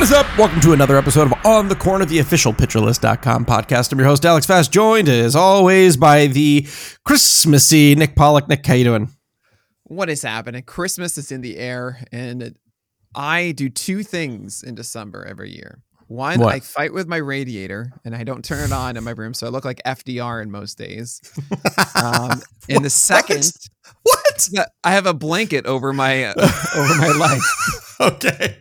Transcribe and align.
What 0.00 0.04
is 0.08 0.12
up? 0.12 0.38
Welcome 0.38 0.62
to 0.62 0.72
another 0.72 0.96
episode 0.96 1.30
of 1.30 1.34
On 1.44 1.68
the 1.68 1.76
Corner, 1.76 2.06
the 2.06 2.20
official 2.20 2.54
pitcherlist.com 2.54 3.44
podcast. 3.44 3.92
I'm 3.92 3.98
your 3.98 4.08
host, 4.08 4.24
Alex 4.24 4.46
Fast, 4.46 4.72
joined 4.72 5.10
as 5.10 5.36
always 5.36 5.98
by 5.98 6.26
the 6.26 6.66
Christmassy 7.04 7.94
Nick 7.94 8.16
Pollack. 8.16 8.48
Nick, 8.48 8.64
how 8.66 8.72
you 8.72 8.84
doing? 8.84 9.10
What 9.82 10.08
is 10.08 10.22
happening? 10.22 10.62
Christmas 10.62 11.18
is 11.18 11.30
in 11.30 11.42
the 11.42 11.58
air, 11.58 12.02
and 12.10 12.56
I 13.14 13.52
do 13.52 13.68
two 13.68 14.02
things 14.02 14.62
in 14.62 14.74
December 14.74 15.26
every 15.26 15.54
year. 15.54 15.82
One, 16.06 16.40
What? 16.40 16.54
I 16.54 16.60
fight 16.60 16.94
with 16.94 17.06
my 17.06 17.18
radiator, 17.18 17.92
and 18.02 18.16
I 18.16 18.24
don't 18.24 18.42
turn 18.42 18.64
it 18.64 18.72
on 18.72 18.96
in 18.96 19.04
my 19.04 19.10
room, 19.10 19.34
so 19.34 19.46
I 19.46 19.50
look 19.50 19.66
like 19.66 19.82
FDR 19.84 20.42
in 20.42 20.50
most 20.50 20.78
days. 20.78 21.20
Um, 22.02 22.40
and 22.70 22.82
the 22.82 22.88
second, 22.88 23.52
What? 24.04 24.48
I 24.82 24.92
have 24.92 25.04
a 25.04 25.12
blanket 25.12 25.66
over 25.66 25.92
my 25.92 26.24
uh, 26.24 26.32
over 26.74 26.94
my 26.96 27.08
legs 27.18 27.96
Okay. 28.00 28.56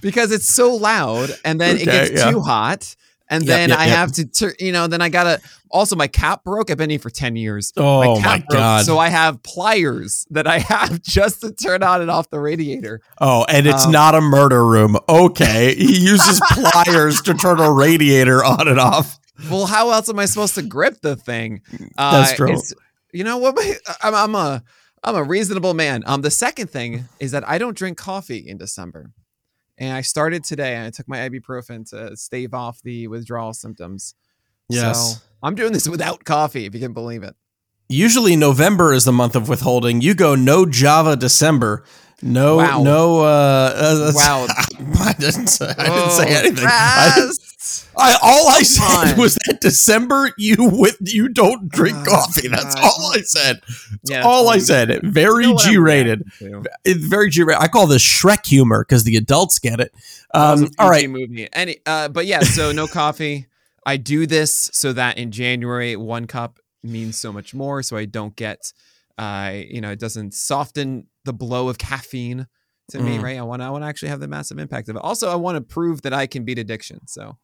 Because 0.00 0.32
it's 0.32 0.48
so 0.48 0.74
loud, 0.74 1.30
and 1.44 1.60
then 1.60 1.76
it 1.76 1.84
gets 1.84 2.10
yeah. 2.12 2.30
too 2.30 2.40
hot, 2.40 2.94
and 3.28 3.44
Yep, 3.44 3.48
then 3.48 3.68
yep, 3.70 3.78
I 3.78 3.86
yep. 3.86 3.96
have 3.96 4.12
to, 4.12 4.26
tur- 4.26 4.54
you 4.58 4.72
know, 4.72 4.86
then 4.86 5.00
I 5.02 5.08
gotta. 5.08 5.40
Also, 5.72 5.94
my 5.94 6.08
cap 6.08 6.42
broke. 6.42 6.68
I've 6.68 6.78
been 6.78 6.90
here 6.90 6.98
for 6.98 7.10
ten 7.10 7.36
years. 7.36 7.72
Oh 7.76 8.16
cap 8.20 8.24
my 8.24 8.38
broke, 8.38 8.48
God. 8.58 8.86
So 8.86 8.98
I 8.98 9.08
have 9.08 9.40
pliers 9.44 10.26
that 10.30 10.48
I 10.48 10.58
have 10.68 11.00
just 11.00 11.42
to 11.42 11.52
turn 11.52 11.84
on 11.84 12.00
and 12.00 12.10
off 12.10 12.28
the 12.30 12.40
radiator. 12.40 13.00
Oh, 13.20 13.44
and 13.48 13.68
it's 13.68 13.84
Um, 13.86 13.92
not 13.92 14.16
a 14.16 14.20
murder 14.20 14.66
room. 14.66 14.96
Okay. 15.08 15.74
He 15.78 16.00
uses 16.00 16.40
pliers 16.50 17.22
to 17.22 17.34
turn 17.34 17.60
a 17.60 17.70
radiator 17.72 18.44
on 18.44 18.66
and 18.66 18.80
off. 18.80 19.18
Well, 19.48 19.66
how 19.66 19.90
else 19.90 20.08
am 20.08 20.18
I 20.18 20.24
supposed 20.26 20.56
to 20.56 20.62
grip 20.62 21.00
the 21.02 21.14
thing? 21.16 21.62
Uh, 21.96 22.20
That's 22.22 22.34
true. 22.34 22.56
You 23.12 23.22
know 23.24 23.38
what? 23.38 23.54
my- 23.54 23.76
I'm, 24.02 24.14
I'm 24.14 24.34
a 24.34 24.62
I'm 25.04 25.14
a 25.14 25.22
reasonable 25.22 25.72
man. 25.74 26.02
Um, 26.04 26.22
the 26.22 26.30
second 26.32 26.68
thing 26.70 27.04
is 27.20 27.30
that 27.30 27.48
I 27.48 27.58
don't 27.58 27.76
drink 27.76 27.96
coffee 27.96 28.38
in 28.46 28.58
December, 28.58 29.12
and 29.80 29.92
I 29.92 30.02
started 30.02 30.44
today. 30.44 30.76
and 30.76 30.86
I 30.86 30.90
took 30.90 31.08
my 31.08 31.18
ibuprofen 31.28 31.88
to 31.90 32.16
stave 32.16 32.54
off 32.54 32.80
the 32.82 33.08
withdrawal 33.08 33.52
symptoms. 33.54 34.14
Yes. 34.68 35.14
So 35.16 35.20
I'm 35.42 35.56
doing 35.56 35.72
this 35.72 35.88
without 35.88 36.24
coffee, 36.24 36.66
if 36.66 36.74
you 36.74 36.80
can 36.80 36.92
believe 36.92 37.24
it. 37.24 37.34
Usually 37.88 38.36
November 38.36 38.92
is 38.92 39.04
the 39.04 39.12
month 39.12 39.34
of 39.34 39.48
withholding. 39.48 40.00
You 40.00 40.14
go 40.14 40.36
no 40.36 40.64
Java 40.66 41.16
December. 41.16 41.82
No, 42.22 42.56
Wow. 42.58 42.82
no. 42.84 43.20
Uh, 43.20 43.72
uh, 43.74 44.12
Wow. 44.14 44.46
I 45.00 45.14
didn't 45.18 45.48
say, 45.48 45.74
I 45.76 45.84
didn't 45.88 46.10
say 46.12 46.24
Oh, 46.34 46.38
anything. 46.38 46.64
I 46.68 47.28
didn't- 47.96 47.96
I, 47.96 48.16
all 48.22 48.48
I 48.48 48.62
said 48.62 49.12
on. 49.14 49.18
was 49.18 49.34
that 49.46 49.60
December 49.60 50.32
you 50.38 50.56
with 50.60 50.96
you 51.00 51.28
don't 51.28 51.68
drink 51.70 51.98
Oh, 52.00 52.04
coffee. 52.04 52.48
That's 52.48 52.74
God. 52.74 52.84
all 52.84 53.12
I 53.14 53.20
said. 53.22 53.60
That's 53.62 53.98
Yeah, 54.10 54.22
all 54.22 54.48
I 54.48 54.54
fine. 54.54 54.60
said. 54.60 55.00
Very 55.02 55.44
You 55.44 55.48
know 55.50 55.54
what 55.54 55.64
I'm 55.66 55.70
G 55.72 55.78
rated. 55.78 56.22
reacting. 56.40 56.64
It's 56.84 57.04
very 57.04 57.30
G 57.30 57.42
rated. 57.42 57.62
I 57.62 57.68
call 57.68 57.86
this 57.86 58.02
Shrek 58.02 58.46
humor 58.46 58.84
because 58.88 59.04
the 59.04 59.16
adults 59.16 59.58
get 59.58 59.80
it. 59.80 59.92
That 60.32 60.50
was 60.52 60.62
Um, 60.62 60.68
a 60.78 60.82
all 60.82 60.90
PG 60.90 61.06
right. 61.06 61.10
movie. 61.10 61.48
Any, 61.52 61.78
uh, 61.86 62.08
but 62.08 62.26
yeah, 62.26 62.40
so 62.40 62.72
no 62.72 62.86
coffee. 62.86 63.46
I 63.86 63.96
do 63.96 64.26
this 64.26 64.70
so 64.72 64.92
that 64.92 65.16
in 65.18 65.30
January, 65.30 65.96
one 65.96 66.26
cup 66.26 66.58
means 66.82 67.18
so 67.18 67.32
much 67.32 67.54
more. 67.54 67.82
So 67.82 67.96
I 67.96 68.04
don't 68.04 68.36
get, 68.36 68.72
uh, 69.18 69.52
you 69.54 69.80
know, 69.80 69.90
it 69.90 69.98
doesn't 69.98 70.34
soften 70.34 71.06
the 71.24 71.32
blow 71.32 71.68
of 71.68 71.78
caffeine 71.78 72.46
to 72.90 72.98
me, 73.00 73.18
Mm. 73.18 73.22
right? 73.22 73.38
I 73.38 73.42
want, 73.42 73.62
I 73.62 73.70
want 73.70 73.84
to 73.84 73.86
actually 73.88 74.08
have 74.08 74.20
the 74.20 74.28
massive 74.28 74.58
impact 74.58 74.88
of 74.88 74.96
it. 74.96 75.00
Also, 75.02 75.30
I 75.30 75.34
want 75.36 75.56
to 75.56 75.60
prove 75.60 76.02
that 76.02 76.12
I 76.12 76.26
can 76.26 76.44
beat 76.44 76.58
addiction. 76.58 77.00
So 77.06 77.36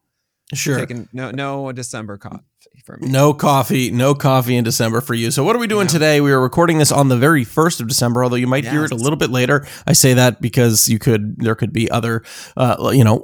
Sure. 0.53 0.79
taking 0.79 1.09
no, 1.11 1.29
no 1.31 1.71
December 1.73 2.17
coffee 2.17 2.41
for 2.85 2.97
me. 2.97 3.09
No 3.09 3.33
coffee, 3.33 3.91
no 3.91 4.15
coffee 4.15 4.55
in 4.55 4.63
December 4.63 5.01
for 5.01 5.13
you. 5.13 5.29
So 5.29 5.43
what 5.43 5.55
are 5.55 5.59
we 5.59 5.67
doing 5.67 5.87
No. 5.87 5.91
today? 5.91 6.21
We 6.21 6.31
are 6.31 6.39
recording 6.39 6.77
this 6.77 6.89
on 6.91 7.09
the 7.09 7.17
very 7.17 7.43
first 7.43 7.81
of 7.81 7.87
December, 7.89 8.23
although 8.23 8.37
you 8.37 8.47
might 8.47 8.63
hear 8.63 8.85
it 8.85 8.91
a 8.91 8.95
little 8.95 9.17
bit 9.17 9.29
later. 9.29 9.67
I 9.85 9.91
say 9.93 10.13
that 10.13 10.41
because 10.41 10.87
you 10.87 10.99
could, 10.99 11.35
there 11.39 11.55
could 11.55 11.73
be 11.73 11.91
other, 11.91 12.23
uh, 12.55 12.91
you 12.93 13.03
know, 13.03 13.19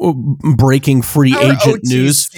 breaking 0.58 1.02
free 1.02 1.34
Our 1.34 1.54
agent 1.54 1.80
news. 1.84 2.30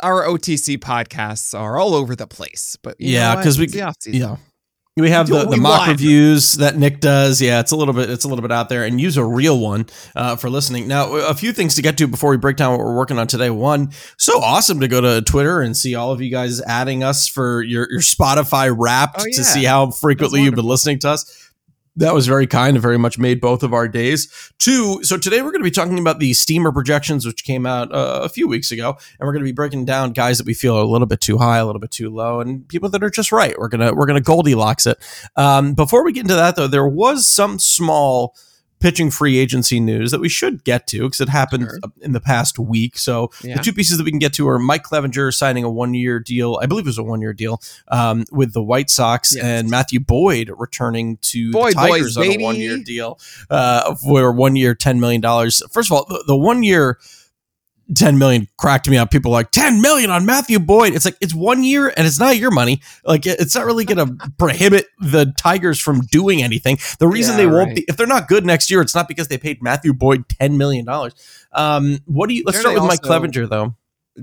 Our 0.00 0.24
OTC 0.24 0.78
podcasts 0.78 1.58
are 1.58 1.76
all 1.76 1.94
over 1.94 2.14
the 2.14 2.26
place, 2.28 2.76
but 2.82 3.00
you 3.00 3.10
Yeah, 3.14 3.34
because 3.36 3.58
we-. 3.58 3.66
Yeah. 4.06 4.36
We 4.94 5.08
have 5.08 5.26
the, 5.26 5.46
the 5.46 5.56
mock 5.56 5.88
reviews 5.88 6.52
that 6.54 6.76
Nick 6.76 7.00
does. 7.00 7.40
Yeah, 7.40 7.60
it's 7.60 7.72
a 7.72 7.76
little 7.76 7.94
bit 7.94 8.10
it's 8.10 8.26
a 8.26 8.28
little 8.28 8.42
bit 8.42 8.52
out 8.52 8.68
there, 8.68 8.84
and 8.84 9.00
use 9.00 9.16
a 9.16 9.24
real 9.24 9.58
one 9.58 9.86
uh, 10.14 10.36
for 10.36 10.50
listening. 10.50 10.86
Now, 10.86 11.14
a 11.14 11.32
few 11.32 11.54
things 11.54 11.76
to 11.76 11.82
get 11.82 11.96
to 11.96 12.06
before 12.06 12.30
we 12.30 12.36
break 12.36 12.58
down 12.58 12.72
what 12.72 12.80
we're 12.80 12.94
working 12.94 13.18
on 13.18 13.26
today. 13.26 13.48
One, 13.48 13.92
so 14.18 14.38
awesome 14.42 14.80
to 14.80 14.88
go 14.88 15.00
to 15.00 15.22
Twitter 15.22 15.62
and 15.62 15.74
see 15.74 15.94
all 15.94 16.12
of 16.12 16.20
you 16.20 16.30
guys 16.30 16.60
adding 16.60 17.02
us 17.02 17.26
for 17.26 17.62
your 17.62 17.90
your 17.90 18.02
Spotify 18.02 18.74
Wrapped 18.76 19.20
Oh, 19.20 19.24
to 19.24 19.44
see 19.44 19.64
how 19.64 19.90
frequently 19.90 20.42
you've 20.42 20.56
been 20.56 20.66
listening 20.66 20.98
to 21.00 21.08
us. 21.10 21.51
That 21.96 22.14
was 22.14 22.26
very 22.26 22.46
kind 22.46 22.76
and 22.76 22.82
very 22.82 22.98
much 22.98 23.18
made 23.18 23.40
both 23.40 23.62
of 23.62 23.74
our 23.74 23.86
days. 23.86 24.28
Two, 24.58 25.02
so 25.02 25.18
today 25.18 25.42
we're 25.42 25.50
going 25.50 25.60
to 25.60 25.64
be 25.64 25.70
talking 25.70 25.98
about 25.98 26.20
the 26.20 26.32
steamer 26.32 26.72
projections, 26.72 27.26
which 27.26 27.44
came 27.44 27.66
out 27.66 27.92
uh, 27.92 28.20
a 28.22 28.30
few 28.30 28.48
weeks 28.48 28.70
ago, 28.72 28.96
and 29.20 29.26
we're 29.26 29.32
going 29.32 29.44
to 29.44 29.48
be 29.48 29.52
breaking 29.52 29.84
down 29.84 30.12
guys 30.12 30.38
that 30.38 30.46
we 30.46 30.54
feel 30.54 30.76
are 30.76 30.82
a 30.82 30.86
little 30.86 31.06
bit 31.06 31.20
too 31.20 31.36
high, 31.36 31.58
a 31.58 31.66
little 31.66 31.80
bit 31.80 31.90
too 31.90 32.08
low, 32.08 32.40
and 32.40 32.66
people 32.68 32.88
that 32.88 33.04
are 33.04 33.10
just 33.10 33.30
right. 33.30 33.58
We're 33.58 33.68
gonna 33.68 33.92
we're 33.92 34.06
gonna 34.06 34.22
Goldilocks 34.22 34.86
it. 34.86 34.98
Um, 35.36 35.74
before 35.74 36.02
we 36.04 36.12
get 36.12 36.22
into 36.22 36.34
that, 36.34 36.56
though, 36.56 36.66
there 36.66 36.88
was 36.88 37.26
some 37.26 37.58
small 37.58 38.34
pitching 38.82 39.10
free 39.10 39.38
agency 39.38 39.80
news 39.80 40.10
that 40.10 40.20
we 40.20 40.28
should 40.28 40.64
get 40.64 40.86
to 40.88 41.02
because 41.04 41.20
it 41.20 41.28
happened 41.28 41.62
Sure. 41.70 41.78
in 42.02 42.12
the 42.12 42.20
past 42.20 42.58
week. 42.58 42.98
So 42.98 43.30
Yeah. 43.42 43.56
the 43.56 43.62
two 43.62 43.72
pieces 43.72 43.96
that 43.96 44.04
we 44.04 44.10
can 44.10 44.18
get 44.18 44.32
to 44.34 44.48
are 44.48 44.58
Mike 44.58 44.82
Clevinger 44.82 45.32
signing 45.32 45.64
a 45.64 45.70
one 45.70 45.94
year 45.94 46.18
deal, 46.18 46.58
I 46.60 46.66
believe 46.66 46.84
it 46.84 46.88
was 46.88 46.98
a 46.98 47.02
one 47.02 47.20
year 47.22 47.32
deal 47.32 47.62
um, 47.88 48.24
with 48.32 48.52
the 48.52 48.62
White 48.62 48.90
Sox, 48.90 49.34
Yes. 49.34 49.44
and 49.44 49.70
Matthew 49.70 50.00
Boyd 50.00 50.50
returning 50.58 51.18
to 51.22 51.52
Boyd 51.52 51.72
the 51.72 51.76
Tigers 51.76 52.16
boys, 52.16 52.28
on 52.28 52.40
a 52.40 52.42
one 52.42 52.56
year 52.56 52.76
deal 52.78 53.18
uh, 53.48 53.94
for 53.94 54.32
one 54.32 54.56
year, 54.56 54.74
ten 54.74 54.98
million 55.00 55.20
dollars. 55.20 55.62
First 55.70 55.90
of 55.90 55.96
all, 55.96 56.04
the, 56.08 56.24
the 56.26 56.36
one 56.36 56.62
year. 56.62 56.98
10 57.94 58.18
million 58.18 58.48
cracked 58.58 58.88
me 58.88 58.96
up. 58.96 59.10
People 59.10 59.30
are 59.32 59.34
like 59.40 59.50
10 59.50 59.80
million 59.82 60.10
on 60.10 60.24
Matthew 60.26 60.58
Boyd. 60.58 60.94
It's 60.94 61.04
like 61.04 61.16
it's 61.20 61.34
one 61.34 61.62
year 61.64 61.92
and 61.96 62.06
it's 62.06 62.18
not 62.18 62.36
your 62.36 62.50
money. 62.50 62.80
Like 63.04 63.26
it's 63.26 63.54
not 63.54 63.66
really 63.66 63.84
going 63.84 63.98
to 64.18 64.30
prohibit 64.38 64.86
the 65.00 65.32
Tigers 65.38 65.80
from 65.80 66.00
doing 66.02 66.42
anything. 66.42 66.78
The 66.98 67.08
reason 67.08 67.32
Yeah, 67.32 67.36
they 67.38 67.46
won't 67.46 67.66
right. 67.68 67.76
be 67.76 67.84
if 67.88 67.96
they're 67.96 68.06
not 68.06 68.28
good 68.28 68.46
next 68.46 68.70
year, 68.70 68.80
it's 68.80 68.94
not 68.94 69.08
because 69.08 69.28
they 69.28 69.38
paid 69.38 69.62
Matthew 69.62 69.92
Boyd 69.92 70.28
10 70.40 70.56
million 70.58 70.84
dollars. 70.84 71.14
Um, 71.52 71.98
what 72.06 72.28
do 72.28 72.34
you? 72.34 72.42
Let's 72.46 72.60
start 72.60 72.74
with 72.74 72.84
Mike 72.84 73.00
also- 73.04 73.20
Clevinger 73.20 73.48
though. 73.48 73.76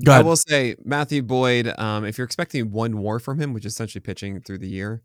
I 0.08 0.22
will 0.22 0.36
say 0.36 0.76
Matthew 0.84 1.24
Boyd. 1.24 1.74
Um, 1.80 2.06
if 2.06 2.18
you're 2.20 2.26
expecting 2.26 2.70
one 2.72 3.00
WAR 3.00 3.18
from 3.20 3.40
him, 3.40 3.54
which 3.54 3.66
is 3.66 3.74
essentially 3.74 4.02
pitching 4.02 4.40
through 4.42 4.60
the 4.60 4.68
year, 4.70 5.02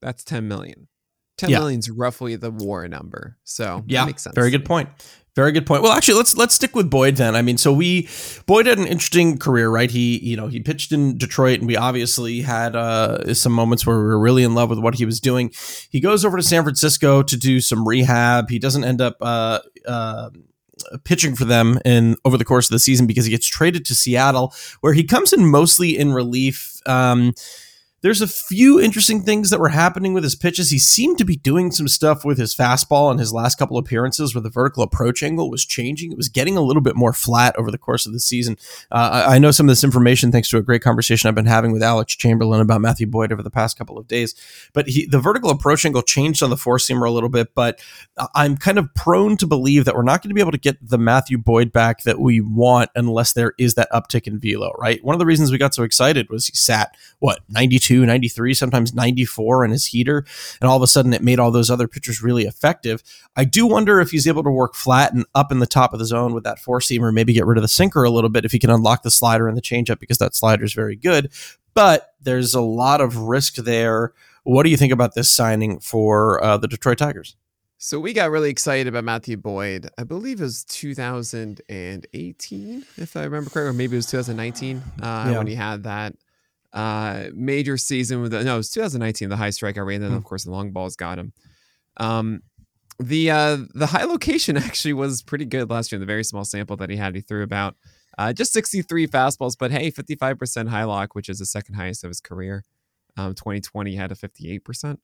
that's 0.00 0.22
ten 0.22 0.46
million. 0.46 0.86
Ten 1.40 1.50
Yeah. 1.50 1.58
million's 1.58 1.90
roughly 1.90 2.36
the 2.36 2.50
war 2.50 2.86
number. 2.88 3.36
So 3.44 3.82
Yeah, 3.86 4.04
makes 4.04 4.22
sense. 4.22 4.34
very 4.34 4.50
good 4.50 4.64
point. 4.64 4.88
Very 5.36 5.52
good 5.52 5.64
point. 5.64 5.82
Well, 5.82 5.92
actually, 5.92 6.14
let's 6.18 6.36
let's 6.36 6.54
stick 6.54 6.74
with 6.74 6.90
Boyd 6.90 7.14
then. 7.16 7.36
I 7.36 7.42
mean, 7.42 7.56
so 7.56 7.72
we 7.72 8.08
Boyd 8.46 8.66
had 8.66 8.78
an 8.78 8.86
interesting 8.86 9.38
career, 9.38 9.70
right? 9.70 9.88
He 9.90 10.18
you 10.18 10.36
know 10.36 10.48
he 10.48 10.58
pitched 10.58 10.90
in 10.90 11.16
Detroit, 11.18 11.60
and 11.60 11.68
we 11.68 11.76
obviously 11.76 12.40
had 12.40 12.74
uh, 12.74 13.32
some 13.34 13.52
moments 13.52 13.86
where 13.86 13.96
we 13.96 14.02
were 14.02 14.18
really 14.18 14.42
in 14.42 14.54
love 14.56 14.70
with 14.70 14.80
what 14.80 14.96
he 14.96 15.04
was 15.04 15.20
doing. 15.20 15.52
He 15.88 16.00
goes 16.00 16.24
over 16.24 16.36
to 16.36 16.42
San 16.42 16.64
Francisco 16.64 17.22
to 17.22 17.36
do 17.36 17.60
some 17.60 17.86
rehab. 17.86 18.50
He 18.50 18.58
doesn't 18.58 18.84
end 18.84 19.00
up. 19.00 19.16
Uh, 19.20 19.60
uh, 19.86 20.30
pitching 21.04 21.36
for 21.36 21.44
them 21.44 21.78
in 21.84 22.16
over 22.24 22.38
the 22.38 22.44
course 22.44 22.66
of 22.66 22.72
the 22.72 22.78
season 22.78 23.06
because 23.06 23.26
he 23.26 23.30
gets 23.30 23.46
traded 23.46 23.84
to 23.84 23.94
Seattle 23.94 24.54
where 24.80 24.94
he 24.94 25.04
comes 25.04 25.32
in 25.32 25.44
mostly 25.46 25.96
in 25.96 26.12
relief 26.14 26.80
um, 26.86 27.34
there's 28.02 28.22
a 28.22 28.26
few 28.26 28.80
interesting 28.80 29.22
things 29.22 29.50
that 29.50 29.60
were 29.60 29.68
happening 29.68 30.14
with 30.14 30.24
his 30.24 30.34
pitches. 30.34 30.70
He 30.70 30.78
seemed 30.78 31.18
to 31.18 31.24
be 31.24 31.36
doing 31.36 31.70
some 31.70 31.86
stuff 31.86 32.24
with 32.24 32.38
his 32.38 32.54
fastball 32.54 33.12
in 33.12 33.18
his 33.18 33.32
last 33.32 33.58
couple 33.58 33.76
appearances 33.76 34.34
where 34.34 34.40
the 34.40 34.48
vertical 34.48 34.82
approach 34.82 35.22
angle 35.22 35.50
was 35.50 35.66
changing. 35.66 36.10
It 36.10 36.16
was 36.16 36.30
getting 36.30 36.56
a 36.56 36.62
little 36.62 36.80
bit 36.80 36.96
more 36.96 37.12
flat 37.12 37.54
over 37.58 37.70
the 37.70 37.78
course 37.78 38.06
of 38.06 38.12
the 38.12 38.20
season. 38.20 38.56
Uh, 38.90 39.24
I, 39.26 39.34
I 39.34 39.38
know 39.38 39.50
some 39.50 39.66
of 39.66 39.72
this 39.72 39.84
information 39.84 40.32
thanks 40.32 40.48
to 40.50 40.56
a 40.56 40.62
great 40.62 40.82
conversation 40.82 41.28
I've 41.28 41.34
been 41.34 41.44
having 41.44 41.72
with 41.72 41.82
Alex 41.82 42.16
Chamberlain 42.16 42.62
about 42.62 42.80
Matthew 42.80 43.06
Boyd 43.06 43.32
over 43.32 43.42
the 43.42 43.50
past 43.50 43.76
couple 43.76 43.98
of 43.98 44.08
days. 44.08 44.34
But 44.72 44.88
he, 44.88 45.04
the 45.04 45.20
vertical 45.20 45.50
approach 45.50 45.84
angle 45.84 46.02
changed 46.02 46.42
on 46.42 46.48
the 46.48 46.56
four 46.56 46.78
seamer 46.78 47.06
a 47.06 47.10
little 47.10 47.28
bit, 47.28 47.54
but 47.54 47.80
I'm 48.34 48.56
kind 48.56 48.78
of 48.78 48.94
prone 48.94 49.36
to 49.38 49.46
believe 49.46 49.84
that 49.84 49.94
we're 49.94 50.02
not 50.02 50.22
going 50.22 50.30
to 50.30 50.34
be 50.34 50.40
able 50.40 50.52
to 50.52 50.58
get 50.58 50.78
the 50.80 50.98
Matthew 50.98 51.36
Boyd 51.36 51.70
back 51.70 52.04
that 52.04 52.18
we 52.18 52.40
want 52.40 52.90
unless 52.94 53.34
there 53.34 53.52
is 53.58 53.74
that 53.74 53.90
uptick 53.92 54.26
in 54.26 54.38
velo, 54.38 54.72
right? 54.78 55.04
One 55.04 55.14
of 55.14 55.18
the 55.18 55.26
reasons 55.26 55.50
we 55.50 55.58
got 55.58 55.74
so 55.74 55.82
excited 55.82 56.30
was 56.30 56.46
he 56.46 56.56
sat, 56.56 56.96
what, 57.18 57.40
92 57.50 57.89
92, 57.90 58.06
93, 58.06 58.54
sometimes 58.54 58.94
94 58.94 59.64
in 59.64 59.70
his 59.70 59.86
heater. 59.86 60.24
And 60.60 60.70
all 60.70 60.76
of 60.76 60.82
a 60.82 60.86
sudden 60.86 61.12
it 61.12 61.22
made 61.22 61.38
all 61.38 61.50
those 61.50 61.70
other 61.70 61.88
pitchers 61.88 62.22
really 62.22 62.44
effective. 62.44 63.02
I 63.36 63.44
do 63.44 63.66
wonder 63.66 64.00
if 64.00 64.10
he's 64.10 64.26
able 64.28 64.42
to 64.44 64.50
work 64.50 64.74
flat 64.74 65.12
and 65.12 65.24
up 65.34 65.50
in 65.50 65.58
the 65.58 65.66
top 65.66 65.92
of 65.92 65.98
the 65.98 66.06
zone 66.06 66.32
with 66.32 66.44
that 66.44 66.58
four 66.58 66.80
seamer, 66.80 67.12
maybe 67.12 67.32
get 67.32 67.46
rid 67.46 67.58
of 67.58 67.62
the 67.62 67.68
sinker 67.68 68.04
a 68.04 68.10
little 68.10 68.30
bit 68.30 68.44
if 68.44 68.52
he 68.52 68.58
can 68.58 68.70
unlock 68.70 69.02
the 69.02 69.10
slider 69.10 69.48
and 69.48 69.56
the 69.56 69.62
changeup 69.62 69.98
because 69.98 70.18
that 70.18 70.34
slider 70.34 70.64
is 70.64 70.72
very 70.72 70.96
good. 70.96 71.30
But 71.74 72.14
there's 72.20 72.54
a 72.54 72.60
lot 72.60 73.00
of 73.00 73.16
risk 73.16 73.56
there. 73.56 74.12
What 74.44 74.64
do 74.64 74.70
you 74.70 74.76
think 74.76 74.92
about 74.92 75.14
this 75.14 75.30
signing 75.30 75.80
for 75.80 76.42
uh, 76.42 76.56
the 76.56 76.68
Detroit 76.68 76.98
Tigers? 76.98 77.36
So 77.82 77.98
we 77.98 78.12
got 78.12 78.30
really 78.30 78.50
excited 78.50 78.86
about 78.88 79.04
Matthew 79.04 79.38
Boyd. 79.38 79.88
I 79.96 80.04
believe 80.04 80.40
it 80.40 80.44
was 80.44 80.64
2018, 80.64 82.84
if 82.98 83.16
I 83.16 83.24
remember 83.24 83.48
correctly, 83.50 83.70
or 83.70 83.72
maybe 83.72 83.94
it 83.94 83.98
was 83.98 84.06
2019 84.06 84.76
uh, 84.76 84.82
Yeah. 85.02 85.38
when 85.38 85.46
he 85.46 85.54
had 85.54 85.84
that 85.84 86.14
uh, 86.72 87.24
major 87.34 87.76
season 87.76 88.22
with 88.22 88.32
the, 88.32 88.44
no, 88.44 88.54
it 88.54 88.58
was 88.58 88.70
2019, 88.70 89.28
the 89.28 89.36
high 89.36 89.48
strikeout 89.48 89.86
rate, 89.86 89.96
and 89.96 90.04
then 90.04 90.10
Hmm. 90.12 90.16
of 90.16 90.24
course 90.24 90.44
the 90.44 90.50
long 90.50 90.70
balls 90.72 90.96
got 90.96 91.18
him. 91.18 91.32
Um, 91.96 92.42
the 92.98 93.30
uh, 93.30 93.58
the 93.74 93.86
high 93.86 94.04
location 94.04 94.56
actually 94.68 94.92
was 94.92 95.22
pretty 95.22 95.44
good 95.46 95.70
last 95.70 95.90
year. 95.90 95.96
in 95.96 96.00
The 96.00 96.06
very 96.06 96.24
small 96.24 96.44
sample 96.44 96.76
that 96.76 96.90
he 96.90 96.96
had, 96.96 97.14
he 97.14 97.20
threw 97.22 97.42
about 97.42 97.76
uh, 98.18 98.32
just 98.32 98.52
63 98.52 99.06
fastballs, 99.06 99.56
but 99.58 99.70
hey, 99.70 99.90
55% 99.90 100.68
high 100.68 100.84
lock, 100.84 101.14
which 101.14 101.28
is 101.28 101.38
the 101.38 101.46
second 101.46 101.74
highest 101.74 102.04
of 102.04 102.08
his 102.08 102.20
career. 102.20 102.64
Um, 103.16 103.34
2020 103.34 103.96
had 103.96 104.12
a 104.12 104.14
58%. 104.14 104.98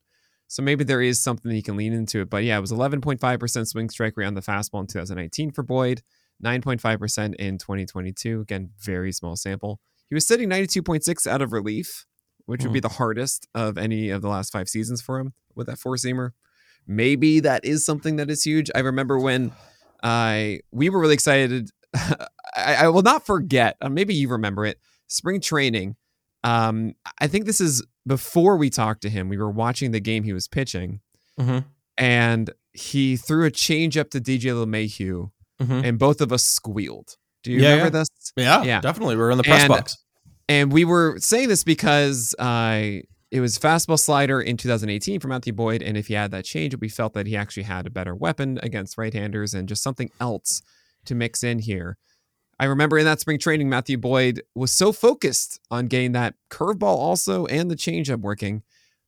So 0.47 0.61
maybe 0.61 0.83
there 0.83 1.01
is 1.01 1.21
something 1.21 1.51
he 1.51 1.61
can 1.61 1.75
lean 1.75 1.91
into 1.93 2.21
it. 2.21 2.29
But 2.29 2.43
yeah, 2.45 2.57
it 2.57 2.61
was 2.61 2.71
11.5% 2.71 3.67
swing 3.67 3.89
strike 3.89 4.15
rate 4.15 4.25
on 4.27 4.33
the 4.33 4.41
fastball 4.41 4.79
in 4.81 4.87
2019 4.87 5.51
for 5.51 5.61
Boyd, 5.63 6.03
9.5% 6.43 7.35
in 7.35 7.57
2022. 7.57 8.41
Again, 8.41 8.69
very 8.79 9.11
small 9.11 9.35
sample. 9.35 9.79
He 10.09 10.15
was 10.15 10.27
sitting 10.27 10.49
92.6 10.49 11.27
out 11.27 11.41
of 11.41 11.51
relief, 11.51 12.05
which 12.45 12.63
would 12.63 12.73
be 12.73 12.79
the 12.79 12.89
hardest 12.89 13.47
of 13.53 13.77
any 13.77 14.09
of 14.09 14.21
the 14.21 14.29
last 14.29 14.51
five 14.53 14.69
seasons 14.69 15.01
for 15.01 15.19
him 15.19 15.33
with 15.55 15.67
that 15.67 15.77
four 15.79 15.95
seamer. 15.95 16.31
Maybe 16.87 17.39
that 17.41 17.65
is 17.65 17.85
something 17.85 18.15
that 18.15 18.29
is 18.29 18.43
huge. 18.43 18.71
I 18.73 18.79
remember 18.79 19.19
when 19.19 19.51
I 20.03 20.61
we 20.71 20.89
were 20.89 20.99
really 20.99 21.13
excited. 21.15 21.69
I, 21.93 22.17
I 22.55 22.87
will 22.89 23.01
not 23.01 23.25
forget. 23.25 23.75
Uh, 23.81 23.89
maybe 23.89 24.13
you 24.13 24.29
remember 24.29 24.65
it. 24.65 24.79
Spring 25.07 25.41
training. 25.41 25.95
Um, 26.43 26.93
I 27.19 27.27
think 27.27 27.45
this 27.45 27.59
is 27.59 27.83
before 28.05 28.55
we 28.57 28.69
talked 28.69 29.01
to 29.01 29.09
him. 29.09 29.27
We 29.27 29.37
were 29.37 29.49
watching 29.51 29.91
the 29.91 29.99
game 29.99 30.23
he 30.23 30.31
was 30.33 30.47
pitching, 30.47 31.01
Mhm. 31.39 31.65
and 31.97 32.51
he 32.73 33.17
threw 33.17 33.43
a 33.45 33.51
change 33.51 33.97
up 33.97 34.09
to 34.11 34.21
DJ 34.21 34.51
LeMahieu, 34.51 35.31
Mhm. 35.61 35.83
and 35.83 35.99
both 35.99 36.21
of 36.21 36.31
us 36.31 36.45
squealed. 36.45 37.17
Do 37.43 37.51
you 37.51 37.59
Yeah, 37.61 37.71
remember 37.71 37.99
this? 37.99 38.09
Yeah, 38.35 38.63
Yeah. 38.63 38.81
definitely. 38.81 39.15
We're 39.17 39.31
in 39.31 39.37
the 39.37 39.43
press 39.43 39.61
And- 39.61 39.69
box. 39.69 39.97
And 40.49 40.71
we 40.71 40.85
were 40.85 41.17
saying 41.19 41.49
this 41.49 41.63
because 41.65 42.33
uh, 42.39 42.99
it 43.31 43.41
was 43.41 43.59
fastball 43.59 43.99
slider 43.99 44.39
in 44.41 44.55
2018 44.55 45.19
for 45.19 45.27
Matthew 45.27 45.51
Boyd, 45.51 45.81
and 45.81 45.97
if 45.97 46.07
he 46.07 46.13
had 46.13 46.31
that 46.31 46.45
change, 46.45 46.73
we 46.79 46.87
felt 46.87 47.13
that 47.15 47.27
he 47.27 47.35
actually 47.35 47.63
had 47.63 47.85
a 47.85 47.89
better 47.89 48.15
weapon 48.15 48.57
against 48.63 48.97
right-handers 48.97 49.53
and 49.53 49.67
just 49.67 49.83
something 49.83 50.09
else 50.21 50.61
to 51.05 51.15
mix 51.15 51.43
in 51.43 51.59
here. 51.59 51.97
I 52.59 52.65
remember 52.65 52.97
in 52.97 53.03
that 53.05 53.19
spring 53.19 53.37
training, 53.39 53.67
Matthew 53.69 53.97
Boyd 53.97 54.41
was 54.55 54.71
so 54.71 54.91
focused 54.93 55.59
on 55.69 55.87
getting 55.87 56.13
that 56.13 56.35
curveball 56.49 56.83
also 56.83 57.45
and 57.47 57.69
the 57.69 57.75
changeup 57.75 58.21
working 58.21 58.63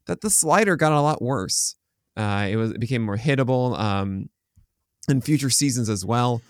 that 0.07 0.19
the 0.21 0.29
slider 0.29 0.75
got 0.75 0.91
a 0.91 1.01
lot 1.01 1.21
worse. 1.21 1.75
Uh, 2.17 2.47
it 2.49 2.57
was 2.57 2.71
it 2.71 2.79
became 2.79 3.01
more 3.01 3.17
hittable 3.17 3.79
um, 3.79 4.29
in 5.07 5.21
future 5.21 5.49
seasons 5.49 5.89
as 5.89 6.05
well. 6.05 6.41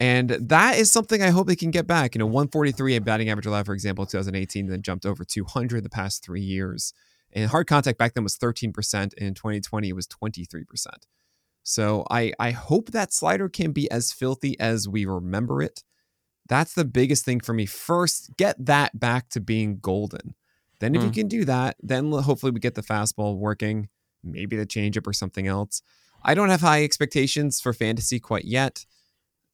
And 0.00 0.30
that 0.30 0.76
is 0.76 0.90
something 0.90 1.22
I 1.22 1.30
hope 1.30 1.46
they 1.46 1.56
can 1.56 1.70
get 1.70 1.86
back. 1.86 2.14
You 2.14 2.18
know, 2.18 2.26
143 2.26 2.96
a 2.96 3.00
batting 3.00 3.28
average 3.30 3.46
allowed, 3.46 3.66
for 3.66 3.74
example, 3.74 4.06
2018, 4.06 4.66
then 4.66 4.82
jumped 4.82 5.06
over 5.06 5.24
200 5.24 5.82
the 5.84 5.88
past 5.90 6.24
three 6.24 6.42
years. 6.42 6.92
And 7.32 7.50
hard 7.50 7.66
contact 7.66 7.98
back 7.98 8.14
then 8.14 8.24
was 8.24 8.36
13%. 8.36 8.94
And 8.94 9.12
in 9.18 9.34
2020, 9.34 9.88
it 9.88 9.92
was 9.94 10.06
23%. 10.08 10.86
So 11.62 12.04
I, 12.10 12.32
I 12.38 12.50
hope 12.50 12.90
that 12.90 13.12
slider 13.12 13.48
can 13.48 13.72
be 13.72 13.90
as 13.90 14.12
filthy 14.12 14.58
as 14.60 14.88
we 14.88 15.06
remember 15.06 15.62
it. 15.62 15.82
That's 16.48 16.74
the 16.74 16.84
biggest 16.84 17.24
thing 17.24 17.40
for 17.40 17.54
me. 17.54 17.66
First, 17.66 18.36
get 18.36 18.62
that 18.64 18.98
back 19.00 19.30
to 19.30 19.40
being 19.40 19.78
golden. 19.78 20.34
Then, 20.80 20.94
if 20.94 21.02
you 21.02 21.10
Hmm. 21.10 21.14
can 21.14 21.28
do 21.28 21.44
that, 21.46 21.76
then 21.82 22.10
hopefully 22.12 22.52
we 22.52 22.60
get 22.60 22.74
the 22.74 22.82
fastball 22.82 23.36
working, 23.38 23.88
maybe 24.22 24.56
the 24.56 24.66
changeup 24.66 25.06
or 25.06 25.12
something 25.14 25.46
else. 25.46 25.80
I 26.22 26.34
don't 26.34 26.50
have 26.50 26.60
high 26.60 26.84
expectations 26.84 27.60
for 27.60 27.72
fantasy 27.72 28.20
quite 28.20 28.44
yet. 28.44 28.84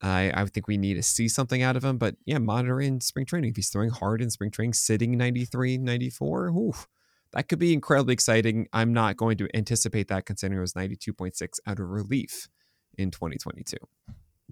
I, 0.02 0.32
I 0.34 0.44
think 0.46 0.66
we 0.66 0.78
need 0.78 0.94
to 0.94 1.02
see 1.02 1.28
something 1.28 1.62
out 1.62 1.76
of 1.76 1.84
him. 1.84 1.98
But 1.98 2.16
yeah, 2.24 2.38
monitor 2.38 2.80
in 2.80 3.00
spring 3.00 3.26
training. 3.26 3.50
If 3.50 3.56
he's 3.56 3.68
throwing 3.68 3.90
hard 3.90 4.22
in 4.22 4.30
spring 4.30 4.50
training, 4.50 4.74
sitting 4.74 5.16
93, 5.16 5.78
94, 5.78 6.48
oof, 6.48 6.88
that 7.32 7.48
could 7.48 7.58
be 7.58 7.72
incredibly 7.72 8.14
exciting. 8.14 8.66
I'm 8.72 8.92
not 8.92 9.16
going 9.16 9.36
to 9.38 9.48
anticipate 9.54 10.08
that 10.08 10.26
considering 10.26 10.58
it 10.58 10.62
was 10.62 10.72
92.6 10.74 11.60
out 11.66 11.78
of 11.78 11.88
relief 11.88 12.48
in 12.96 13.10
2022. 13.10 13.76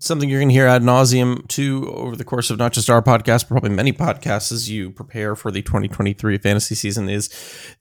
Something 0.01 0.29
you're 0.29 0.41
going 0.41 0.49
to 0.49 0.55
hear 0.55 0.67
ad 0.67 0.83
nauseum 0.83 1.47
too 1.49 1.91
over 1.95 2.17
the 2.17 2.25
course 2.25 2.51
of 2.51 2.59
not 2.59 2.73
just 2.73 2.89
our 2.91 3.03
podcast, 3.03 3.43
but 3.43 3.49
probably 3.49 3.71
many 3.71 3.93
podcasts 3.93 4.53
as 4.53 4.71
you 4.71 4.91
prepare 4.91 5.35
for 5.37 5.51
the 5.51 5.63
2023 5.63 6.39
fantasy 6.39 6.75
season 6.75 7.09
is 7.09 7.29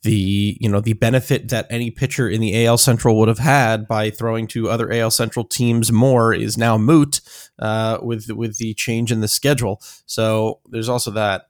the 0.03 0.57
you 0.59 0.69
know 0.69 0.79
the 0.79 0.93
benefit 0.93 1.50
that 1.50 1.67
any 1.69 1.91
pitcher 1.91 2.29
in 2.29 2.41
the 2.41 2.65
AL 2.65 2.77
Central 2.77 3.17
would 3.19 3.27
have 3.27 3.39
had 3.39 3.88
by 3.88 4.09
throwing 4.09 4.47
to 4.47 4.69
other 4.69 4.91
AL 4.91 5.12
Central 5.12 5.45
teams 5.45 5.91
more 5.91 6.33
is 6.33 6.57
now 6.57 6.77
moot 6.77 7.21
uh, 7.59 7.97
with 8.01 8.29
with 8.31 8.57
the 8.57 8.74
change 8.74 9.12
in 9.12 9.21
the 9.21 9.27
schedule. 9.27 9.81
So 10.05 10.59
there's 10.69 10.89
also 10.89 11.12
that. 11.12 11.43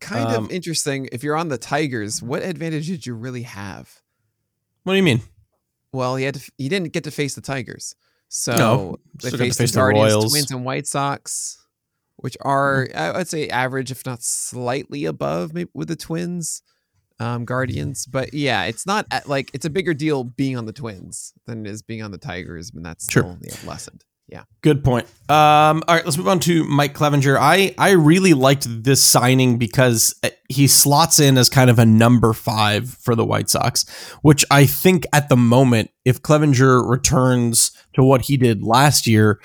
Kind 0.00 0.28
Um, 0.28 0.44
of 0.46 0.50
interesting. 0.50 1.08
If 1.12 1.22
you're 1.22 1.36
on 1.36 1.48
the 1.48 1.56
Tigers, 1.56 2.22
what 2.22 2.42
advantage 2.42 2.88
did 2.88 3.06
you 3.06 3.14
really 3.14 3.42
have? 3.42 4.00
What 4.82 4.92
do 4.92 4.96
you 4.98 5.02
mean? 5.02 5.22
Well, 5.92 6.16
he 6.16 6.24
had 6.24 6.34
to, 6.34 6.52
he 6.58 6.68
didn't 6.68 6.92
get 6.92 7.04
to 7.04 7.10
face 7.10 7.34
the 7.34 7.40
Tigers, 7.40 7.94
so 8.36 8.52
No, 8.56 8.96
they 9.22 9.28
still 9.28 9.30
got 9.30 9.36
to 9.36 9.44
faced 9.44 9.58
face 9.58 9.70
the 9.70 9.74
the 9.76 9.80
Guardians, 9.80 10.12
Royals. 10.12 10.32
Twins, 10.32 10.50
and 10.50 10.64
White 10.64 10.86
Sox, 10.88 11.56
which 12.16 12.36
are 12.40 12.88
I 12.94 13.12
would 13.18 13.28
say 13.28 13.48
average, 13.48 13.92
if 13.92 14.04
not 14.04 14.22
slightly 14.22 15.04
above, 15.04 15.54
maybe 15.54 15.70
with 15.72 15.86
the 15.86 15.94
Twins, 15.94 16.62
um, 17.20 17.44
Guardians. 17.44 18.06
But 18.06 18.34
yeah, 18.34 18.64
it's 18.64 18.86
not 18.86 19.06
at, 19.12 19.28
like 19.28 19.50
it's 19.54 19.64
a 19.64 19.70
bigger 19.70 19.94
deal 19.94 20.24
being 20.24 20.56
on 20.56 20.66
the 20.66 20.72
Twins 20.72 21.32
than 21.46 21.64
it 21.64 21.70
is 21.70 21.82
being 21.82 22.02
on 22.02 22.10
the 22.10 22.18
Tigers, 22.18 22.72
and 22.74 22.84
that's 22.84 23.08
Sure. 23.10 23.22
still 23.22 23.38
yeah, 23.40 23.68
lessened. 23.70 24.04
Yeah, 24.26 24.44
Good 24.62 24.82
point. 24.82 25.06
Um, 25.28 25.82
all 25.86 25.94
right, 25.94 26.04
let's 26.04 26.16
move 26.16 26.26
on 26.28 26.40
to 26.40 26.64
Mike 26.64 26.94
Clevinger. 26.94 27.36
I 27.38 27.74
I 27.78 27.90
really 27.90 28.32
liked 28.32 28.66
this 28.82 29.00
signing 29.00 29.58
because 29.58 30.14
uh, 30.24 30.30
he 30.48 30.66
slots 30.66 31.20
in 31.20 31.36
as 31.38 31.48
kind 31.50 31.68
of 31.70 31.78
a 31.78 31.84
number 31.84 32.32
five 32.32 32.88
for 32.88 33.14
the 33.14 33.24
White 33.24 33.50
Sox, 33.50 33.84
which 34.22 34.44
I 34.50 34.64
think 34.66 35.06
at 35.12 35.28
the 35.28 35.36
moment, 35.36 35.90
if 36.06 36.20
Clevinger 36.22 36.88
returns 36.88 37.70
to 37.94 38.04
what 38.04 38.22
he 38.22 38.36
did 38.36 38.62
last 38.62 39.06
year, 39.06 39.40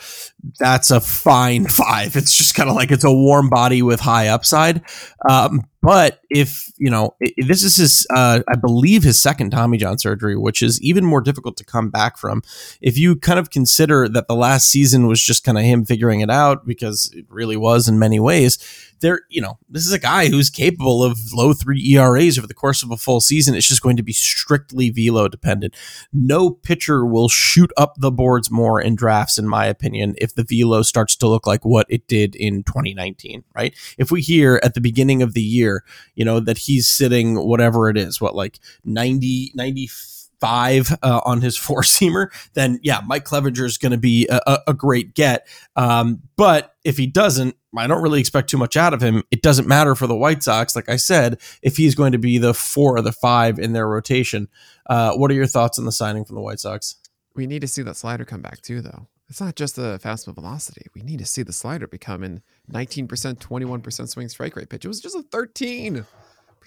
that's 0.59 0.91
a 0.91 0.99
fine 1.01 1.65
five. 1.67 2.15
It's 2.15 2.37
just 2.37 2.55
kind 2.55 2.69
of 2.69 2.75
like 2.75 2.91
it's 2.91 3.03
a 3.03 3.11
warm 3.13 3.49
body 3.49 3.81
with 3.81 3.99
high 3.99 4.27
upside. 4.27 4.81
Um, 5.29 5.63
but 5.81 6.19
if 6.29 6.71
you 6.77 6.89
know, 6.89 7.15
i- 7.23 7.33
this 7.37 7.63
is 7.63 7.77
his, 7.77 8.07
uh, 8.13 8.41
I 8.47 8.55
believe 8.55 9.03
his 9.03 9.21
second 9.21 9.51
Tommy 9.51 9.77
John 9.77 9.97
surgery, 9.97 10.35
which 10.35 10.61
is 10.61 10.81
even 10.81 11.05
more 11.05 11.21
difficult 11.21 11.57
to 11.57 11.63
come 11.63 11.89
back 11.89 12.17
from 12.17 12.41
if 12.81 12.97
you 12.97 13.15
kind 13.15 13.39
of 13.39 13.49
consider 13.49 14.07
that 14.09 14.27
the 14.27 14.35
last 14.35 14.69
season 14.69 15.07
was 15.07 15.21
just 15.21 15.43
kind 15.43 15.57
of 15.57 15.63
him 15.63 15.85
figuring 15.85 16.19
it 16.21 16.29
out 16.29 16.65
because 16.65 17.11
it 17.15 17.25
really 17.29 17.57
was 17.57 17.87
in 17.87 17.97
many 17.99 18.19
ways 18.19 18.57
there, 19.01 19.21
you 19.29 19.41
know, 19.41 19.57
this 19.69 19.85
is 19.85 19.91
a 19.91 19.99
guy 19.99 20.27
who's 20.27 20.49
capable 20.49 21.03
of 21.03 21.33
low 21.33 21.53
three 21.53 21.81
ERAs 21.93 22.37
over 22.37 22.47
the 22.47 22.53
course 22.53 22.83
of 22.83 22.91
a 22.91 22.97
full 22.97 23.21
season. 23.21 23.55
It's 23.55 23.67
just 23.67 23.81
going 23.81 23.97
to 23.97 24.03
be 24.03 24.13
strictly 24.13 24.89
velo 24.89 25.27
dependent. 25.27 25.75
No 26.13 26.51
pitcher 26.51 27.05
will 27.05 27.29
shoot 27.29 27.71
up 27.77 27.95
the 27.97 28.11
boards 28.11 28.51
more 28.51 28.81
in 28.81 28.95
drafts, 28.95 29.37
in 29.37 29.47
my 29.47 29.65
opinion, 29.65 30.15
if 30.17 30.35
the 30.35 30.43
velo 30.43 30.81
starts 30.81 31.15
to 31.17 31.27
look 31.27 31.47
like 31.47 31.65
what 31.65 31.87
it 31.89 32.07
did 32.07 32.35
in 32.35 32.63
2019, 32.63 33.43
right? 33.55 33.73
If 33.97 34.11
we 34.11 34.21
hear 34.21 34.59
at 34.63 34.73
the 34.73 34.81
beginning 34.81 35.21
of 35.21 35.33
the 35.33 35.41
year, 35.41 35.83
you 36.15 36.25
know, 36.25 36.39
that 36.39 36.59
he's 36.59 36.87
sitting 36.87 37.35
whatever 37.35 37.89
it 37.89 37.97
is, 37.97 38.19
what 38.21 38.35
like 38.35 38.59
90, 38.85 39.51
95 39.55 40.18
five 40.39 40.91
uh, 41.03 41.21
on 41.25 41.41
his 41.41 41.57
four 41.69 41.81
seamer, 41.81 42.27
then 42.53 42.79
yeah, 42.83 43.01
Mike 43.05 43.25
Clevinger 43.25 43.65
is 43.65 43.77
going 43.77 43.91
to 43.91 43.97
be 43.97 44.27
a, 44.29 44.59
a, 44.67 44.73
great 44.73 45.13
get. 45.13 45.47
Um, 45.75 46.21
but 46.35 46.75
if 46.83 46.97
he 46.97 47.07
doesn't, 47.07 47.55
I 47.77 47.87
don't 47.87 48.01
really 48.01 48.19
expect 48.19 48.49
too 48.49 48.57
much 48.57 48.77
out 48.77 48.93
of 48.93 49.01
him. 49.01 49.23
It 49.31 49.41
doesn't 49.41 49.67
matter 49.67 49.95
for 49.95 50.07
the 50.07 50.15
White 50.15 50.41
Sox, 50.43 50.75
like 50.75 50.89
I 50.89 50.95
said, 50.95 51.39
if 51.61 51.77
he's 51.77 51.95
going 51.95 52.13
to 52.13 52.17
be 52.17 52.37
the 52.37 52.53
four 52.53 52.97
or 52.97 53.01
the 53.01 53.11
five 53.11 53.59
in 53.59 53.73
their 53.73 53.87
rotation. 53.87 54.47
Uh, 54.87 55.13
what 55.13 55.29
are 55.29 55.35
your 55.35 55.47
thoughts 55.47 55.77
on 55.77 55.85
the 55.85 55.91
signing 55.91 56.25
from 56.25 56.35
the 56.35 56.41
White 56.41 56.59
Sox? 56.59 56.95
We 57.35 57.45
need 57.45 57.61
to 57.61 57.67
see 57.67 57.83
that 57.83 57.95
slider 57.95 58.25
come 58.25 58.41
back 58.41 58.61
too, 58.61 58.81
though. 58.81 59.07
It's 59.29 59.39
not 59.39 59.55
just 59.55 59.75
the 59.75 59.99
fastball 60.03 60.33
velocity. 60.33 60.87
We 60.95 61.03
need 61.03 61.19
to 61.19 61.25
see 61.25 61.43
the 61.43 61.53
slider 61.53 61.87
becoming 61.87 62.41
19%, 62.71 63.07
21% 63.07 64.09
swing 64.09 64.27
strike 64.27 64.55
rate 64.55 64.69
pitch. 64.69 64.85
It 64.85 64.87
was 64.87 65.01
just 65.01 65.15
a 65.15 65.21
13 65.21 66.05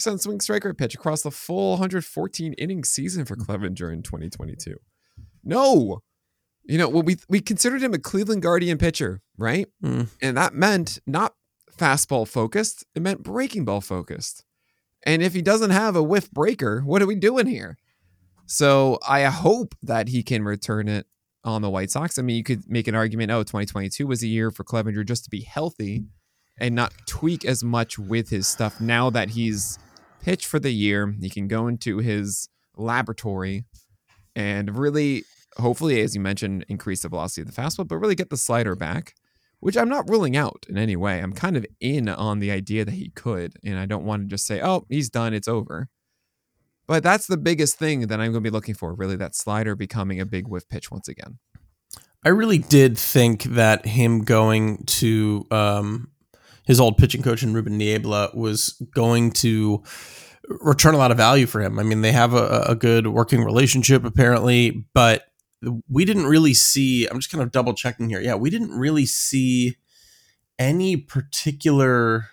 swing 0.03 0.41
strike 0.41 0.65
rate 0.65 0.77
pitch 0.77 0.95
across 0.95 1.23
the 1.23 1.31
full 1.31 1.73
114 1.73 2.53
inning 2.55 2.85
season 2.85 3.25
for 3.25 3.37
Clevinger 3.37 3.93
in 3.93 4.03
2022. 4.03 4.77
No, 5.45 6.01
you 6.65 6.79
know, 6.79 6.89
well, 6.89 7.03
we 7.03 7.17
we 7.29 7.41
considered 7.41 7.83
him 7.83 7.95
a 7.95 7.99
Cleveland 7.99 8.43
Guardian 8.43 8.79
pitcher, 8.79 9.21
right? 9.37 9.67
Mm. 9.83 10.09
And 10.21 10.37
that 10.37 10.55
meant 10.55 10.99
not 11.07 11.35
fastball 11.77 12.27
focused; 12.27 12.85
it 12.95 13.03
meant 13.03 13.23
breaking 13.23 13.65
ball 13.65 13.81
focused. 13.81 14.45
And 15.05 15.23
if 15.23 15.35
he 15.35 15.43
doesn't 15.43 15.71
have 15.71 15.97
a 15.97 16.03
whiff 16.03 16.31
breaker, 16.31 16.81
what 16.81 17.03
are 17.03 17.07
we 17.07 17.17
doing 17.17 17.47
here? 17.47 17.77
So 18.47 18.99
I 19.07 19.23
hope 19.23 19.75
that 19.83 20.09
he 20.09 20.23
can 20.23 20.45
return 20.45 20.89
it 20.89 21.07
on 21.45 21.63
the 21.63 21.71
White 21.71 21.91
Sox. 21.91 22.19
I 22.19 22.23
mean, 22.23 22.37
you 22.37 22.45
could 22.45 22.69
make 22.71 22.87
an 22.87 22.95
argument, 22.95 23.33
oh, 23.33 23.43
2022 23.43 24.07
was 24.07 24.23
a 24.23 24.29
year 24.29 24.51
for 24.51 24.63
Clevinger 24.63 25.05
just 25.05 25.25
to 25.25 25.31
be 25.31 25.41
healthy 25.41 26.05
and 26.59 26.75
not 26.75 26.93
tweak 27.07 27.45
as 27.45 27.65
much 27.65 27.99
with 27.99 28.31
his 28.31 28.47
stuff 28.47 28.81
now 28.81 29.11
that 29.11 29.31
he's 29.31 29.79
pitched 30.23 30.47
for 30.47 30.59
the 30.59 30.73
year. 30.73 31.15
He 31.21 31.29
can 31.29 31.49
go 31.49 31.67
into 31.67 31.99
his 31.99 32.49
laboratory 32.77 33.65
and 34.35 34.77
really, 34.79 35.25
hopefully, 35.59 36.01
as 36.01 36.15
you 36.15 36.21
mentioned, 36.21 36.65
increase 36.69 37.03
the 37.03 37.09
velocity 37.09 37.43
of 37.43 37.55
the 37.55 37.61
fastball, 37.61 37.87
but 37.87 37.97
really 37.97 38.15
get 38.15 38.31
the 38.31 38.37
slider 38.39 38.75
back, 38.75 39.15
which 39.61 39.77
I'm 39.77 39.89
not 39.89 40.09
ruling 40.09 40.37
out 40.37 40.65
in 40.69 40.79
any 40.79 40.97
way. 40.97 41.19
I'm 41.21 41.35
kind 41.35 41.57
of 41.57 41.67
in 41.81 42.09
on 42.09 42.39
the 42.39 42.51
idea 42.51 42.85
that 42.85 42.95
he 42.95 43.11
could, 43.11 43.55
and 43.63 43.79
I 43.79 43.85
don't 43.85 44.05
want 44.07 44.23
to 44.23 44.29
just 44.29 44.47
say, 44.47 44.63
oh, 44.63 44.87
he's 44.89 45.11
done, 45.11 45.35
it's 45.35 45.49
over. 45.49 45.89
But 46.87 47.03
that's 47.03 47.27
the 47.27 47.37
biggest 47.37 47.79
thing 47.79 48.07
that 48.09 48.21
I'm 48.21 48.33
going 48.33 48.43
to 48.43 48.51
be 48.51 48.51
looking 48.51 48.75
for, 48.75 48.95
really, 48.95 49.17
that 49.17 49.37
slider 49.37 49.77
becoming 49.77 50.21
a 50.21 50.27
big 50.27 50.49
whiff 50.49 50.69
pitch 50.69 50.91
once 50.91 51.09
again. 51.09 51.39
I 52.25 52.29
really 52.29 52.59
did 52.59 52.97
think 52.97 53.43
that 53.45 53.85
him 53.85 54.25
going 54.25 54.85
to 54.87 55.47
um, 55.51 56.11
his 56.65 56.81
old 56.81 56.97
pitching 56.97 57.23
coach 57.23 57.43
and 57.43 57.55
Ruben 57.55 57.77
Niebla 57.79 58.31
was 58.35 58.81
going 58.95 59.33
to 59.33 59.83
return 60.61 60.95
a 60.95 60.99
lot 60.99 61.11
of 61.11 61.17
value 61.17 61.47
for 61.47 61.61
him. 61.61 61.79
I 61.79 61.83
mean, 61.83 62.03
they 62.03 62.13
have 62.13 62.35
a, 62.35 62.65
a 62.69 62.75
good 62.75 63.07
working 63.07 63.45
relationship 63.45 64.05
apparently, 64.05 64.85
but 64.95 65.25
we 65.89 66.05
didn't 66.05 66.27
really 66.27 66.55
see. 66.55 67.07
I'm 67.07 67.19
just 67.19 67.31
kind 67.31 67.43
of 67.43 67.53
double 67.53 67.75
checking 67.75 68.09
here. 68.09 68.21
Yeah, 68.21 68.35
we 68.35 68.51
didn't 68.51 68.73
really 68.73 69.07
see 69.07 69.77
any 70.59 70.97
particular 70.97 72.27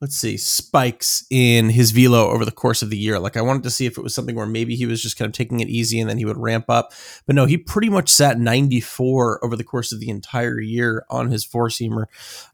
let's 0.00 0.14
see, 0.14 0.36
spikes 0.36 1.24
in 1.28 1.70
his 1.70 1.90
velo 1.90 2.28
over 2.28 2.44
the 2.44 2.52
course 2.52 2.82
of 2.82 2.90
the 2.90 2.96
year. 2.96 3.18
Like 3.18 3.36
I 3.36 3.42
wanted 3.42 3.64
to 3.64 3.70
see 3.70 3.84
if 3.84 3.98
it 3.98 4.02
was 4.02 4.14
something 4.14 4.36
where 4.36 4.46
maybe 4.46 4.76
he 4.76 4.86
was 4.86 5.02
just 5.02 5.18
kind 5.18 5.28
of 5.28 5.32
taking 5.32 5.58
it 5.58 5.68
easy 5.68 5.98
and 5.98 6.08
then 6.08 6.18
he 6.18 6.24
would 6.24 6.36
ramp 6.36 6.66
up. 6.68 6.92
But 7.26 7.34
no, 7.34 7.46
he 7.46 7.56
pretty 7.56 7.88
much 7.88 8.08
sat 8.08 8.38
94 8.38 9.44
over 9.44 9.56
the 9.56 9.64
course 9.64 9.90
of 9.90 9.98
the 9.98 10.08
entire 10.08 10.60
year 10.60 11.04
on 11.10 11.32
his 11.32 11.44
four 11.44 11.68
seamer. 11.68 12.04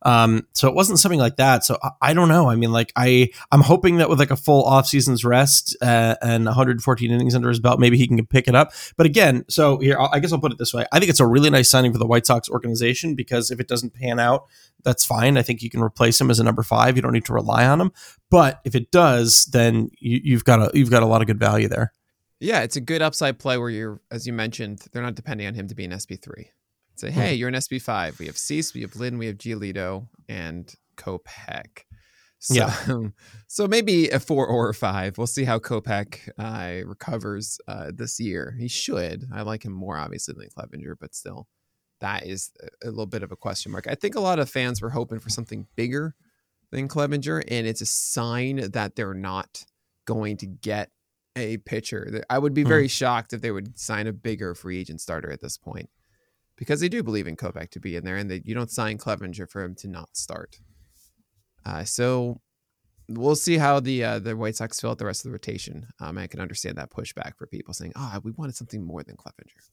Um, 0.02 0.46
so 0.54 0.68
it 0.68 0.74
wasn't 0.74 0.98
something 0.98 1.18
like 1.18 1.36
that. 1.36 1.64
So 1.64 1.78
I, 1.82 1.90
I, 2.00 2.14
don't 2.14 2.30
know. 2.30 2.48
I 2.48 2.56
mean, 2.56 2.72
like 2.72 2.92
I, 2.96 3.28
I'm 3.52 3.60
hoping 3.60 3.98
that 3.98 4.08
with 4.08 4.18
like 4.18 4.30
a 4.30 4.36
full 4.36 4.64
off 4.64 4.86
season's 4.86 5.22
rest 5.22 5.76
uh, 5.82 6.16
and 6.22 6.46
114 6.46 7.10
innings 7.10 7.34
under 7.34 7.50
his 7.50 7.60
belt, 7.60 7.78
maybe 7.78 7.98
he 7.98 8.06
can 8.06 8.24
pick 8.24 8.48
it 8.48 8.54
up. 8.54 8.72
But 8.96 9.04
again, 9.04 9.44
so 9.48 9.78
here, 9.78 9.98
I 10.00 10.18
guess 10.18 10.32
I'll 10.32 10.40
put 10.40 10.52
it 10.52 10.58
this 10.58 10.72
way. 10.72 10.86
I 10.92 10.98
think 10.98 11.10
it's 11.10 11.20
a 11.20 11.26
really 11.26 11.50
nice 11.50 11.68
signing 11.68 11.92
for 11.92 11.98
the 11.98 12.06
White 12.06 12.24
Sox 12.24 12.48
organization 12.48 13.14
because 13.14 13.50
if 13.50 13.60
it 13.60 13.68
doesn't 13.68 13.92
pan 13.92 14.18
out, 14.18 14.46
that's 14.84 15.04
fine. 15.04 15.36
I 15.36 15.42
think 15.42 15.62
you 15.62 15.70
can 15.70 15.80
replace 15.80 16.20
him 16.20 16.30
as 16.30 16.38
a 16.38 16.44
number 16.44 16.62
five. 16.62 16.96
You 16.96 17.02
don't 17.02 17.12
need 17.12 17.24
to 17.26 17.32
rely 17.32 17.66
on 17.66 17.80
him. 17.80 17.92
But 18.30 18.60
if 18.64 18.74
it 18.74 18.90
does, 18.90 19.48
then 19.52 19.90
you, 19.98 20.34
have 20.36 20.44
got 20.44 20.60
a 20.60 20.70
you've 20.74 20.90
got 20.90 21.02
a 21.02 21.06
lot 21.06 21.20
of 21.20 21.26
good 21.26 21.38
value 21.38 21.68
there. 21.68 21.92
Yeah, 22.40 22.60
it's 22.60 22.76
a 22.76 22.80
good 22.80 23.00
upside 23.00 23.38
play 23.38 23.56
where 23.56 23.70
you're, 23.70 24.00
as 24.10 24.26
you 24.26 24.32
mentioned, 24.32 24.86
they're 24.92 25.02
not 25.02 25.14
depending 25.14 25.46
on 25.46 25.54
him 25.54 25.68
to 25.68 25.74
be 25.74 25.84
an 25.84 25.92
SB 25.92 26.20
three. 26.20 26.50
Say, 26.96 27.10
hey, 27.10 27.34
hmm. 27.34 27.40
you're 27.40 27.48
an 27.48 27.54
SB 27.54 27.80
five. 27.80 28.18
We 28.18 28.26
have 28.26 28.36
Cease, 28.36 28.74
we 28.74 28.82
have 28.82 28.96
Lynn, 28.96 29.18
we 29.18 29.26
have 29.26 29.36
Giolito, 29.36 30.08
and 30.28 30.72
Kopech. 30.96 31.84
So, 32.38 32.54
yeah. 32.54 33.08
so 33.48 33.66
maybe 33.66 34.10
a 34.10 34.20
four 34.20 34.46
or 34.46 34.68
a 34.68 34.74
five. 34.74 35.16
We'll 35.16 35.26
see 35.26 35.44
how 35.44 35.58
Kopech 35.58 36.28
uh, 36.38 36.86
recovers 36.86 37.58
uh, 37.66 37.90
this 37.94 38.20
year. 38.20 38.54
He 38.60 38.68
should. 38.68 39.24
I 39.32 39.42
like 39.42 39.64
him 39.64 39.72
more 39.72 39.96
obviously 39.96 40.34
than 40.36 40.48
Clevinger, 40.50 40.94
but 41.00 41.14
still 41.14 41.48
that 42.00 42.26
is 42.26 42.50
a 42.82 42.88
little 42.88 43.06
bit 43.06 43.22
of 43.22 43.32
a 43.32 43.36
question 43.36 43.72
mark. 43.72 43.86
I 43.88 43.94
think 43.94 44.14
a 44.14 44.20
lot 44.20 44.38
of 44.38 44.50
fans 44.50 44.82
were 44.82 44.90
hoping 44.90 45.18
for 45.18 45.30
something 45.30 45.66
bigger 45.76 46.14
than 46.70 46.88
Clevinger, 46.88 47.42
and 47.48 47.66
it's 47.66 47.80
a 47.80 47.86
sign 47.86 48.70
that 48.72 48.96
they're 48.96 49.14
not 49.14 49.64
going 50.06 50.36
to 50.38 50.46
get 50.46 50.90
a 51.36 51.58
pitcher. 51.58 52.22
I 52.30 52.38
would 52.38 52.54
be 52.54 52.62
hmm. 52.62 52.68
very 52.68 52.88
shocked 52.88 53.32
if 53.32 53.40
they 53.40 53.50
would 53.50 53.78
sign 53.78 54.06
a 54.06 54.12
bigger 54.12 54.54
free 54.54 54.80
agent 54.80 55.00
starter 55.00 55.30
at 55.30 55.40
this 55.40 55.56
point 55.56 55.88
because 56.56 56.80
they 56.80 56.88
do 56.88 57.02
believe 57.02 57.26
in 57.26 57.36
Kopech 57.36 57.70
to 57.70 57.80
be 57.80 57.96
in 57.96 58.04
there, 58.04 58.16
and 58.16 58.30
that 58.30 58.46
you 58.46 58.54
don't 58.54 58.70
sign 58.70 58.98
Clevinger 58.98 59.50
for 59.50 59.62
him 59.62 59.74
to 59.76 59.88
not 59.88 60.16
start. 60.16 60.60
Uh, 61.64 61.84
so 61.84 62.40
we'll 63.08 63.36
see 63.36 63.56
how 63.58 63.80
the 63.80 64.04
uh, 64.04 64.18
the 64.18 64.36
White 64.36 64.56
Sox 64.56 64.80
fill 64.80 64.90
out 64.90 64.98
the 64.98 65.06
rest 65.06 65.24
of 65.24 65.30
the 65.30 65.32
rotation. 65.32 65.88
Um, 66.00 66.18
I 66.18 66.26
can 66.26 66.40
understand 66.40 66.76
that 66.76 66.90
pushback 66.90 67.36
for 67.36 67.46
people 67.46 67.74
saying, 67.74 67.92
"Ah, 67.96 68.14
oh, 68.16 68.20
we 68.22 68.32
wanted 68.32 68.56
something 68.56 68.84
more 68.84 69.02
than 69.02 69.16
Clevinger." 69.16 69.70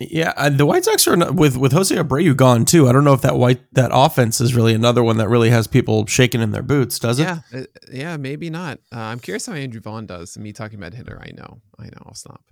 Yeah, 0.00 0.32
uh, 0.36 0.50
the 0.50 0.66
White 0.66 0.84
Sox 0.84 1.06
are 1.06 1.32
with 1.32 1.56
with 1.56 1.72
Jose 1.72 1.94
Abreu 1.94 2.36
gone 2.36 2.64
too. 2.64 2.88
I 2.88 2.92
don't 2.92 3.04
know 3.04 3.12
if 3.12 3.20
that 3.22 3.36
white 3.36 3.62
that 3.74 3.90
offense 3.94 4.40
is 4.40 4.54
really 4.54 4.74
another 4.74 5.04
one 5.04 5.18
that 5.18 5.28
really 5.28 5.50
has 5.50 5.66
people 5.66 6.04
shaking 6.06 6.40
in 6.40 6.50
their 6.50 6.62
boots. 6.62 6.98
Does 6.98 7.20
it? 7.20 7.24
Yeah, 7.24 7.40
uh, 7.52 7.62
yeah, 7.92 8.16
maybe 8.16 8.50
not. 8.50 8.80
Uh, 8.92 8.98
I'm 8.98 9.20
curious 9.20 9.46
how 9.46 9.52
Andrew 9.52 9.80
Vaughn 9.80 10.06
does. 10.06 10.36
Me 10.36 10.52
talking 10.52 10.78
about 10.78 10.94
hitter, 10.94 11.20
I 11.22 11.30
know, 11.30 11.60
I 11.78 11.84
know. 11.84 12.02
I'll 12.06 12.14
stop. 12.14 12.42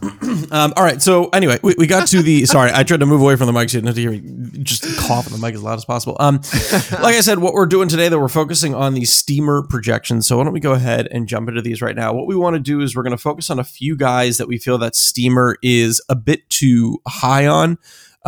um, 0.50 0.72
all 0.76 0.84
right. 0.84 1.02
So 1.02 1.28
anyway, 1.30 1.58
we, 1.62 1.74
we 1.76 1.86
got 1.86 2.06
to 2.08 2.22
the. 2.22 2.46
sorry, 2.46 2.70
I 2.72 2.82
tried 2.82 3.00
to 3.00 3.06
move 3.06 3.20
away 3.20 3.36
from 3.36 3.46
the 3.46 3.52
mic 3.52 3.68
so 3.68 3.78
you 3.78 3.82
didn't 3.82 3.88
have 3.88 3.94
to 3.96 4.00
hear 4.00 4.10
me 4.12 4.58
just 4.62 4.84
cough 4.98 5.26
in 5.26 5.32
the 5.32 5.38
mic 5.38 5.54
as 5.54 5.62
loud 5.62 5.74
as 5.74 5.84
possible. 5.84 6.16
Um, 6.20 6.36
like 7.00 7.14
I 7.14 7.20
said, 7.20 7.38
what 7.38 7.54
we're 7.54 7.66
doing 7.66 7.88
today, 7.88 8.08
that 8.08 8.18
we're 8.18 8.28
focusing 8.28 8.74
on 8.74 8.94
the 8.94 9.04
steamer 9.04 9.62
projections. 9.62 10.26
So 10.26 10.38
why 10.38 10.44
don't 10.44 10.52
we 10.52 10.60
go 10.60 10.72
ahead 10.72 11.08
and 11.10 11.26
jump 11.26 11.48
into 11.48 11.62
these 11.62 11.82
right 11.82 11.96
now? 11.96 12.12
What 12.12 12.26
we 12.26 12.36
want 12.36 12.54
to 12.54 12.60
do 12.60 12.80
is 12.80 12.94
we're 12.94 13.02
going 13.02 13.16
to 13.16 13.22
focus 13.22 13.50
on 13.50 13.58
a 13.58 13.64
few 13.64 13.96
guys 13.96 14.38
that 14.38 14.46
we 14.46 14.58
feel 14.58 14.78
that 14.78 14.94
steamer 14.94 15.56
is 15.62 16.00
a 16.08 16.14
bit 16.14 16.48
too 16.48 17.00
high 17.06 17.46
on. 17.46 17.78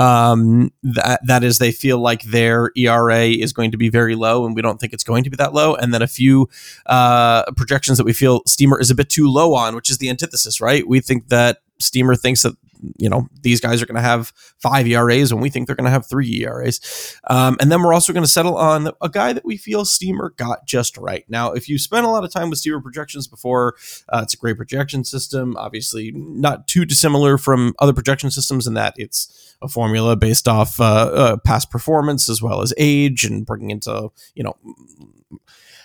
Um, 0.01 0.73
that 0.83 1.21
that 1.27 1.45
is, 1.45 1.59
they 1.59 1.73
feel 1.73 1.99
like 1.99 2.23
their 2.23 2.73
ERA 2.75 3.27
is 3.27 3.53
going 3.53 3.71
to 3.73 3.77
be 3.77 3.91
very 3.91 4.15
low, 4.15 4.47
and 4.47 4.57
we 4.57 4.63
don't 4.63 4.81
think 4.81 4.95
it's 4.95 5.05
going 5.05 5.25
to 5.25 5.31
be 5.31 5.37
that 5.37 5.53
low. 5.53 5.75
And 5.75 5.93
then 5.93 6.01
a 6.01 6.07
few 6.07 6.49
uh, 6.87 7.45
projections 7.53 7.99
that 7.99 8.05
we 8.05 8.15
feel 8.15 8.41
Steamer 8.47 8.81
is 8.81 8.91
a 8.91 8.95
bit 8.95 9.11
too 9.11 9.31
low 9.31 9.55
on, 9.55 9.75
which 9.75 9.91
is 9.91 9.99
the 9.99 10.09
antithesis, 10.09 10.59
right? 10.59 10.89
We 10.89 11.01
think 11.01 11.29
that 11.29 11.59
Steamer 11.79 12.17
thinks 12.17 12.43
that 12.45 12.55
you 12.99 13.09
know 13.09 13.29
these 13.43 13.61
guys 13.61 13.83
are 13.83 13.87
going 13.87 13.97
to 13.97 14.03
have 14.03 14.33
five 14.59 14.87
ERAs 14.87 15.33
when 15.33 15.43
we 15.43 15.51
think 15.51 15.67
they're 15.67 15.77
going 15.77 15.85
to 15.85 15.91
have 15.91 16.07
three 16.07 16.43
ERAs. 16.43 17.19
Um, 17.29 17.57
and 17.61 17.71
then 17.71 17.83
we're 17.83 17.93
also 17.93 18.13
going 18.13 18.25
to 18.25 18.31
settle 18.31 18.57
on 18.57 18.91
a 19.01 19.09
guy 19.09 19.33
that 19.33 19.45
we 19.45 19.57
feel 19.57 19.85
Steamer 19.85 20.31
got 20.37 20.67
just 20.67 20.97
right. 20.97 21.25
Now, 21.29 21.53
if 21.53 21.69
you 21.69 21.79
spent 21.79 22.07
a 22.07 22.11
lot 22.11 22.25
of 22.25 22.33
time 22.33 22.51
with 22.51 22.59
Steamer 22.59 22.81
projections 22.81 23.27
before, 23.27 23.75
uh, 24.09 24.21
it's 24.23 24.35
a 24.35 24.37
great 24.37 24.57
projection 24.57 25.05
system. 25.05 25.57
Obviously, 25.57 26.13
not 26.15 26.67
too 26.67 26.85
dissimilar 26.85 27.39
from 27.39 27.75
other 27.79 27.93
projection 27.93 28.31
systems 28.31 28.67
in 28.67 28.75
that 28.75 28.95
it's 28.97 29.57
a 29.63 29.69
formula 29.69 30.17
based 30.17 30.49
off 30.49 30.81
uh, 30.81 30.85
uh, 30.85 31.37
past 31.39 31.71
performance 31.71 32.29
as 32.29 32.43
well 32.43 32.63
as 32.63 32.73
age 32.79 33.25
and 33.25 33.45
bringing 33.45 33.71
into 33.71 34.11
you 34.35 34.43
know 34.43 34.57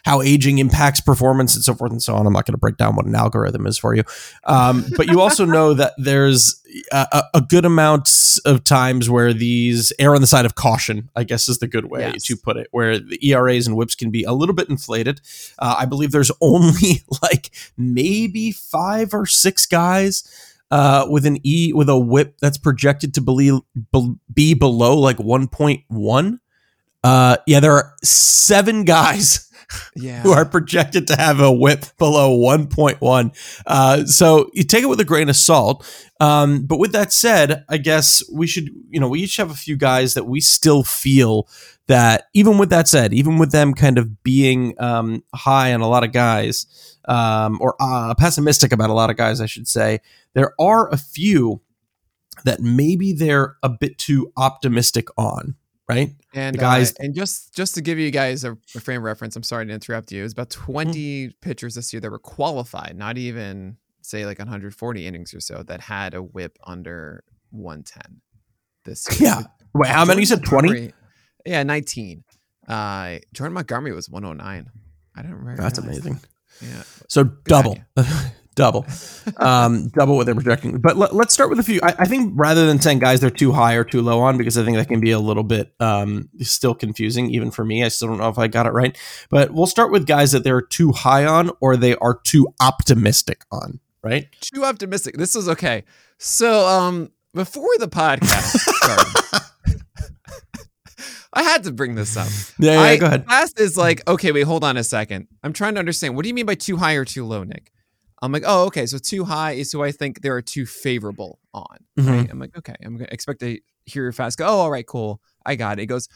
how 0.05 0.21
aging 0.21 0.59
impacts 0.59 1.01
performance 1.01 1.55
and 1.55 1.63
so 1.63 1.74
forth 1.74 1.91
and 1.91 2.01
so 2.01 2.13
on. 2.13 2.27
I'm 2.27 2.33
not 2.33 2.45
going 2.45 2.53
to 2.53 2.59
break 2.59 2.77
down 2.77 2.95
what 2.95 3.07
an 3.07 3.15
algorithm 3.15 3.65
is 3.65 3.75
for 3.75 3.95
you. 3.95 4.03
Um, 4.43 4.85
but 4.95 5.07
you 5.07 5.19
also 5.19 5.45
know 5.45 5.74
that 5.74 5.93
there's 5.97 6.62
a, 6.91 7.24
a, 7.33 7.41
good 7.41 7.65
amount 7.65 8.38
of 8.45 8.63
times 8.63 9.09
where 9.09 9.33
these 9.33 9.91
err 9.97 10.13
on 10.13 10.21
the 10.21 10.27
side 10.27 10.45
of 10.45 10.53
caution, 10.53 11.09
I 11.15 11.24
guess 11.24 11.50
is 11.50 11.57
the 11.57 11.67
good 11.67 11.85
way 11.85 12.01
yes. 12.01 12.24
to 12.25 12.35
put 12.35 12.55
it, 12.55 12.67
where 12.69 13.00
the 13.00 13.17
ERAs 13.27 13.65
and 13.65 13.75
whips 13.75 13.95
can 13.95 14.12
be 14.12 14.24
a 14.24 14.31
little 14.31 14.53
bit 14.53 14.69
inflated. 14.69 15.21
Uh, 15.57 15.75
I 15.79 15.85
believe 15.85 16.12
there's 16.12 16.31
only 16.39 17.03
like 17.24 17.50
maybe 17.75 18.51
five 18.51 19.12
or 19.12 19.25
six 19.25 19.65
guys 19.65 20.24
uh, 20.69 21.07
with 21.09 21.25
an 21.25 21.39
E 21.43 21.74
with 21.74 21.89
a 21.89 21.97
whip 21.97 22.38
that's 22.39 22.59
projected 22.59 23.15
to 23.15 23.21
be, 23.21 23.59
be 24.31 24.53
below 24.53 25.00
like 25.00 25.17
1.1 25.17 26.39
Uh, 27.03 27.38
yeah, 27.47 27.59
there 27.59 27.74
are 27.74 27.95
seven 28.03 28.83
guys 28.83 29.50
Yeah. 29.95 30.22
who 30.22 30.31
are 30.31 30.45
projected 30.45 31.07
to 31.07 31.15
have 31.15 31.39
a 31.39 31.51
whip 31.51 31.86
below 31.98 32.38
1.1. 32.38 33.62
Uh, 33.65 34.05
so 34.05 34.50
you 34.53 34.63
take 34.63 34.84
it 34.84 34.88
with 34.88 35.00
a 35.00 35.05
grain 35.05 35.29
of 35.29 35.36
salt. 35.36 35.86
Um, 36.19 36.65
but 36.65 36.79
with 36.79 36.91
that 36.93 37.12
said, 37.12 37.65
I 37.69 37.77
guess 37.77 38.24
we 38.31 38.48
should, 38.48 38.69
you 38.89 39.00
know, 39.00 39.10
we 39.10 39.22
each 39.22 39.38
have 39.38 39.51
a 39.51 39.55
few 39.55 39.75
guys 39.75 40.13
that 40.13 40.25
we 40.25 40.39
still 40.39 40.84
feel 40.84 41.48
that, 41.88 42.27
even 42.34 42.57
with 42.57 42.69
that 42.69 42.88
said, 42.88 43.13
even 43.13 43.38
with 43.38 43.51
them 43.51 43.74
kind 43.74 43.98
of 43.98 44.24
being 44.24 44.75
um, 44.79 45.24
high 45.34 45.74
on 45.74 45.81
a 45.81 45.88
lot 45.88 46.03
of 46.03 46.12
guys, 46.12 46.98
um, 47.07 47.57
or 47.62 47.75
uh, 47.79 48.15
pessimistic 48.15 48.72
about 48.72 48.89
a 48.89 48.93
lot 48.93 49.10
of 49.10 49.17
guys, 49.17 49.41
I 49.41 49.45
should 49.45 49.67
say, 49.67 50.00
there 50.34 50.53
are 50.60 50.89
a 50.89 50.98
few 50.98 51.62
that 52.43 52.60
maybe 52.62 53.13
they're 53.13 53.57
a 53.63 53.69
bit 53.69 53.98
too 53.98 54.31
optimistic 54.38 55.07
on, 55.17 55.55
right? 55.89 56.10
And 56.34 56.56
The 56.56 56.60
guys- 56.60 56.92
uh, 56.92 56.96
and 57.04 57.15
just 57.15 57.54
just 57.56 57.75
to 57.75 57.82
give 57.82 57.98
you 58.00 58.12
guys 58.12 58.44
a, 58.44 58.54
a 58.75 58.80
frame 58.80 58.98
of 58.98 59.04
reference, 59.04 59.36
I'm 59.36 59.44
sorry 59.44 59.65
to 59.68 59.74
interrupt 59.74 60.12
you. 60.12 60.20
It 60.22 60.24
was 60.24 60.34
about 60.34 60.50
20 60.50 61.30
pitchers 61.42 61.75
this 61.75 61.94
year 61.94 62.00
that 62.01 62.10
were 62.12 62.20
qualified, 62.20 62.96
not 62.98 63.18
even 63.18 63.77
say 64.01 64.25
like 64.25 64.39
140 64.39 65.06
innings 65.08 65.34
or 65.34 65.39
so, 65.39 65.63
that 65.63 65.82
had 65.82 66.13
a 66.13 66.22
whip 66.22 66.58
under 66.65 67.24
110 67.51 68.22
this 68.84 69.08
year. 69.20 69.30
Yeah. 69.30 69.42
Wait, 69.74 69.89
how 69.89 70.06
many? 70.06 70.22
You 70.22 70.25
said 70.27 70.44
20? 70.44 70.68
Montgomery- 70.68 70.94
Yeah, 71.46 71.63
19. 71.63 72.24
Uh, 72.68 73.18
Jordan 73.34 73.54
Montgomery 73.54 73.94
was 73.94 74.10
109. 74.10 74.70
I 75.15 75.22
don't 75.22 75.32
remember. 75.32 75.62
That's 75.62 75.77
amazing. 75.80 76.20
Yeah. 76.62 76.84
So 77.10 77.22
on 77.22 77.38
double, 77.46 77.77
double, 78.55 78.85
um, 79.38 79.89
double 79.89 80.15
what 80.15 80.25
they're 80.25 80.35
projecting. 80.35 80.79
But 80.79 80.97
let, 80.97 81.12
us 81.13 81.33
start 81.33 81.50
with 81.50 81.59
a 81.59 81.63
few. 81.63 81.79
I, 81.83 81.95
I 82.00 82.05
think 82.05 82.33
rather 82.35 82.65
than 82.65 82.79
saying 82.81 83.00
guys 83.00 83.19
they're 83.19 83.29
too 83.29 83.51
high 83.51 83.74
or 83.75 83.83
too 83.83 84.01
low 84.01 84.21
on, 84.21 84.38
because 84.38 84.57
I 84.57 84.63
think 84.63 84.77
that 84.77 84.88
can 84.88 85.00
be 85.00 85.12
a 85.12 85.19
little 85.19 85.43
bit 85.43 85.74
um, 85.79 86.29
still 86.41 86.74
confusing 86.74 87.29
even 87.29 87.51
for 87.51 87.63
me. 87.63 87.83
I 87.83 87.89
still 87.89 88.07
don't 88.07 88.17
know 88.17 88.29
if 88.29 88.39
I 88.39 88.47
got 88.47 88.65
it 88.65 88.71
right. 88.71 88.97
But 89.29 89.51
we'll 89.51 89.67
start 89.67 89.91
with 89.91 90.07
guys 90.07 90.31
that 90.31 90.43
they're 90.43 90.62
too 90.62 90.91
high 90.91 91.25
on 91.25 91.51
or 91.59 91.77
they 91.77 91.95
are 91.97 92.19
too 92.24 92.47
optimistic 92.62 93.43
on. 93.51 93.79
Right? 94.01 94.27
Too 94.39 94.63
optimistic. 94.63 95.17
This 95.17 95.35
is 95.35 95.50
okay. 95.50 95.83
So, 96.19 96.67
um, 96.67 97.12
before 97.33 97.69
the 97.79 97.88
podcast 97.88 98.55
started, 98.55 99.41
I 101.33 101.43
had 101.43 101.63
to 101.65 101.71
bring 101.71 101.95
this 101.95 102.15
up. 102.15 102.29
Yeah, 102.57 102.74
yeah. 102.74 102.79
I, 102.79 102.97
go 102.97 103.05
ahead. 103.07 103.27
Last 103.27 103.59
is 103.59 103.75
like, 103.75 104.07
okay, 104.07 104.31
wait, 104.31 104.43
hold 104.43 104.63
on 104.63 104.77
a 104.77 104.83
second. 104.83 105.27
I'm 105.43 105.51
trying 105.51 105.74
to 105.74 105.79
understand. 105.79 106.15
What 106.15 106.24
do 106.24 106.29
you 106.29 106.33
mean 106.33 106.45
by 106.45 106.55
too 106.55 106.77
high 106.77 106.93
or 106.93 107.03
too 107.03 107.25
low, 107.25 107.43
Nick? 107.43 107.74
I'm 108.22 108.31
like, 108.31 108.43
oh, 108.45 108.65
okay. 108.65 108.86
So 108.86 108.98
too 108.98 109.25
high 109.25 109.53
is 109.53 109.72
who 109.72 109.84
I 109.84 109.91
think 109.91 110.22
there 110.22 110.36
are 110.36 110.41
too 110.41 110.65
favorable 110.65 111.39
on. 111.53 111.77
Mhm. 112.00 112.07
Right? 112.07 112.29
I'm 112.31 112.39
like, 112.39 112.57
okay. 112.57 112.75
I'm 112.84 112.95
gonna 112.98 113.10
expect 113.12 113.39
to 113.41 113.60
hear 113.86 114.03
your 114.03 114.12
fast 114.12 114.38
go. 114.38 114.45
Oh, 114.45 114.60
all 114.60 114.72
right, 114.72 114.86
cool. 114.88 115.22
I 115.45 115.55
got 115.55 115.79
it. 115.79 115.84
It 115.84 115.88
goes, 115.88 116.07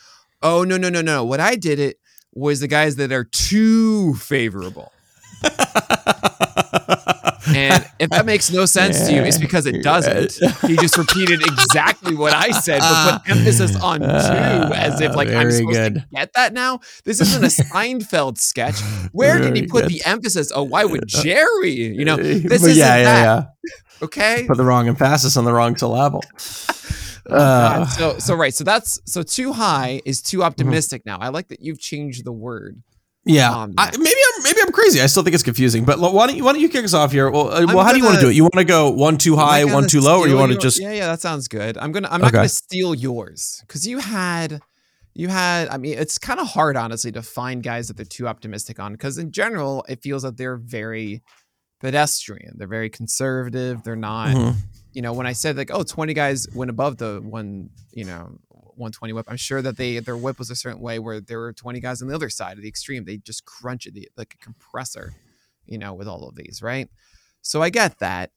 oh 0.42 0.64
no, 0.64 0.78
no, 0.78 0.90
no, 0.90 1.02
no. 1.02 1.24
What 1.26 1.40
I 1.40 1.56
did 1.56 1.80
it 1.80 1.98
was 2.34 2.60
the 2.62 2.68
guys 2.68 2.96
that 2.98 3.12
are 3.12 3.26
too 3.26 4.14
favorable. 4.16 4.92
And 7.56 7.86
if 8.00 8.10
that 8.12 8.26
makes 8.26 8.52
no 8.52 8.66
sense 8.78 9.08
to 9.08 9.14
you, 9.14 9.22
it's 9.24 9.38
because 9.38 9.66
it 9.66 9.84
doesn't. 9.84 10.34
He 10.68 10.76
just 10.78 10.98
repeated 10.98 11.42
exactly 11.42 12.16
what 12.16 12.34
I 12.34 12.52
said, 12.52 12.80
but 12.80 13.20
put 13.24 13.30
emphasis 13.38 13.76
on 13.76 14.00
two, 14.02 14.06
as 14.08 15.02
if 15.02 15.16
like 15.16 15.28
I'm 15.30 15.50
Very 15.50 15.52
supposed 15.54 15.96
to 15.96 16.06
get 16.14 16.34
that 16.34 16.54
now. 16.54 16.80
This 17.04 17.22
isn't 17.22 17.44
a 17.44 17.48
Seinfeld 17.48 18.38
sketch. 18.38 18.80
Where 19.12 19.40
did 19.40 19.56
he 19.56 19.68
put 19.68 19.84
good. 19.84 19.92
the 19.92 20.02
emphasis? 20.06 20.52
Oh, 20.54 20.64
why 20.64 20.86
would 20.86 21.08
Jerry? 21.08 21.72
You 21.72 22.06
know, 22.06 22.18
this 22.18 22.64
isn't 22.64 22.76
yeah, 22.78 22.98
yeah, 22.98 23.04
that. 23.04 23.24
yeah. 23.64 23.72
Okay. 24.02 24.46
Put 24.48 24.58
the 24.58 24.64
wrong 24.66 24.88
emphasis 24.88 25.36
on 25.38 25.46
the 25.46 25.52
wrong 25.54 25.76
syllable. 25.76 26.24
Uh, 27.30 27.86
so 27.88 28.18
so 28.18 28.34
right. 28.36 28.54
So 28.54 28.64
that's 28.64 29.00
so 29.06 29.22
too 29.24 29.54
high 29.54 30.02
is 30.06 30.22
too 30.22 30.38
Mm-hmm. 30.40 30.46
optimistic 30.48 31.06
now. 31.06 31.18
I 31.20 31.30
like 31.30 31.50
that 31.50 31.62
you've 31.62 31.80
changed 31.80 32.26
the 32.26 32.32
word. 32.32 32.82
Yeah, 33.30 33.52
Um, 33.52 33.74
I, 33.78 33.92
maybe 33.92 34.10
I'm 34.10 34.44
maybe 34.44 34.60
I'm 34.62 34.72
crazy. 34.72 35.02
I 35.02 35.06
still 35.06 35.24
think 35.24 35.34
it's 35.34 35.44
confusing. 35.44 35.86
But 35.86 36.00
why 36.00 36.28
don't 36.28 36.36
you 36.36 36.44
why 36.44 36.54
don't 36.54 36.62
you 36.62 36.70
kick 36.70 36.84
us 36.84 36.94
off 36.94 37.12
here? 37.12 37.30
Well, 37.30 37.50
uh, 37.52 37.66
well 37.68 37.84
how 37.86 37.92
do 37.92 37.98
you 38.00 38.04
want 38.04 38.16
to 38.16 38.22
do 38.22 38.30
it? 38.30 38.36
You 38.36 38.44
want 38.44 38.56
to 38.56 38.64
go 38.66 38.90
one 38.90 39.18
too 39.18 39.36
high, 39.36 39.64
one 39.66 39.88
too 39.88 40.02
low, 40.02 40.20
or 40.20 40.28
you 40.28 40.36
want 40.36 40.52
to 40.52 40.58
just? 40.58 40.82
Yeah, 40.82 40.92
yeah, 40.92 41.08
that 41.08 41.22
sounds 41.22 41.48
good. 41.48 41.78
I'm 41.78 41.92
gonna 41.92 42.08
I'm 42.12 42.22
not 42.22 42.32
gonna 42.34 42.50
steal 42.50 42.96
yours 42.96 43.64
because 43.68 43.86
you 43.88 44.00
had 44.00 44.62
you 45.14 45.28
had 45.28 45.68
I 45.70 45.78
mean 45.78 45.98
it's 45.98 46.18
kind 46.18 46.40
of 46.40 46.48
hard 46.48 46.78
honestly 46.78 47.12
to 47.12 47.22
find 47.22 47.62
guys 47.64 47.88
that 47.88 47.98
they're 47.98 48.06
too 48.06 48.28
optimistic 48.28 48.80
on 48.80 48.94
because 48.94 49.18
in 49.18 49.32
general 49.32 49.86
it 49.90 50.02
feels 50.02 50.24
that 50.24 50.38
they're 50.38 50.58
very 50.58 51.22
pedestrian. 51.82 52.54
They're 52.58 52.68
very 52.68 52.90
conservative. 52.90 53.84
They're 53.84 53.96
not 53.96 54.36
Mhm. 54.36 54.56
you 54.94 55.02
know 55.02 55.14
when 55.14 55.28
I 55.28 55.34
said 55.34 55.58
like 55.58 55.72
oh 55.72 55.84
20 55.84 56.14
guys 56.14 56.48
went 56.54 56.70
above 56.70 56.98
the 56.98 57.22
one 57.24 57.70
you 57.94 58.06
know 58.06 58.38
120 58.80 59.14
whip 59.14 59.26
I'm 59.30 59.38
sure 59.38 59.62
that 59.62 59.78
they 59.78 60.00
their 60.00 60.18
whip 60.18 60.40
was 60.40 60.50
a 60.50 60.56
certain 60.56 60.82
way 60.82 60.98
where 61.00 61.20
there 61.22 61.40
were 61.40 61.54
20 61.54 61.80
guys 61.80 62.02
on 62.02 62.08
the 62.08 62.16
other 62.16 62.30
side 62.30 62.58
of 62.58 62.64
the 62.64 62.70
extreme 62.70 63.06
they 63.06 63.18
just 63.18 63.46
crunch 63.46 63.86
it 63.86 63.94
like 64.18 64.34
a 64.40 64.44
compressor 64.44 65.14
you 65.66 65.78
know 65.78 65.94
with 65.94 66.08
all 66.08 66.28
of 66.28 66.36
these 66.36 66.62
right 66.62 66.90
so 67.42 67.62
I 67.62 67.70
get 67.70 68.00
that 68.00 68.32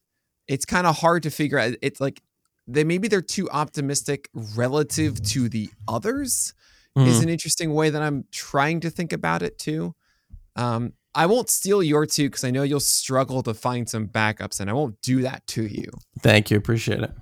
it's 0.48 0.64
kind 0.64 0.87
of 0.87 0.98
hard 0.98 1.22
to 1.22 1.31
figure 1.31 1.59
out 1.59 1.74
it's 1.81 2.00
like 2.00 2.22
they 2.66 2.85
maybe 2.85 3.09
they're 3.09 3.22
too 3.22 3.48
optimistic 3.50 4.28
relative 4.57 5.22
to 5.22 5.48
the 5.48 5.70
others 5.88 6.55
is 6.96 7.20
Mhm. 7.20 7.22
an 7.22 7.28
interesting 7.31 7.72
way 7.72 7.88
that 7.90 8.02
I'm 8.02 8.24
trying 8.31 8.81
to 8.81 8.90
think 8.90 9.12
about 9.14 9.42
it 9.42 9.59
too. 9.59 9.94
Um, 10.57 10.92
I 11.14 11.24
won't 11.26 11.48
steal 11.48 11.83
your 11.83 12.05
two 12.07 12.28
because 12.28 12.44
I 12.44 12.50
know 12.50 12.62
you'll 12.62 12.81
struggle 12.81 13.42
to 13.44 13.55
find 13.55 13.88
some 13.88 14.09
backups, 14.09 14.61
and 14.61 14.68
I 14.68 14.74
won't 14.74 15.00
do 15.02 15.22
that 15.22 15.46
to 15.48 15.66
you. 15.66 15.90
Thank 16.20 16.50
you, 16.50 16.57
appreciate 16.59 17.00
it. 17.00 17.12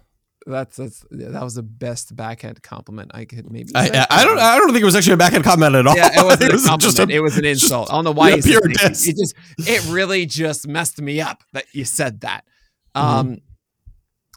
That's 0.46 0.76
that's 0.76 1.04
that 1.10 1.42
was 1.42 1.54
the 1.54 1.62
best 1.62 2.16
backhand 2.16 2.62
compliment 2.62 3.10
I 3.14 3.26
could 3.26 3.50
maybe. 3.50 3.72
I. 3.74 4.06
I, 4.10 4.24
don't 4.24 4.38
I 4.38 4.56
don't 4.56 4.68
think 4.72 4.80
it 4.80 4.86
was 4.86 4.96
actually 4.96 5.12
a 5.12 5.18
backhand 5.18 5.44
comment 5.44 5.74
at 5.74 5.86
all. 5.86 5.94
Yeah, 5.96 6.08
it 6.18 6.24
wasn't 6.24 6.42
a 6.50 6.52
just 6.52 6.66
compliment. 6.66 7.10
a- 7.10 7.14
it 7.14 7.20
was 7.20 7.36
an 7.36 7.44
just- 7.44 7.64
insult. 7.64 7.90
I 7.90 7.94
don't 7.96 8.04
know 8.04 8.12
why 8.12 8.30
yeah, 8.30 8.36
pure 8.42 8.60
it. 8.64 8.76
diss. 8.78 9.06
It 9.06 9.16
just 9.16 9.34
it 9.58 9.86
really 9.92 10.24
just 10.26 10.66
messed 10.66 11.00
me 11.00 11.20
up 11.20 11.42
that 11.52 11.64
you 11.74 11.84
said 11.84 12.20
that. 12.22 12.44
Mm-hmm. 12.96 13.06
Um, 13.06 13.38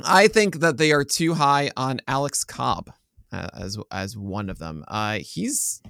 I 0.03 0.27
think 0.27 0.59
that 0.59 0.77
they 0.77 0.91
are 0.91 1.03
too 1.05 1.35
high 1.35 1.71
on 1.77 2.01
Alex 2.07 2.43
Cobb 2.43 2.91
uh, 3.31 3.47
as 3.53 3.77
as 3.89 4.17
one 4.17 4.49
of 4.49 4.59
them. 4.59 4.83
Uh, 4.87 5.19
he's 5.19 5.81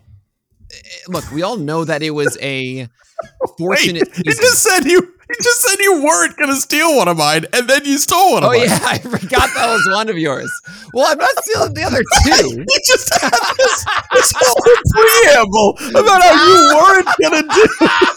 eh, 0.71 0.75
look. 1.07 1.29
We 1.31 1.41
all 1.41 1.57
know 1.57 1.85
that 1.85 2.03
it 2.03 2.11
was 2.11 2.37
a 2.39 2.87
fortunate. 3.57 4.07
you 4.23 4.31
season. 4.31 4.43
just 4.43 4.63
said 4.63 4.85
you 4.85 5.12
you 5.29 5.35
just 5.41 5.61
said 5.61 5.79
you 5.79 6.03
weren't 6.03 6.37
gonna 6.37 6.55
steal 6.55 6.95
one 6.97 7.07
of 7.07 7.17
mine, 7.17 7.45
and 7.53 7.67
then 7.67 7.85
you 7.85 7.97
stole 7.97 8.33
one 8.33 8.43
of 8.43 8.49
oh, 8.49 8.53
mine. 8.53 8.61
Oh 8.61 8.73
yeah, 8.73 8.79
I 8.83 8.97
forgot 8.99 9.49
that 9.55 9.67
was 9.67 9.87
one 9.93 10.09
of 10.09 10.17
yours. 10.17 10.51
Well, 10.93 11.11
I'm 11.11 11.17
not 11.17 11.31
stealing 11.43 11.73
the 11.73 11.83
other 11.83 12.03
two. 12.25 12.65
You 12.73 12.79
just 12.87 13.21
had 13.21 13.31
this, 13.57 13.85
this 14.13 14.33
whole 14.35 14.77
preamble 14.91 15.77
about 15.99 16.21
how 16.21 16.33
you 16.47 16.59
weren't 16.75 17.07
gonna 17.21 17.41
do 17.41 17.67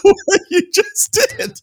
what 0.03 0.41
you 0.49 0.61
just 0.71 1.11
did. 1.11 1.61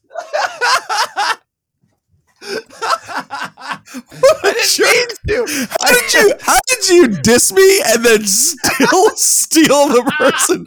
I 4.43 4.53
didn't 4.53 4.79
mean 4.79 5.09
to. 5.29 5.67
How 5.81 5.93
did 5.93 6.15
you 6.15 6.35
how 6.41 6.59
did 6.67 6.89
you 6.89 7.09
diss 7.23 7.53
me 7.53 7.81
and 7.87 8.05
then 8.05 8.25
still 8.27 9.11
steal 9.17 9.89
the 9.89 10.03
person? 10.17 10.67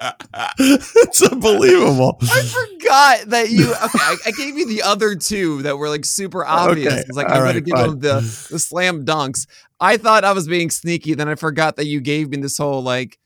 it's 0.58 1.22
unbelievable. 1.22 2.18
I 2.22 2.42
forgot 2.42 3.30
that 3.30 3.50
you. 3.50 3.70
Okay, 3.72 3.98
I, 3.98 4.16
I 4.26 4.30
gave 4.32 4.56
you 4.56 4.66
the 4.66 4.82
other 4.82 5.14
two 5.14 5.62
that 5.62 5.76
were 5.76 5.88
like 5.88 6.04
super 6.04 6.44
obvious. 6.44 6.92
Okay, 6.92 7.02
It's 7.06 7.16
like 7.16 7.28
I'm 7.28 7.42
right, 7.42 7.50
gonna 7.50 7.60
give 7.60 7.76
fine. 7.76 7.90
them 7.90 8.00
the 8.00 8.48
the 8.50 8.58
slam 8.58 9.04
dunks. 9.04 9.46
I 9.78 9.96
thought 9.96 10.24
I 10.24 10.32
was 10.32 10.48
being 10.48 10.70
sneaky. 10.70 11.14
Then 11.14 11.28
I 11.28 11.34
forgot 11.34 11.76
that 11.76 11.86
you 11.86 12.00
gave 12.00 12.30
me 12.30 12.38
this 12.38 12.56
whole 12.58 12.82
like. 12.82 13.18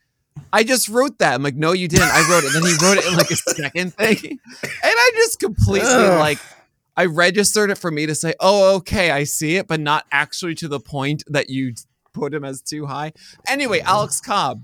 I 0.51 0.63
just 0.65 0.89
wrote 0.89 1.19
that. 1.19 1.33
I'm 1.33 1.43
like, 1.43 1.55
no, 1.55 1.71
you 1.71 1.87
didn't. 1.87 2.09
I 2.11 2.27
wrote 2.29 2.43
it. 2.43 2.53
And 2.53 2.65
Then 2.65 2.71
he 2.73 2.85
wrote 2.85 2.97
it 2.97 3.05
in 3.09 3.15
like 3.17 3.31
a 3.31 3.35
second 3.37 3.93
thing, 3.93 4.17
and 4.63 4.69
I 4.83 5.11
just 5.15 5.39
completely 5.39 5.89
like. 5.89 6.39
I 6.97 7.05
registered 7.07 7.71
it 7.71 7.77
for 7.77 7.91
me 7.91 8.05
to 8.05 8.15
say, 8.15 8.35
oh, 8.39 8.75
okay, 8.77 9.11
I 9.11 9.25
see 9.25 9.57
it, 9.57 9.67
but 9.67 9.81
not 9.81 10.05
actually 10.13 10.55
to 10.55 10.69
the 10.69 10.79
point 10.79 11.23
that 11.27 11.49
you 11.49 11.73
put 12.13 12.33
him 12.33 12.45
as 12.45 12.61
too 12.61 12.85
high. 12.85 13.11
Anyway, 13.49 13.81
Alex 13.81 14.21
Cobb. 14.21 14.63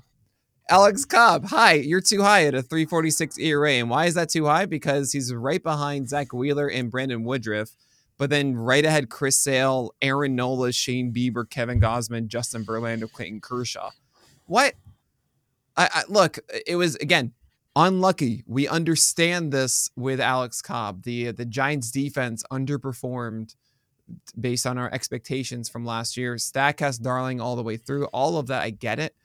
Alex 0.71 1.03
Cobb, 1.03 1.47
hi, 1.47 1.73
you're 1.73 1.99
too 1.99 2.21
high 2.21 2.45
at 2.45 2.55
a 2.55 2.61
346 2.61 3.37
ERA. 3.39 3.71
And 3.73 3.89
why 3.89 4.05
is 4.05 4.13
that 4.13 4.29
too 4.29 4.45
high? 4.45 4.65
Because 4.65 5.11
he's 5.11 5.33
right 5.33 5.61
behind 5.61 6.07
Zack 6.07 6.31
Wheeler 6.31 6.69
and 6.69 6.89
Brandon 6.89 7.25
Woodruff, 7.25 7.71
but 8.17 8.29
then 8.29 8.55
right 8.55 8.85
ahead 8.85 9.09
Chris 9.09 9.37
Sale, 9.37 9.93
Aaron 10.01 10.33
Nola, 10.33 10.71
Shane 10.71 11.11
Bieber, 11.13 11.47
Kevin 11.47 11.81
Gausman, 11.81 12.27
Justin 12.27 12.63
Verlander, 12.63 13.11
Clayton 13.11 13.41
Kershaw. 13.41 13.89
What? 14.45 14.75
I, 15.75 15.89
I 15.93 16.03
look, 16.07 16.39
it 16.65 16.77
was 16.77 16.95
again 16.95 17.33
unlucky. 17.75 18.45
We 18.47 18.65
understand 18.69 19.51
this 19.51 19.91
with 19.97 20.21
Alex 20.21 20.61
Cobb. 20.61 21.03
The 21.03 21.31
the 21.31 21.45
Giants 21.45 21.91
defense 21.91 22.45
underperformed 22.49 23.55
based 24.39 24.65
on 24.65 24.77
our 24.77 24.89
expectations 24.93 25.67
from 25.67 25.83
last 25.83 26.15
year. 26.15 26.37
Stack 26.37 26.77
Statcast 26.77 27.01
darling 27.01 27.41
all 27.41 27.57
the 27.57 27.63
way 27.63 27.75
through. 27.75 28.05
All 28.07 28.37
of 28.37 28.47
that, 28.47 28.61
I 28.61 28.69
get 28.69 28.99
it. 28.99 29.15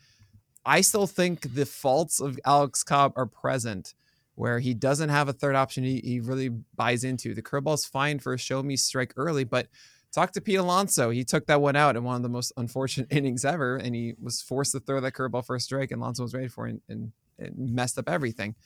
I 0.66 0.80
still 0.80 1.06
think 1.06 1.54
the 1.54 1.64
faults 1.64 2.20
of 2.20 2.40
Alex 2.44 2.82
Cobb 2.82 3.12
are 3.14 3.26
present, 3.26 3.94
where 4.34 4.58
he 4.58 4.74
doesn't 4.74 5.10
have 5.10 5.28
a 5.28 5.32
third 5.32 5.54
option 5.54 5.84
he, 5.84 6.00
he 6.04 6.18
really 6.18 6.48
buys 6.48 7.04
into. 7.04 7.34
The 7.34 7.42
curveball's 7.42 7.84
fine 7.86 8.18
for 8.18 8.34
a 8.34 8.38
show 8.38 8.64
me 8.64 8.76
strike 8.76 9.14
early, 9.16 9.44
but 9.44 9.68
talk 10.12 10.32
to 10.32 10.40
Pete 10.40 10.58
Alonso. 10.58 11.10
He 11.10 11.22
took 11.22 11.46
that 11.46 11.60
one 11.60 11.76
out 11.76 11.94
in 11.94 12.02
one 12.02 12.16
of 12.16 12.22
the 12.22 12.28
most 12.28 12.52
unfortunate 12.56 13.12
innings 13.12 13.44
ever, 13.44 13.76
and 13.76 13.94
he 13.94 14.14
was 14.20 14.42
forced 14.42 14.72
to 14.72 14.80
throw 14.80 15.00
that 15.00 15.12
curveball 15.12 15.46
for 15.46 15.54
a 15.54 15.60
strike, 15.60 15.92
and 15.92 16.02
Alonso 16.02 16.24
was 16.24 16.34
ready 16.34 16.48
for 16.48 16.66
it 16.66 16.80
and, 16.88 17.12
and, 17.38 17.54
messed 17.56 17.96
up 17.96 18.08
everything. 18.08 18.56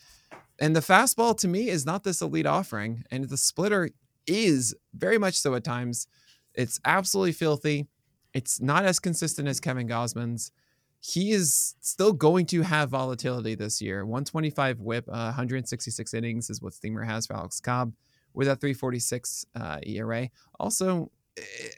And 0.59 0.75
the 0.75 0.81
fastball 0.81 1.37
to 1.39 1.49
me 1.49 1.69
is 1.69 1.85
not 1.85 2.03
this 2.03 2.23
elite 2.23 2.47
offering, 2.47 3.05
and 3.11 3.29
the 3.29 3.37
splitter 3.37 3.91
is 4.27 4.75
very 4.95 5.19
much 5.19 5.35
so 5.35 5.55
at 5.55 5.65
times. 5.65 6.07
It's 6.55 6.81
absolutely 6.87 7.33
filthy. 7.33 7.89
It's 8.33 8.59
not 8.59 8.87
as 8.87 9.01
consistent 9.01 9.49
as 9.49 9.61
Kevin 9.61 9.87
Gausman's. 9.87 10.51
He 11.01 11.33
is 11.33 11.75
still 11.81 12.13
going 12.13 12.47
to 12.47 12.63
have 12.63 12.91
volatility 12.91 13.55
this 13.55 13.81
year. 13.81 14.05
125 14.05 14.81
whip, 14.81 15.09
uh, 15.09 15.33
166 15.33 16.15
innings 16.15 16.51
is 16.51 16.61
what 16.61 16.75
Steamer 16.75 17.03
has 17.03 17.27
for 17.27 17.35
Alex 17.35 17.59
Cobb 17.59 17.95
with 18.35 18.49
a 18.49 18.57
346 18.57 19.47
uh, 19.55 19.79
ERA. 19.85 20.29
Also, 20.59 21.11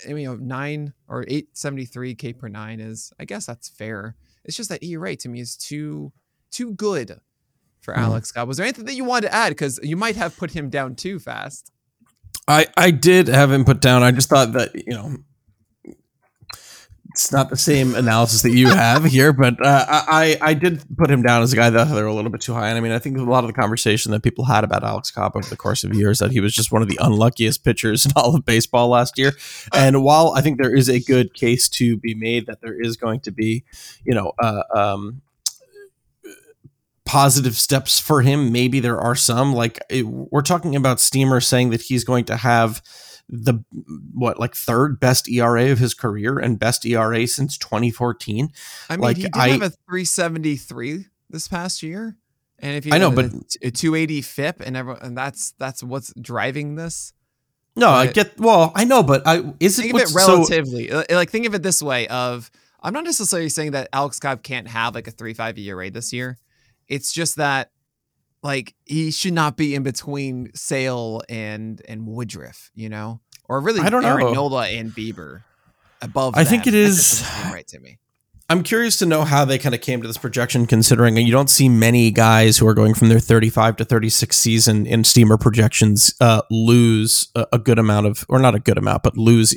I 0.04 0.08
mean, 0.08 0.18
you 0.18 0.28
know, 0.28 0.36
nine 0.36 0.92
or 1.08 1.22
873 1.22 2.14
K 2.16 2.32
per 2.32 2.48
nine 2.48 2.80
is, 2.80 3.12
I 3.20 3.24
guess 3.24 3.46
that's 3.46 3.68
fair. 3.68 4.16
It's 4.44 4.56
just 4.56 4.70
that 4.70 4.82
ERA 4.82 5.14
to 5.16 5.28
me 5.28 5.40
is 5.40 5.56
too 5.56 6.12
too 6.50 6.72
good 6.74 7.20
for 7.80 7.94
mm-hmm. 7.94 8.02
Alex 8.02 8.32
Cobb. 8.32 8.48
Was 8.48 8.56
there 8.56 8.66
anything 8.66 8.84
that 8.86 8.94
you 8.94 9.04
wanted 9.04 9.28
to 9.28 9.34
add? 9.34 9.50
Because 9.50 9.78
you 9.82 9.96
might 9.96 10.16
have 10.16 10.36
put 10.36 10.50
him 10.50 10.68
down 10.68 10.96
too 10.96 11.18
fast. 11.18 11.72
I 12.48 12.66
I 12.76 12.90
did 12.90 13.28
have 13.28 13.52
him 13.52 13.64
put 13.64 13.80
down. 13.80 14.02
I 14.02 14.10
just 14.10 14.28
thought 14.28 14.52
that 14.54 14.74
you 14.74 14.94
know 14.94 15.16
it's 17.12 17.30
not 17.30 17.50
the 17.50 17.56
same 17.56 17.94
analysis 17.94 18.40
that 18.40 18.52
you 18.52 18.68
have 18.68 19.04
here, 19.04 19.34
but 19.34 19.54
uh, 19.64 19.84
I 19.88 20.38
I 20.40 20.54
did 20.54 20.82
put 20.96 21.10
him 21.10 21.22
down 21.22 21.42
as 21.42 21.52
a 21.52 21.56
guy 21.56 21.68
that 21.68 21.84
they're 21.84 22.06
a 22.06 22.14
little 22.14 22.30
bit 22.30 22.40
too 22.40 22.54
high. 22.54 22.68
And 22.68 22.78
I 22.78 22.80
mean, 22.80 22.92
I 22.92 22.98
think 22.98 23.18
a 23.18 23.22
lot 23.22 23.44
of 23.44 23.48
the 23.48 23.52
conversation 23.52 24.12
that 24.12 24.22
people 24.22 24.46
had 24.46 24.64
about 24.64 24.82
Alex 24.82 25.10
Cobb 25.10 25.36
over 25.36 25.46
the 25.46 25.56
course 25.56 25.84
of 25.84 25.94
years 25.94 26.20
that 26.20 26.30
he 26.30 26.40
was 26.40 26.54
just 26.54 26.72
one 26.72 26.80
of 26.80 26.88
the 26.88 26.98
unluckiest 27.00 27.64
pitchers 27.64 28.06
in 28.06 28.12
all 28.16 28.34
of 28.34 28.46
baseball 28.46 28.88
last 28.88 29.18
year. 29.18 29.32
And 29.74 30.02
while 30.02 30.32
I 30.34 30.40
think 30.40 30.60
there 30.60 30.74
is 30.74 30.88
a 30.88 31.00
good 31.00 31.34
case 31.34 31.68
to 31.70 31.98
be 31.98 32.14
made 32.14 32.46
that 32.46 32.62
there 32.62 32.80
is 32.80 32.96
going 32.96 33.20
to 33.20 33.30
be, 33.30 33.64
you 34.04 34.14
know, 34.14 34.32
uh, 34.38 34.62
um, 34.74 35.20
positive 37.04 37.56
steps 37.56 38.00
for 38.00 38.22
him, 38.22 38.52
maybe 38.52 38.80
there 38.80 38.98
are 38.98 39.14
some. 39.14 39.52
Like 39.52 39.80
it, 39.90 40.06
we're 40.06 40.40
talking 40.40 40.76
about 40.76 40.98
Steamer 40.98 41.40
saying 41.40 41.70
that 41.70 41.82
he's 41.82 42.04
going 42.04 42.24
to 42.26 42.36
have 42.36 42.80
the 43.28 43.64
what 44.12 44.38
like 44.38 44.54
third 44.54 45.00
best 45.00 45.28
ERA 45.28 45.70
of 45.70 45.78
his 45.78 45.94
career 45.94 46.38
and 46.38 46.58
best 46.58 46.84
ERA 46.84 47.26
since 47.26 47.56
2014. 47.58 48.50
I 48.90 48.96
mean, 48.96 49.00
like, 49.00 49.16
he 49.16 49.22
did 49.24 49.32
I, 49.34 49.48
have 49.50 49.62
a 49.62 49.70
373 49.70 51.06
this 51.30 51.48
past 51.48 51.82
year, 51.82 52.16
and 52.58 52.76
if 52.76 52.86
you 52.86 52.92
I 52.92 52.98
know, 52.98 53.10
but 53.10 53.26
a 53.62 53.70
280 53.70 54.22
FIP 54.22 54.60
and 54.60 54.76
everyone, 54.76 55.02
and 55.02 55.16
that's 55.16 55.52
that's 55.52 55.82
what's 55.82 56.12
driving 56.20 56.74
this. 56.76 57.12
No, 57.74 57.86
but 57.86 58.08
I 58.08 58.12
get. 58.12 58.38
Well, 58.38 58.72
I 58.74 58.84
know, 58.84 59.02
but 59.02 59.22
I 59.26 59.54
is 59.58 59.78
think 59.78 59.94
it, 59.94 60.02
of 60.02 60.10
it 60.10 60.14
relatively. 60.14 60.88
So, 60.88 61.04
like 61.10 61.30
think 61.30 61.46
of 61.46 61.54
it 61.54 61.62
this 61.62 61.82
way: 61.82 62.06
of 62.08 62.50
I'm 62.82 62.92
not 62.92 63.04
necessarily 63.04 63.48
saying 63.48 63.70
that 63.72 63.88
Alex 63.92 64.18
Cobb 64.18 64.42
can't 64.42 64.68
have 64.68 64.94
like 64.94 65.06
a 65.06 65.10
three 65.10 65.32
five 65.32 65.56
ERA 65.58 65.90
this 65.90 66.12
year. 66.12 66.38
It's 66.88 67.12
just 67.12 67.36
that 67.36 67.70
like 68.42 68.74
he 68.84 69.10
should 69.10 69.32
not 69.32 69.56
be 69.56 69.74
in 69.74 69.82
between 69.82 70.50
Sale 70.54 71.22
and 71.28 71.80
and 71.88 72.06
Woodruff, 72.06 72.70
you 72.74 72.88
know, 72.88 73.20
or 73.48 73.60
really 73.60 73.80
I 73.80 73.90
don't 73.90 74.04
Aaron 74.04 74.26
know 74.26 74.32
Nola 74.32 74.68
and 74.68 74.90
Bieber 74.90 75.42
above. 76.00 76.34
I 76.36 76.44
them. 76.44 76.50
think 76.50 76.66
it 76.66 76.74
is 76.74 77.24
right 77.52 77.66
to 77.68 77.78
me. 77.78 77.98
I'm 78.52 78.62
curious 78.62 78.98
to 78.98 79.06
know 79.06 79.24
how 79.24 79.46
they 79.46 79.58
kind 79.58 79.74
of 79.74 79.80
came 79.80 80.02
to 80.02 80.06
this 80.08 80.18
projection, 80.18 80.66
considering 80.66 81.16
you 81.16 81.32
don't 81.32 81.48
see 81.48 81.70
many 81.70 82.10
guys 82.10 82.58
who 82.58 82.66
are 82.66 82.74
going 82.74 82.92
from 82.92 83.08
their 83.08 83.20
35 83.20 83.76
to 83.76 83.84
36 83.86 84.36
season 84.36 84.84
in 84.84 85.04
steamer 85.04 85.38
projections 85.38 86.12
uh, 86.20 86.42
lose 86.50 87.28
a, 87.34 87.46
a 87.52 87.58
good 87.58 87.78
amount 87.78 88.06
of, 88.06 88.26
or 88.28 88.38
not 88.38 88.54
a 88.54 88.58
good 88.58 88.76
amount, 88.76 89.04
but 89.04 89.16
lose 89.16 89.56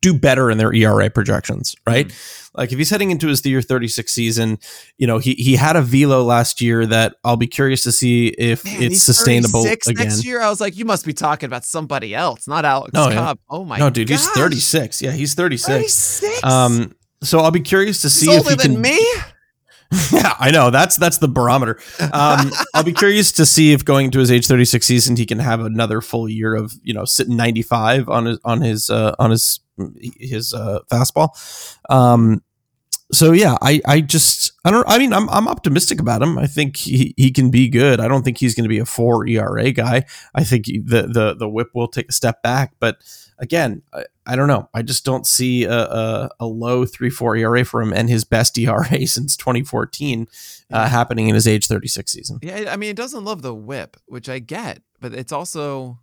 do 0.00 0.18
better 0.18 0.50
in 0.50 0.58
their 0.58 0.72
ERA 0.72 1.10
projections, 1.10 1.74
right? 1.86 2.08
Mm-hmm. 2.08 2.58
Like 2.58 2.72
if 2.72 2.78
he's 2.78 2.90
heading 2.90 3.10
into 3.10 3.28
his 3.28 3.44
year 3.46 3.62
36 3.62 4.12
season, 4.12 4.58
you 4.96 5.06
know, 5.06 5.18
he 5.18 5.34
he 5.34 5.56
had 5.56 5.76
a 5.76 5.82
velo 5.82 6.22
last 6.22 6.60
year 6.60 6.86
that 6.86 7.14
I'll 7.24 7.36
be 7.36 7.46
curious 7.46 7.84
to 7.84 7.92
see 7.92 8.28
if 8.28 8.64
Man, 8.64 8.82
it's 8.82 9.02
sustainable 9.02 9.64
again. 9.64 9.94
Next 9.94 10.24
year, 10.24 10.40
I 10.40 10.48
was 10.48 10.60
like, 10.60 10.76
you 10.76 10.84
must 10.84 11.06
be 11.06 11.12
talking 11.12 11.46
about 11.46 11.64
somebody 11.64 12.14
else, 12.14 12.48
not 12.48 12.64
Alex 12.64 12.92
no, 12.92 13.10
Cobb. 13.10 13.38
Yeah. 13.38 13.56
Oh 13.56 13.64
my 13.64 13.78
god. 13.78 13.84
No, 13.84 13.90
dude, 13.90 14.08
gosh. 14.08 14.18
he's 14.18 14.28
36. 14.30 15.02
Yeah, 15.02 15.12
he's 15.12 15.34
36. 15.34 16.20
36? 16.20 16.44
Um 16.44 16.94
so 17.22 17.40
I'll 17.40 17.50
be 17.50 17.60
curious 17.60 18.00
to 18.02 18.06
he's 18.06 18.14
see 18.14 18.30
if 18.30 18.46
he 18.46 18.56
can 18.56 18.80
me. 18.80 18.98
yeah, 20.12 20.34
I 20.38 20.50
know. 20.50 20.70
That's 20.70 20.96
that's 20.96 21.18
the 21.18 21.28
barometer. 21.28 21.78
Um, 22.12 22.50
I'll 22.74 22.84
be 22.84 22.92
curious 22.92 23.32
to 23.32 23.46
see 23.46 23.72
if 23.72 23.84
going 23.84 24.10
to 24.10 24.18
his 24.18 24.30
age 24.30 24.46
36 24.46 24.84
season 24.84 25.16
he 25.16 25.24
can 25.24 25.38
have 25.38 25.60
another 25.60 26.00
full 26.00 26.28
year 26.28 26.54
of 26.54 26.74
you 26.82 26.92
know 26.92 27.04
sitting 27.04 27.36
95 27.36 28.08
on 28.08 28.26
his 28.26 28.38
on 28.44 28.60
his 28.60 28.90
uh, 28.90 29.14
on 29.18 29.30
his 29.30 29.60
his 30.18 30.52
uh, 30.52 30.80
fastball. 30.90 31.30
Um, 31.88 32.42
so 33.12 33.32
yeah, 33.32 33.56
I 33.62 33.80
I 33.86 34.00
just 34.02 34.52
I 34.64 34.70
don't 34.70 34.86
I 34.86 34.98
mean 34.98 35.14
I'm 35.14 35.28
I'm 35.30 35.48
optimistic 35.48 36.00
about 36.00 36.20
him. 36.20 36.36
I 36.38 36.46
think 36.46 36.76
he, 36.76 37.14
he 37.16 37.30
can 37.30 37.50
be 37.50 37.68
good. 37.68 38.00
I 38.00 38.08
don't 38.08 38.22
think 38.22 38.36
he's 38.36 38.54
going 38.54 38.64
to 38.64 38.68
be 38.68 38.78
a 38.78 38.84
four 38.84 39.26
ERA 39.26 39.72
guy. 39.72 40.04
I 40.34 40.44
think 40.44 40.66
the 40.66 41.08
the 41.10 41.34
the 41.34 41.48
whip 41.48 41.68
will 41.74 41.88
take 41.88 42.10
a 42.10 42.12
step 42.12 42.42
back, 42.42 42.74
but 42.78 42.98
again, 43.38 43.82
I, 43.92 44.04
I 44.26 44.36
don't 44.36 44.48
know. 44.48 44.68
I 44.74 44.82
just 44.82 45.04
don't 45.04 45.26
see 45.26 45.64
a, 45.64 45.78
a, 45.78 46.30
a, 46.40 46.46
low 46.46 46.84
three 46.84 47.10
four 47.10 47.36
ERA 47.36 47.64
for 47.64 47.80
him 47.80 47.92
and 47.92 48.08
his 48.08 48.24
best 48.24 48.58
ERA 48.58 49.06
since 49.06 49.36
2014 49.36 50.28
uh, 50.70 50.88
happening 50.88 51.28
in 51.28 51.34
his 51.34 51.46
age 51.46 51.66
36 51.66 52.10
season. 52.10 52.38
Yeah, 52.42 52.66
I 52.68 52.76
mean, 52.76 52.90
it 52.90 52.96
doesn't 52.96 53.24
love 53.24 53.42
the 53.42 53.54
whip, 53.54 53.96
which 54.06 54.28
I 54.28 54.38
get, 54.38 54.82
but 55.00 55.14
it's 55.14 55.32
also 55.32 55.98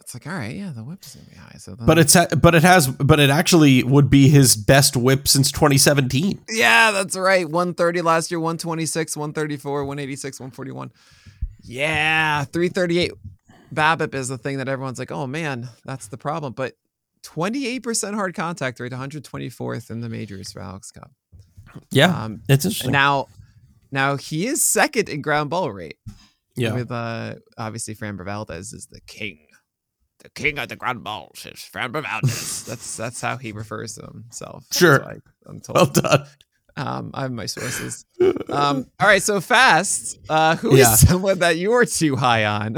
it's 0.00 0.14
like 0.14 0.26
all 0.26 0.34
right, 0.34 0.54
yeah, 0.54 0.72
the 0.74 0.84
whip 0.84 1.02
is 1.04 1.16
gonna 1.16 1.28
be 1.28 1.36
high. 1.36 1.56
So, 1.58 1.74
but 1.74 1.98
it's 1.98 2.16
but 2.36 2.54
it 2.54 2.62
has 2.62 2.86
but 2.86 3.18
it 3.18 3.30
actually 3.30 3.82
would 3.82 4.08
be 4.08 4.28
his 4.28 4.54
best 4.54 4.96
whip 4.96 5.26
since 5.26 5.50
2017. 5.50 6.44
Yeah, 6.48 6.92
that's 6.92 7.16
right. 7.16 7.44
130 7.44 8.02
last 8.02 8.30
year, 8.30 8.38
126, 8.38 9.16
134, 9.16 9.84
186, 9.84 10.40
141. 10.40 10.92
Yeah, 11.62 12.44
338 12.44 13.12
BABIP 13.74 14.14
is 14.14 14.28
the 14.28 14.38
thing 14.38 14.58
that 14.58 14.68
everyone's 14.68 14.98
like, 14.98 15.12
oh 15.12 15.26
man, 15.26 15.68
that's 15.84 16.08
the 16.08 16.16
problem. 16.16 16.52
But 16.52 16.74
28% 17.24 18.14
hard 18.14 18.34
contact 18.34 18.78
rate, 18.80 18.92
124th 18.92 19.90
in 19.90 20.00
the 20.00 20.08
majors 20.08 20.52
for 20.52 20.60
Alex 20.60 20.90
Cobb. 20.90 21.10
Yeah, 21.90 22.24
um, 22.24 22.42
it's 22.48 22.64
interesting. 22.64 22.92
Now, 22.92 23.26
now 23.90 24.16
he 24.16 24.46
is 24.46 24.62
second 24.62 25.08
in 25.08 25.22
ground 25.22 25.50
ball 25.50 25.70
rate. 25.70 25.98
Yeah, 26.54 26.72
with 26.72 26.90
uh, 26.90 27.34
obviously 27.58 27.94
Framber 27.94 28.24
Valdez 28.24 28.72
is 28.72 28.86
the 28.86 29.00
king, 29.06 29.46
the 30.20 30.30
king 30.30 30.58
of 30.58 30.68
the 30.68 30.76
ground 30.76 31.04
balls 31.04 31.44
is 31.44 31.68
Framber 31.70 32.02
Valdez. 32.02 32.64
that's 32.68 32.96
that's 32.96 33.20
how 33.20 33.36
he 33.36 33.52
refers 33.52 33.96
to 33.96 34.06
himself. 34.06 34.64
Sure, 34.72 35.04
I, 35.04 35.16
am 35.48 35.60
told. 35.60 35.76
Well 35.76 35.86
done. 35.86 36.26
Um, 36.78 37.10
I 37.14 37.22
have 37.22 37.32
my 37.32 37.46
sources. 37.46 38.04
Um, 38.48 38.86
all 39.00 39.08
right, 39.08 39.22
so 39.22 39.40
fast. 39.40 40.18
Uh, 40.28 40.54
who 40.56 40.76
yeah. 40.76 40.92
is 40.92 41.00
someone 41.08 41.40
that 41.40 41.56
you 41.56 41.72
are 41.72 41.84
too 41.84 42.14
high 42.14 42.44
on? 42.44 42.76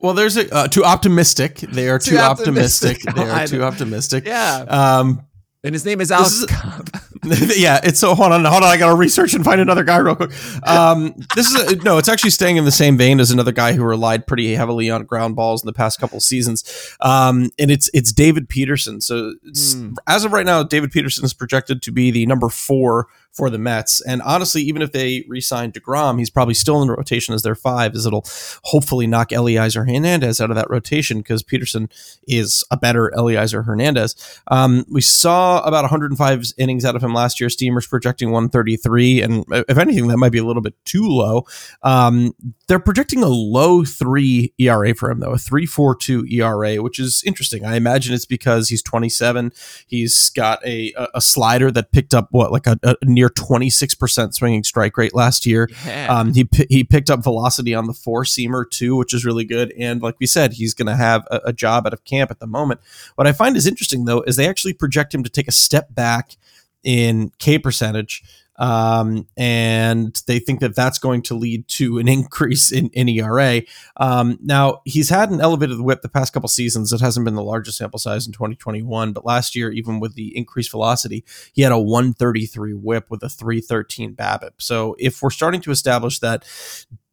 Well, 0.00 0.14
there's 0.14 0.36
a 0.36 0.52
uh, 0.54 0.68
too 0.68 0.84
optimistic. 0.84 1.56
They 1.56 1.88
are 1.88 1.98
too, 1.98 2.12
too 2.12 2.18
optimistic. 2.18 3.06
optimistic. 3.08 3.14
They 3.14 3.30
are 3.42 3.46
too 3.46 3.62
optimistic. 3.64 4.26
Yeah. 4.26 4.64
Um, 4.68 5.24
and 5.64 5.74
his 5.74 5.84
name 5.84 6.00
is 6.00 6.12
Alex 6.12 6.30
is, 6.30 6.46
yeah, 7.58 7.80
it's 7.82 7.98
so 7.98 8.14
hold 8.14 8.32
on, 8.32 8.44
hold 8.44 8.62
on. 8.62 8.68
I 8.68 8.76
got 8.76 8.90
to 8.90 8.94
research 8.94 9.34
and 9.34 9.44
find 9.44 9.60
another 9.60 9.82
guy 9.82 9.96
real 9.96 10.14
quick. 10.14 10.30
Um, 10.66 11.14
this 11.34 11.50
is 11.50 11.72
a, 11.72 11.76
no, 11.82 11.98
it's 11.98 12.08
actually 12.08 12.30
staying 12.30 12.58
in 12.58 12.64
the 12.64 12.70
same 12.70 12.96
vein 12.96 13.18
as 13.18 13.32
another 13.32 13.50
guy 13.50 13.72
who 13.72 13.82
relied 13.82 14.26
pretty 14.28 14.54
heavily 14.54 14.88
on 14.88 15.02
ground 15.04 15.34
balls 15.34 15.62
in 15.62 15.66
the 15.66 15.72
past 15.72 15.98
couple 15.98 16.20
seasons. 16.20 16.62
Um, 17.00 17.50
and 17.58 17.72
it's 17.72 17.90
it's 17.92 18.12
David 18.12 18.48
Peterson. 18.48 19.00
So 19.00 19.34
hmm. 19.42 19.94
as 20.06 20.24
of 20.24 20.32
right 20.32 20.46
now, 20.46 20.62
David 20.62 20.92
Peterson 20.92 21.24
is 21.24 21.34
projected 21.34 21.82
to 21.82 21.90
be 21.90 22.12
the 22.12 22.24
number 22.26 22.48
four 22.48 23.08
for 23.38 23.48
the 23.50 23.58
Mets. 23.58 24.02
And 24.02 24.20
honestly, 24.22 24.62
even 24.62 24.82
if 24.82 24.90
they 24.90 25.24
re-sign 25.28 25.70
Degrom, 25.70 26.18
he's 26.18 26.28
probably 26.28 26.54
still 26.54 26.82
in 26.82 26.88
the 26.88 26.94
rotation 26.94 27.34
as 27.34 27.42
their 27.42 27.54
five, 27.54 27.94
as 27.94 28.04
it'll 28.04 28.26
hopefully 28.64 29.06
knock 29.06 29.30
Elieser 29.30 29.86
Hernandez 29.86 30.40
out 30.40 30.50
of 30.50 30.56
that 30.56 30.68
rotation 30.68 31.18
because 31.18 31.44
Peterson 31.44 31.88
is 32.26 32.64
a 32.72 32.76
better 32.76 33.12
Elieser 33.16 33.64
Hernandez. 33.64 34.16
Um, 34.48 34.84
we 34.90 35.00
saw 35.00 35.62
about 35.62 35.84
105 35.84 36.44
innings 36.58 36.84
out 36.84 36.96
of 36.96 37.02
him 37.02 37.14
last 37.14 37.40
year. 37.40 37.48
Steamers 37.48 37.86
projecting 37.86 38.32
133, 38.32 39.22
and 39.22 39.44
if 39.48 39.78
anything, 39.78 40.08
that 40.08 40.18
might 40.18 40.32
be 40.32 40.38
a 40.38 40.44
little 40.44 40.62
bit 40.62 40.74
too 40.84 41.06
low. 41.06 41.46
Um, 41.82 42.34
they're 42.66 42.80
projecting 42.80 43.22
a 43.22 43.28
low 43.28 43.84
three 43.84 44.52
ERA 44.58 44.94
for 44.94 45.10
him 45.10 45.20
though, 45.20 45.32
a 45.32 45.36
3.42 45.36 46.30
ERA, 46.32 46.82
which 46.82 46.98
is 46.98 47.22
interesting. 47.24 47.64
I 47.64 47.76
imagine 47.76 48.14
it's 48.14 48.26
because 48.26 48.68
he's 48.68 48.82
27. 48.82 49.52
He's 49.86 50.30
got 50.30 50.64
a 50.66 50.92
a 51.14 51.20
slider 51.20 51.70
that 51.70 51.92
picked 51.92 52.14
up 52.14 52.28
what 52.30 52.52
like 52.52 52.66
a, 52.66 52.78
a 52.82 52.96
near 53.04 53.27
26% 53.30 54.34
swinging 54.34 54.64
strike 54.64 54.96
rate 54.96 55.14
last 55.14 55.46
year. 55.46 55.68
Yeah. 55.86 56.06
Um, 56.08 56.34
he, 56.34 56.48
he 56.68 56.84
picked 56.84 57.10
up 57.10 57.22
velocity 57.22 57.74
on 57.74 57.86
the 57.86 57.94
four 57.94 58.24
seamer 58.24 58.64
too, 58.68 58.96
which 58.96 59.14
is 59.14 59.24
really 59.24 59.44
good. 59.44 59.72
And 59.78 60.02
like 60.02 60.16
we 60.20 60.26
said, 60.26 60.54
he's 60.54 60.74
going 60.74 60.86
to 60.86 60.96
have 60.96 61.26
a, 61.30 61.40
a 61.46 61.52
job 61.52 61.86
out 61.86 61.92
of 61.92 62.04
camp 62.04 62.30
at 62.30 62.40
the 62.40 62.46
moment. 62.46 62.80
What 63.14 63.26
I 63.26 63.32
find 63.32 63.56
is 63.56 63.66
interesting 63.66 64.04
though, 64.04 64.22
is 64.22 64.36
they 64.36 64.48
actually 64.48 64.74
project 64.74 65.14
him 65.14 65.22
to 65.24 65.30
take 65.30 65.48
a 65.48 65.52
step 65.52 65.94
back 65.94 66.36
in 66.84 67.32
K 67.38 67.58
percentage 67.58 68.22
um, 68.58 69.26
and 69.36 70.20
they 70.26 70.38
think 70.38 70.60
that 70.60 70.74
that's 70.74 70.98
going 70.98 71.22
to 71.22 71.34
lead 71.34 71.66
to 71.68 71.98
an 71.98 72.08
increase 72.18 72.72
in, 72.72 72.88
in 72.90 73.08
ERA. 73.08 73.62
Um, 73.96 74.38
now 74.42 74.82
he's 74.84 75.08
had 75.08 75.30
an 75.30 75.40
elevated 75.40 75.80
whip 75.80 76.02
the 76.02 76.08
past 76.08 76.32
couple 76.32 76.48
seasons. 76.48 76.92
It 76.92 77.00
hasn't 77.00 77.24
been 77.24 77.34
the 77.34 77.42
largest 77.42 77.78
sample 77.78 77.98
size 77.98 78.26
in 78.26 78.32
2021, 78.32 79.12
but 79.12 79.24
last 79.24 79.54
year, 79.54 79.70
even 79.70 80.00
with 80.00 80.14
the 80.14 80.36
increased 80.36 80.70
velocity, 80.70 81.24
he 81.52 81.62
had 81.62 81.72
a 81.72 81.78
133 81.78 82.74
whip 82.74 83.06
with 83.08 83.22
a 83.22 83.28
313 83.28 84.14
BABIP. 84.14 84.50
So 84.58 84.96
if 84.98 85.22
we're 85.22 85.30
starting 85.30 85.60
to 85.62 85.70
establish 85.70 86.18
that 86.18 86.44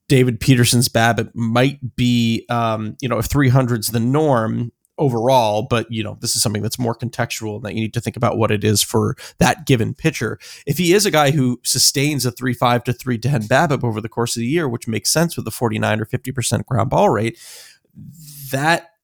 David 0.07 0.39
Peterson's 0.39 0.87
BABIP 0.89 1.31
might 1.33 1.95
be, 1.95 2.45
um, 2.49 2.95
you 3.01 3.09
know, 3.09 3.17
if 3.17 3.27
300's 3.27 3.87
the 3.87 3.99
norm, 3.99 4.71
overall, 4.97 5.63
but 5.63 5.91
you 5.91 6.03
know, 6.03 6.17
this 6.21 6.35
is 6.35 6.41
something 6.41 6.61
that's 6.61 6.79
more 6.79 6.95
contextual 6.95 7.55
and 7.57 7.63
that 7.63 7.75
you 7.75 7.81
need 7.81 7.93
to 7.93 8.01
think 8.01 8.15
about 8.15 8.37
what 8.37 8.51
it 8.51 8.63
is 8.63 8.81
for 8.81 9.15
that 9.39 9.65
given 9.65 9.93
pitcher. 9.93 10.39
If 10.65 10.77
he 10.77 10.93
is 10.93 11.05
a 11.05 11.11
guy 11.11 11.31
who 11.31 11.59
sustains 11.63 12.25
a 12.25 12.31
3 12.31 12.53
5 12.53 12.83
to 12.85 12.93
3.10 12.93 13.47
BABIP 13.47 13.83
over 13.83 14.01
the 14.01 14.09
course 14.09 14.35
of 14.35 14.41
the 14.41 14.47
year, 14.47 14.67
which 14.69 14.87
makes 14.87 15.11
sense 15.11 15.35
with 15.35 15.45
the 15.45 15.51
49 15.51 15.99
or 15.99 16.05
50% 16.05 16.65
ground 16.65 16.89
ball 16.89 17.09
rate, 17.09 17.37
that 18.51 18.94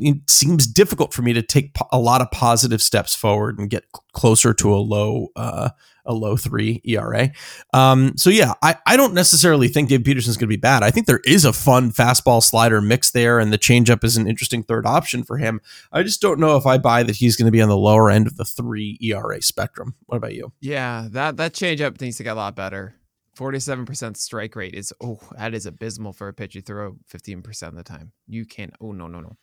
it 0.00 0.28
seems 0.28 0.66
difficult 0.66 1.12
for 1.12 1.22
me 1.22 1.32
to 1.32 1.42
take 1.42 1.76
a 1.90 1.98
lot 1.98 2.20
of 2.20 2.30
positive 2.30 2.82
steps 2.82 3.14
forward 3.14 3.58
and 3.58 3.70
get 3.70 3.84
closer 4.12 4.54
to 4.54 4.74
a 4.74 4.76
low 4.76 5.28
uh, 5.36 5.70
a 6.04 6.14
low 6.14 6.36
three 6.36 6.80
ERA. 6.84 7.30
Um, 7.72 8.16
so 8.16 8.30
yeah, 8.30 8.54
I, 8.62 8.76
I 8.86 8.96
don't 8.96 9.14
necessarily 9.14 9.68
think 9.68 9.88
Dave 9.88 10.04
Peterson's 10.04 10.36
going 10.36 10.48
to 10.48 10.56
be 10.56 10.56
bad. 10.56 10.82
I 10.82 10.90
think 10.90 11.06
there 11.06 11.20
is 11.24 11.44
a 11.44 11.52
fun 11.52 11.90
fastball 11.92 12.42
slider 12.42 12.80
mix 12.80 13.10
there, 13.10 13.38
and 13.38 13.52
the 13.52 13.58
changeup 13.58 14.04
is 14.04 14.16
an 14.16 14.26
interesting 14.26 14.62
third 14.62 14.86
option 14.86 15.22
for 15.22 15.38
him. 15.38 15.60
I 15.92 16.02
just 16.02 16.20
don't 16.20 16.40
know 16.40 16.56
if 16.56 16.66
I 16.66 16.78
buy 16.78 17.02
that 17.02 17.16
he's 17.16 17.36
going 17.36 17.46
to 17.46 17.52
be 17.52 17.62
on 17.62 17.68
the 17.68 17.76
lower 17.76 18.10
end 18.10 18.26
of 18.26 18.36
the 18.36 18.44
three 18.44 18.98
ERA 19.00 19.40
spectrum. 19.42 19.94
What 20.06 20.16
about 20.16 20.34
you? 20.34 20.52
Yeah, 20.60 21.08
that 21.10 21.36
that 21.36 21.52
changeup 21.52 22.00
needs 22.00 22.16
to 22.16 22.24
get 22.24 22.32
a 22.32 22.36
lot 22.36 22.56
better. 22.56 22.96
Forty-seven 23.34 23.86
percent 23.86 24.18
strike 24.18 24.54
rate 24.56 24.74
is 24.74 24.92
oh 25.00 25.18
that 25.38 25.54
is 25.54 25.64
abysmal 25.64 26.12
for 26.12 26.28
a 26.28 26.34
pitch 26.34 26.54
you 26.54 26.60
throw 26.60 26.96
fifteen 27.06 27.42
percent 27.42 27.70
of 27.70 27.76
the 27.76 27.84
time. 27.84 28.12
You 28.26 28.44
can't. 28.44 28.74
Oh 28.80 28.92
no 28.92 29.06
no 29.06 29.20
no, 29.20 29.36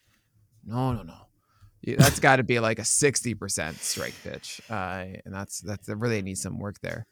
no 0.69 0.93
no 0.93 1.03
no 1.03 1.15
that's 1.83 2.19
got 2.19 2.37
to 2.37 2.43
be 2.43 2.59
like 2.59 2.79
a 2.79 2.83
60% 2.83 3.75
strike 3.79 4.13
pitch. 4.23 4.61
Uh, 4.69 5.05
and 5.25 5.33
that's, 5.33 5.61
that's 5.61 5.87
that 5.87 5.95
really 5.95 6.21
needs 6.21 6.41
some 6.41 6.59
work 6.59 6.79
there. 6.81 7.05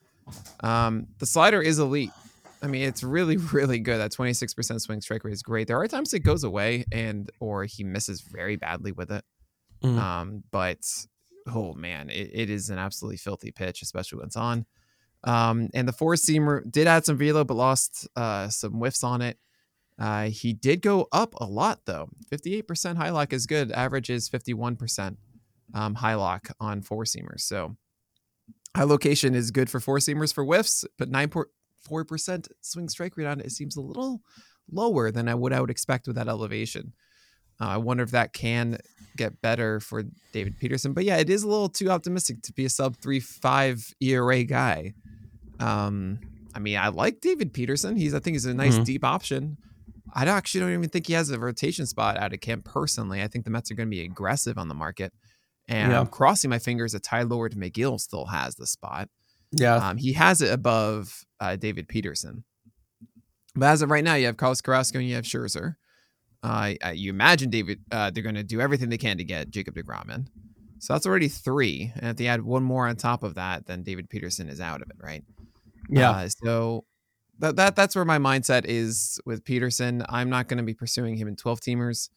Um, 0.62 1.08
the 1.20 1.26
slider 1.26 1.62
is 1.62 1.80
elite. 1.80 2.12
I 2.62 2.67
mean, 2.67 2.84
it's 2.84 3.04
really, 3.04 3.38
really 3.54 3.80
good. 3.80 4.00
That 4.00 4.12
26% 4.12 4.82
swing 4.82 5.02
strike 5.02 5.24
rate 5.24 5.34
is 5.34 5.43
great. 5.43 5.67
There 5.67 5.80
are 5.80 5.88
times 5.88 6.13
it 6.13 6.20
goes 6.20 6.43
away 6.43 6.86
and, 6.91 7.30
or 7.39 7.65
he 7.65 7.84
misses 7.84 8.22
very 8.22 8.56
badly 8.56 8.91
with 8.91 9.12
it. 9.12 9.24
Mm. 9.84 9.98
Um, 9.98 10.43
but 10.52 10.80
oh 11.48 11.74
man, 11.74 12.10
it, 12.10 12.32
it 12.34 12.50
is 12.50 12.70
an 12.70 12.80
absolutely 12.80 13.17
filthy 13.17 13.52
pitch, 13.52 13.82
especially 13.82 14.17
when 14.17 14.28
it's 14.28 14.36
on. 14.36 14.65
Um, 15.24 15.70
and 15.74 15.88
the 15.88 15.93
four 15.93 16.15
seamer 16.15 16.70
did 16.70 16.88
add 16.88 17.06
some 17.06 17.17
velo, 17.17 17.43
but 17.43 17.56
lost 17.56 18.08
uh, 18.15 18.50
some 18.50 18.74
whiffs 18.74 19.04
on 19.04 19.22
it. 19.22 19.38
Uh, 19.99 20.25
he 20.25 20.53
did 20.53 20.81
go 20.81 21.07
up 21.12 21.33
a 21.38 21.45
lot 21.45 21.81
though. 21.86 22.10
58% 22.31 22.97
high 22.97 23.10
lock 23.10 23.33
is 23.33 23.45
good. 23.45 23.71
Average 23.71 24.10
is 24.10 24.29
51% 24.29 25.17
um, 25.73 25.95
high 25.95 26.15
lock 26.15 26.49
on 26.60 26.81
four 26.81 27.03
seamers. 27.03 27.41
So 27.41 27.75
high 28.75 28.83
location 28.83 29.33
is 29.33 29.51
good 29.51 29.69
for 29.69 29.79
four 29.79 29.97
seamers 29.97 30.33
for 30.33 30.43
whiffs, 30.43 30.86
but 30.97 31.12
9.4% 31.12 32.47
swing 32.62 32.89
strike 32.89 33.17
rate 33.17 33.27
on 33.27 33.39
it, 33.39 33.51
seems 33.51 33.75
a 33.75 33.81
little 33.81 34.21
lower 34.71 35.12
than 35.12 35.27
I 35.27 35.36
would 35.36 35.53
I 35.53 35.62
would 35.62 35.71
expect 35.71 36.07
with 36.07 36.15
that 36.17 36.27
elevation. 36.27 36.93
Uh, 37.60 37.69
I 37.69 37.77
wonder 37.77 38.03
if 38.03 38.12
that 38.12 38.33
can 38.33 38.77
get 39.15 39.41
better 39.41 39.79
for 39.79 40.03
David 40.31 40.60
Peterson. 40.60 40.93
But 40.93 41.05
yeah, 41.05 41.17
it 41.17 41.29
is 41.29 41.41
a 41.41 41.47
little 41.47 41.69
too 41.69 41.89
optimistic 41.89 42.43
to 42.43 42.53
be 42.53 42.65
a 42.65 42.69
sub 42.69 42.97
three 42.97 43.19
five 43.19 43.93
ERA 43.99 44.43
guy. 44.43 44.93
Um, 45.60 46.19
I 46.53 46.60
mean, 46.60 46.77
I 46.77 46.89
like 46.89 47.19
David 47.19 47.53
Peterson. 47.53 47.95
He's 47.95 48.13
I 48.13 48.19
think 48.19 48.36
he's 48.36 48.45
a 48.45 48.53
nice 48.53 48.75
mm-hmm. 48.75 48.83
deep 48.83 49.03
option. 49.03 49.57
I 50.13 50.26
actually 50.26 50.62
don't 50.62 50.74
even 50.74 50.89
think 50.89 51.08
he 51.08 51.13
has 51.13 51.30
a 51.30 51.39
rotation 51.39 51.86
spot 51.86 52.17
out 52.17 52.34
of 52.34 52.39
camp 52.39 52.65
personally. 52.65 53.22
I 53.22 53.28
think 53.28 53.46
the 53.46 53.52
Mets 53.52 53.72
are 53.72 53.76
going 53.76 53.88
to 53.88 53.96
be 53.96 54.04
aggressive 54.04 54.58
on 54.58 54.67
the 54.67 54.76
market. 54.76 55.13
And 55.67 55.91
yeah. 55.91 56.00
I'm 56.00 56.08
crossing 56.08 56.50
my 56.50 56.60
fingers 56.60 56.93
that 56.93 57.04
Tylor 57.04 57.50
Megill 57.50 58.00
still 58.00 58.26
has 58.26 58.56
the 58.56 58.65
spot. 58.65 59.10
Yeah. 59.52 59.76
Um, 59.76 59.98
he 59.98 60.13
has 60.13 60.41
it 60.41 60.52
above 60.52 61.26
uh, 61.39 61.56
David 61.56 61.88
Peterson. 61.88 62.43
But 63.56 63.67
as 63.67 63.82
of 63.82 63.91
right 63.91 64.04
now, 64.04 64.15
you 64.15 64.28
have 64.28 64.38
Carlos 64.38 64.62
Carrasco 64.62 65.00
and 65.00 65.08
you 65.08 65.15
have 65.15 65.26
Scherzer. 65.26 65.76
Uh, 66.43 66.74
you 66.93 67.10
imagine 67.10 67.50
David, 67.50 67.80
uh, 67.91 68.12
they're 68.12 68.24
going 68.24 68.36
to 68.36 68.43
do 68.43 68.62
everything 68.62 68.89
they 68.89 68.98
can 68.98 69.17
to 69.17 69.24
get 69.24 69.50
Jacob 69.50 69.76
DeGrom 69.76 70.13
in. 70.13 70.30
So 70.80 70.93
that's 70.93 71.08
already 71.08 71.28
three. 71.28 71.91
And 71.96 72.12
if 72.12 72.17
they 72.17 72.28
add 72.28 72.43
one 72.43 72.63
more 72.63 72.88
on 72.88 72.96
top 72.96 73.24
of 73.24 73.36
that, 73.36 73.65
then 73.65 73.84
David 73.84 74.10
Peterson 74.10 74.48
is 74.48 74.62
out 74.62 74.82
of 74.82 74.89
it, 74.89 74.98
right? 75.02 75.24
Yeah. 75.89 76.12
Uh, 76.12 76.30
so 76.30 76.86
that, 77.39 77.56
that 77.56 77.76
that's 77.76 77.95
where 77.95 78.06
my 78.06 78.17
mindset 78.17 78.65
is 78.65 79.19
with 79.26 79.43
Peterson. 79.43 80.04
I'm 80.10 80.30
not 80.30 80.47
going 80.47 80.58
to 80.58 80.63
be 80.63 80.73
pursuing 80.73 81.15
him 81.15 81.28
in 81.28 81.36
12 81.36 81.62
teamers. 81.62 82.10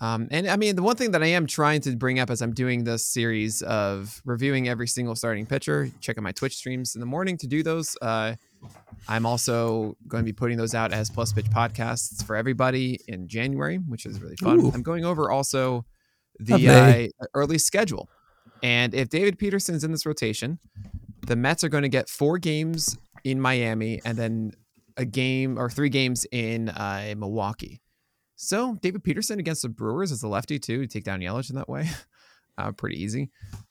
Um, 0.00 0.26
and 0.32 0.48
I 0.48 0.56
mean, 0.56 0.74
the 0.74 0.82
one 0.82 0.96
thing 0.96 1.12
that 1.12 1.22
I 1.22 1.28
am 1.28 1.46
trying 1.46 1.80
to 1.82 1.94
bring 1.96 2.18
up 2.18 2.28
as 2.28 2.42
I'm 2.42 2.52
doing 2.52 2.82
this 2.82 3.04
series 3.04 3.62
of 3.62 4.20
reviewing 4.24 4.68
every 4.68 4.88
single 4.88 5.14
starting 5.14 5.46
pitcher, 5.46 5.90
checking 6.00 6.24
my 6.24 6.32
Twitch 6.32 6.56
streams 6.56 6.96
in 6.96 7.00
the 7.00 7.06
morning 7.06 7.38
to 7.38 7.46
do 7.46 7.62
those. 7.62 7.96
Uh, 8.02 8.34
I'm 9.08 9.24
also 9.24 9.96
going 10.08 10.24
to 10.24 10.26
be 10.26 10.32
putting 10.32 10.58
those 10.58 10.74
out 10.74 10.92
as 10.92 11.08
Plus 11.08 11.32
Pitch 11.32 11.46
podcasts 11.46 12.24
for 12.24 12.34
everybody 12.34 12.98
in 13.06 13.28
January, 13.28 13.76
which 13.76 14.04
is 14.04 14.20
really 14.20 14.36
fun. 14.36 14.60
Ooh. 14.60 14.72
I'm 14.74 14.82
going 14.82 15.04
over 15.04 15.30
also 15.30 15.84
the 16.40 16.68
uh, 16.68 17.26
early 17.34 17.58
schedule. 17.58 18.08
And 18.62 18.94
if 18.94 19.08
David 19.08 19.38
Peterson's 19.38 19.84
in 19.84 19.92
this 19.92 20.04
rotation, 20.04 20.58
the 21.26 21.36
Mets 21.36 21.62
are 21.62 21.68
going 21.68 21.82
to 21.82 21.88
get 21.88 22.08
four 22.08 22.38
games 22.38 22.96
in 23.24 23.40
Miami 23.40 24.00
and 24.04 24.18
then 24.18 24.52
a 24.96 25.04
game 25.04 25.58
or 25.58 25.70
three 25.70 25.88
games 25.88 26.26
in 26.30 26.68
uh, 26.68 27.14
Milwaukee. 27.16 27.80
So 28.36 28.74
David 28.82 29.04
Peterson 29.04 29.38
against 29.38 29.62
the 29.62 29.68
Brewers 29.68 30.10
as 30.10 30.22
a 30.22 30.28
lefty 30.28 30.58
too, 30.58 30.82
to 30.82 30.86
take 30.88 31.04
down 31.04 31.20
Yelich 31.20 31.50
in 31.50 31.56
that 31.56 31.68
way. 31.68 31.88
Uh, 32.58 32.70
pretty 32.70 33.02
easy. 33.02 33.30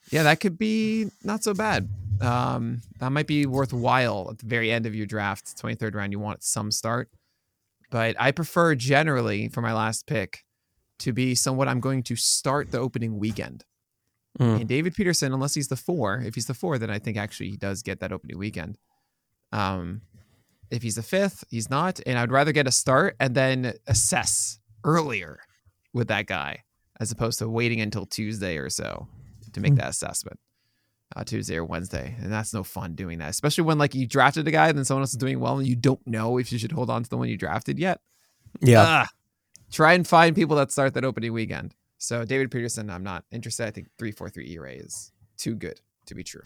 Yeah, 0.10 0.24
that 0.24 0.40
could 0.40 0.58
be 0.58 1.06
not 1.24 1.44
so 1.44 1.54
bad. 1.54 1.88
Um, 2.20 2.82
that 3.00 3.12
might 3.12 3.28
be 3.28 3.46
worthwhile 3.46 4.30
at 4.32 4.40
the 4.40 4.48
very 4.48 4.72
end 4.72 4.88
of 4.88 4.96
your 4.96 5.06
draft, 5.06 5.56
23rd 5.62 5.94
round. 5.94 6.12
You 6.12 6.20
want 6.20 6.42
some 6.42 6.72
start, 6.72 7.10
but 7.92 8.16
I 8.20 8.32
prefer 8.32 8.74
generally 8.74 9.50
for 9.50 9.62
my 9.62 9.72
last 9.72 10.08
pick 10.08 10.46
to 10.98 11.14
be 11.14 11.36
somewhat. 11.36 11.68
I'm 11.68 11.80
going 11.80 12.02
to 12.04 12.16
start 12.16 12.72
the 12.72 12.80
opening 12.80 13.20
weekend. 13.20 13.66
Mm. 14.40 14.62
And 14.62 14.68
David 14.68 14.96
Peterson, 14.96 15.34
unless 15.34 15.54
he's 15.54 15.68
the 15.68 15.76
four, 15.76 16.22
if 16.26 16.36
he's 16.36 16.48
the 16.48 16.54
four, 16.54 16.78
then 16.78 16.90
I 16.90 17.00
think 17.00 17.18
actually 17.18 17.50
he 17.50 17.58
does 17.58 17.84
get 17.84 18.00
that 18.00 18.12
opening 18.12 18.38
weekend. 18.38 18.78
Um, 19.52 20.02
if 20.70 20.82
he's 20.84 20.98
a 20.98 21.04
fifth, 21.04 21.44
he's 21.50 21.70
not. 21.70 22.00
And 22.06 22.18
I'd 22.18 22.32
rather 22.32 22.52
get 22.52 22.68
a 22.68 22.72
start 22.72 23.16
and 23.20 23.36
then 23.36 23.74
assess 23.88 24.60
earlier 24.84 25.40
with 25.94 26.08
that 26.08 26.26
guy 26.26 26.64
as 27.00 27.12
opposed 27.12 27.40
to 27.40 27.50
waiting 27.50 27.82
until 27.82 28.06
Tuesday 28.06 28.58
or 28.58 28.70
so 28.70 29.08
to 29.54 29.60
make 29.60 29.74
mm 29.74 29.78
that 29.78 29.90
assessment. 29.90 30.40
Uh, 31.14 31.26
Tuesday 31.26 31.58
or 31.58 31.66
Wednesday, 31.66 32.16
and 32.22 32.32
that's 32.32 32.54
no 32.54 32.64
fun 32.64 32.96
doing 32.96 33.18
that, 33.18 33.30
especially 33.30 33.66
when 33.66 33.78
like 33.78 33.94
you 33.94 34.08
drafted 34.08 34.48
a 34.48 34.52
guy 34.52 34.70
and 34.70 34.78
then 34.78 34.86
someone 34.86 35.02
else 35.02 35.12
is 35.12 35.18
doing 35.18 35.42
well 35.42 35.58
and 35.58 35.68
you 35.68 35.76
don't 35.76 36.00
know 36.08 36.38
if 36.38 36.54
you 36.54 36.58
should 36.58 36.72
hold 36.72 36.90
on 36.90 37.04
to 37.04 37.10
the 37.10 37.18
one 37.18 37.28
you 37.28 37.36
drafted 37.36 37.78
yet. 37.78 38.00
Yeah, 38.62 39.02
Ugh. 39.02 39.08
try 39.74 39.92
and 39.92 40.08
find 40.08 40.34
people 40.34 40.56
that 40.56 40.72
start 40.72 40.94
that 40.94 41.04
opening 41.04 41.34
weekend. 41.34 41.76
So 41.98 42.24
David 42.24 42.50
Peterson, 42.50 42.90
I'm 42.90 43.04
not 43.04 43.26
interested. 43.30 43.68
I 43.68 43.72
think 43.72 43.90
three 44.00 44.14
four 44.14 44.30
three 44.30 44.50
ERA 44.54 44.72
is 44.72 45.12
too 45.38 45.56
good 45.56 45.82
to 46.06 46.16
be 46.16 46.24
true. 46.24 46.42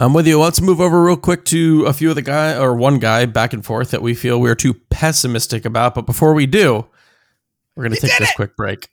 I'm 0.00 0.14
with 0.14 0.26
you. 0.26 0.40
Let's 0.40 0.60
move 0.60 0.80
over 0.80 1.02
real 1.02 1.16
quick 1.16 1.44
to 1.46 1.84
a 1.86 1.92
few 1.92 2.10
of 2.10 2.14
the 2.14 2.22
guy 2.22 2.56
or 2.56 2.74
one 2.74 2.98
guy 2.98 3.26
back 3.26 3.52
and 3.52 3.64
forth 3.64 3.90
that 3.90 4.02
we 4.02 4.14
feel 4.14 4.40
we're 4.40 4.54
too 4.54 4.74
pessimistic 4.74 5.64
about. 5.64 5.94
But 5.94 6.06
before 6.06 6.32
we 6.32 6.46
do, 6.46 6.86
we're 7.74 7.84
going 7.84 7.94
to 7.94 8.00
take 8.00 8.18
this 8.18 8.30
it. 8.30 8.36
quick 8.36 8.56
break. 8.56 8.88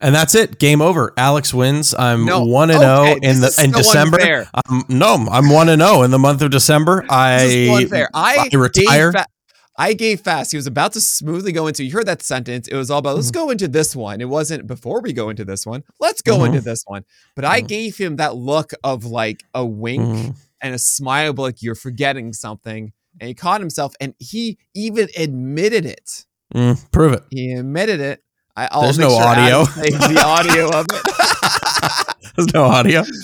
And 0.00 0.14
that's 0.14 0.34
it. 0.34 0.58
Game 0.58 0.80
over. 0.80 1.12
Alex 1.16 1.52
wins. 1.52 1.92
I'm 1.92 2.26
one 2.26 2.70
and 2.70 2.80
zero 2.80 2.92
oh 2.92 3.18
in 3.20 3.40
the 3.40 3.60
in 3.62 3.72
so 3.72 3.78
December. 3.78 4.48
Um, 4.68 4.84
no, 4.88 5.26
I'm 5.30 5.50
one 5.50 5.68
and 5.68 5.82
zero 5.82 6.02
in 6.02 6.12
the 6.12 6.20
month 6.20 6.40
of 6.40 6.50
December. 6.50 7.04
I 7.08 7.88
I, 8.14 8.48
I 8.52 8.56
retire. 8.56 9.12
Fa- 9.12 9.26
I 9.78 9.92
gave 9.92 10.20
fast. 10.20 10.50
He 10.50 10.56
was 10.56 10.66
about 10.66 10.92
to 10.94 11.00
smoothly 11.00 11.52
go 11.52 11.68
into. 11.68 11.84
You 11.84 11.92
heard 11.92 12.06
that 12.06 12.20
sentence. 12.20 12.66
It 12.66 12.74
was 12.74 12.90
all 12.90 12.98
about 12.98 13.14
let's 13.14 13.30
mm-hmm. 13.30 13.46
go 13.46 13.50
into 13.50 13.68
this 13.68 13.94
one. 13.94 14.20
It 14.20 14.28
wasn't 14.28 14.66
before 14.66 15.00
we 15.00 15.12
go 15.12 15.30
into 15.30 15.44
this 15.44 15.64
one. 15.64 15.84
Let's 16.00 16.20
go 16.20 16.38
mm-hmm. 16.38 16.46
into 16.46 16.60
this 16.60 16.82
one. 16.86 17.04
But 17.36 17.44
I 17.44 17.60
mm-hmm. 17.60 17.68
gave 17.68 17.96
him 17.96 18.16
that 18.16 18.34
look 18.34 18.72
of 18.82 19.04
like 19.04 19.44
a 19.54 19.64
wink 19.64 20.02
mm-hmm. 20.02 20.30
and 20.60 20.74
a 20.74 20.78
smile, 20.78 21.32
but 21.32 21.42
like 21.42 21.62
you're 21.62 21.76
forgetting 21.76 22.32
something. 22.32 22.92
And 23.20 23.28
he 23.28 23.34
caught 23.34 23.60
himself, 23.60 23.94
and 24.00 24.14
he 24.18 24.58
even 24.74 25.08
admitted 25.16 25.86
it. 25.86 26.24
Mm, 26.54 26.90
prove 26.90 27.12
it. 27.12 27.22
He 27.30 27.52
admitted 27.52 28.00
it. 28.00 28.22
I, 28.56 28.68
I'll 28.70 28.82
There's 28.82 28.98
no 28.98 29.10
sure 29.10 29.22
audio. 29.22 29.64
The 29.74 30.22
audio 30.24 30.68
of 30.70 30.86
it. 30.90 32.32
There's 32.36 32.52
no 32.52 32.64
audio. 32.64 33.04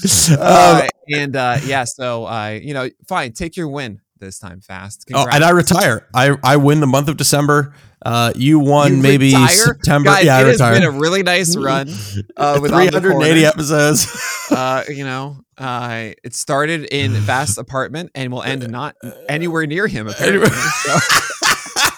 Uh, 0.40 0.80
um, 0.82 0.88
and 1.12 1.36
uh, 1.36 1.58
yeah, 1.64 1.84
so 1.84 2.24
uh, 2.26 2.58
you 2.60 2.72
know, 2.72 2.88
fine. 3.06 3.32
Take 3.32 3.56
your 3.56 3.68
win 3.68 4.00
this 4.24 4.38
time 4.38 4.60
fast. 4.60 5.06
Congrats. 5.06 5.28
Oh, 5.30 5.34
and 5.34 5.44
I 5.44 5.50
retire. 5.50 6.08
I, 6.14 6.36
I 6.42 6.56
win 6.56 6.80
the 6.80 6.86
month 6.86 7.08
of 7.08 7.16
December. 7.16 7.74
Uh, 8.04 8.32
you 8.36 8.58
won 8.58 8.96
You 8.96 9.02
maybe 9.02 9.26
retire? 9.32 9.48
September. 9.48 10.10
Guys, 10.10 10.24
yeah, 10.24 10.36
I 10.36 10.42
it 10.42 10.46
has 10.58 10.58
been 10.58 10.82
a 10.82 10.90
really 10.90 11.22
nice 11.22 11.56
run. 11.56 11.88
Uh, 12.36 12.58
with 12.60 12.72
380 12.72 13.46
episodes. 13.46 14.06
uh, 14.50 14.82
you 14.88 15.04
know, 15.04 15.36
uh, 15.56 16.10
it 16.22 16.34
started 16.34 16.84
in 16.84 17.14
Fast's 17.26 17.58
apartment 17.58 18.10
and 18.14 18.32
will 18.32 18.42
end 18.42 18.68
not 18.70 18.96
anywhere 19.28 19.66
near 19.66 19.86
him. 19.86 20.08
Apparently, 20.08 20.50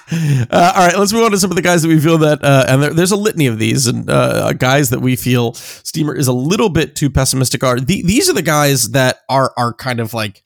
Uh, 0.09 0.73
all 0.77 0.87
right, 0.87 0.97
let's 0.97 1.13
move 1.13 1.25
on 1.25 1.33
to 1.33 1.39
some 1.39 1.51
of 1.51 1.57
the 1.57 1.63
guys 1.63 1.83
that 1.83 1.89
we 1.89 1.99
feel 1.99 2.17
that, 2.19 2.43
uh, 2.45 2.65
and 2.69 2.81
there, 2.81 2.91
there's 2.95 3.11
a 3.11 3.17
litany 3.17 3.49
of 3.49 3.59
these, 3.59 3.89
and 3.89 4.09
uh, 4.09 4.53
guys 4.53 4.91
that 4.91 5.01
we 5.01 5.17
feel 5.17 5.53
Steamer 5.55 6.15
is 6.15 6.29
a 6.29 6.33
little 6.33 6.69
bit 6.69 6.95
too 6.95 7.11
pessimistic. 7.11 7.65
Are 7.65 7.81
the, 7.81 8.03
these 8.03 8.31
are 8.31 8.33
the 8.33 8.43
guys 8.43 8.91
that 8.93 9.19
are 9.29 9.53
are 9.57 9.75
kind 9.75 9.99
of 9.99 10.15
like 10.15 10.45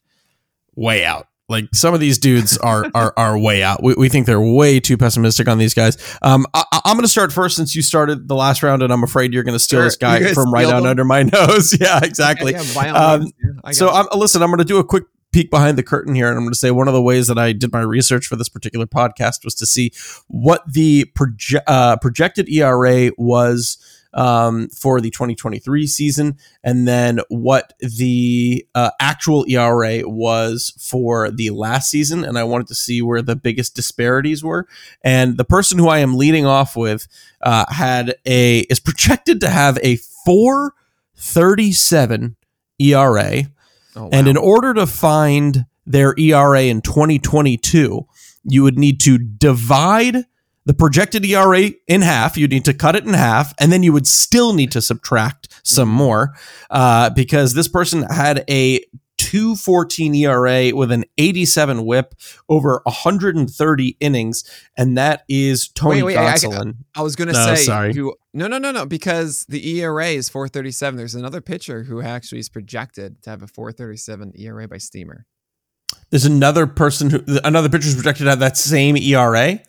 way 0.76 1.04
out. 1.04 1.26
Like 1.50 1.66
some 1.74 1.92
of 1.92 2.00
these 2.00 2.16
dudes 2.18 2.56
are 2.58 2.86
are 2.94 3.12
are 3.16 3.36
way 3.38 3.62
out. 3.62 3.82
We, 3.82 3.94
we 3.94 4.08
think 4.08 4.26
they're 4.26 4.40
way 4.40 4.80
too 4.80 4.96
pessimistic 4.96 5.48
on 5.48 5.58
these 5.58 5.74
guys. 5.74 5.98
Um, 6.22 6.46
I, 6.54 6.64
I'm 6.84 6.94
going 6.96 7.02
to 7.02 7.08
start 7.08 7.32
first 7.32 7.56
since 7.56 7.74
you 7.74 7.82
started 7.82 8.28
the 8.28 8.34
last 8.36 8.62
round, 8.62 8.82
and 8.82 8.92
I'm 8.92 9.02
afraid 9.02 9.34
you're 9.34 9.42
going 9.42 9.54
to 9.56 9.58
steal 9.58 9.80
Sure. 9.80 9.84
this 9.86 9.96
guy 9.96 10.32
from 10.32 10.52
right 10.54 10.66
down 10.68 10.86
under 10.86 11.04
my 11.04 11.22
nose. 11.32 11.76
yeah, 11.78 12.00
exactly. 12.02 12.52
Yeah, 12.52 12.60
Um, 12.86 13.30
yeah, 13.64 13.70
So 13.72 13.90
I'm 13.90 14.06
listen. 14.16 14.42
I'm 14.42 14.48
going 14.48 14.58
to 14.58 14.64
do 14.64 14.78
a 14.78 14.84
quick 14.84 15.04
peek 15.32 15.50
behind 15.50 15.78
the 15.78 15.82
curtain 15.82 16.14
here, 16.14 16.28
and 16.28 16.36
I'm 16.36 16.42
going 16.44 16.52
to 16.52 16.58
say 16.58 16.70
one 16.70 16.88
of 16.88 16.94
the 16.94 17.02
ways 17.02 17.26
that 17.28 17.38
I 17.38 17.52
did 17.52 17.72
my 17.72 17.82
research 17.82 18.26
for 18.26 18.36
this 18.36 18.48
particular 18.48 18.86
podcast 18.86 19.44
was 19.44 19.54
to 19.56 19.66
see 19.66 19.92
what 20.28 20.62
the 20.72 21.04
proje- 21.16 21.60
uh, 21.66 21.96
projected 21.98 22.48
ERA 22.48 23.10
was 23.16 23.78
um, 24.12 24.68
for 24.68 25.00
the 25.00 25.10
2023 25.10 25.86
season, 25.86 26.36
and 26.62 26.86
then 26.88 27.20
what 27.28 27.74
the 27.78 28.66
uh, 28.74 28.90
actual 29.00 29.46
ERA 29.48 30.02
was 30.08 30.74
for 30.78 31.30
the 31.30 31.50
last 31.50 31.90
season. 31.90 32.24
And 32.24 32.38
I 32.38 32.44
wanted 32.44 32.68
to 32.68 32.74
see 32.74 33.02
where 33.02 33.20
the 33.22 33.36
biggest 33.36 33.76
disparities 33.76 34.42
were. 34.42 34.66
And 35.02 35.36
the 35.36 35.44
person 35.44 35.78
who 35.78 35.88
I 35.88 35.98
am 35.98 36.16
leading 36.16 36.46
off 36.46 36.76
with 36.76 37.06
uh, 37.42 37.66
had 37.68 38.14
a 38.26 38.60
is 38.60 38.80
projected 38.80 39.40
to 39.42 39.48
have 39.48 39.78
a 39.82 39.96
437 40.24 42.36
ERA. 42.78 43.42
Oh, 43.96 44.08
And 44.12 44.28
in 44.28 44.36
order 44.36 44.72
to 44.74 44.86
find 44.86 45.66
their 45.86 46.14
ERA 46.18 46.62
in 46.62 46.80
2022, 46.80 48.06
you 48.44 48.62
would 48.62 48.78
need 48.78 49.00
to 49.00 49.18
divide 49.18 50.24
the 50.66 50.74
projected 50.74 51.24
ERA 51.24 51.70
in 51.88 52.02
half. 52.02 52.36
You'd 52.36 52.50
need 52.50 52.64
to 52.66 52.74
cut 52.74 52.96
it 52.96 53.04
in 53.04 53.14
half, 53.14 53.54
and 53.58 53.72
then 53.72 53.82
you 53.82 53.92
would 53.92 54.06
still 54.06 54.52
need 54.52 54.70
to 54.72 54.80
subtract 54.82 55.48
some 55.64 55.88
more 55.88 56.34
uh, 56.70 57.10
because 57.10 57.54
this 57.54 57.68
person 57.68 58.02
had 58.02 58.44
a 58.48 58.80
214 59.18 60.14
ERA 60.14 60.70
with 60.74 60.90
an 60.90 61.04
87 61.18 61.84
whip 61.84 62.14
over 62.48 62.80
130 62.84 63.96
innings, 64.00 64.44
and 64.76 64.96
that 64.98 65.24
is 65.28 65.68
Tony 65.68 66.02
Wait, 66.02 66.14
wait, 66.14 66.16
I- 66.16 66.32
I- 66.32 66.34
Gonsolin. 66.36 66.74
I 66.96 67.02
was 67.02 67.16
gonna 67.16 67.32
No, 67.32 67.54
say, 67.54 67.62
sorry. 67.62 67.94
who- 67.94 68.14
no, 68.32 68.46
no, 68.48 68.58
no, 68.58 68.72
no, 68.72 68.86
because 68.86 69.44
the 69.48 69.78
ERA 69.78 70.08
is 70.08 70.28
437. 70.28 70.96
There's 70.96 71.14
another 71.14 71.40
pitcher 71.40 71.84
who 71.84 72.00
actually 72.00 72.38
is 72.38 72.48
projected 72.48 73.22
to 73.22 73.30
have 73.30 73.42
a 73.42 73.46
437 73.46 74.32
ERA 74.36 74.66
by 74.66 74.78
Steamer. 74.78 75.26
There's 76.10 76.24
another 76.24 76.66
person 76.66 77.10
who 77.10 77.22
another 77.44 77.68
pitcher 77.68 77.88
is 77.88 77.94
projected 77.94 78.24
to 78.24 78.30
have 78.30 78.40
that 78.40 78.56
same 78.56 78.96
ERA. 78.96 79.60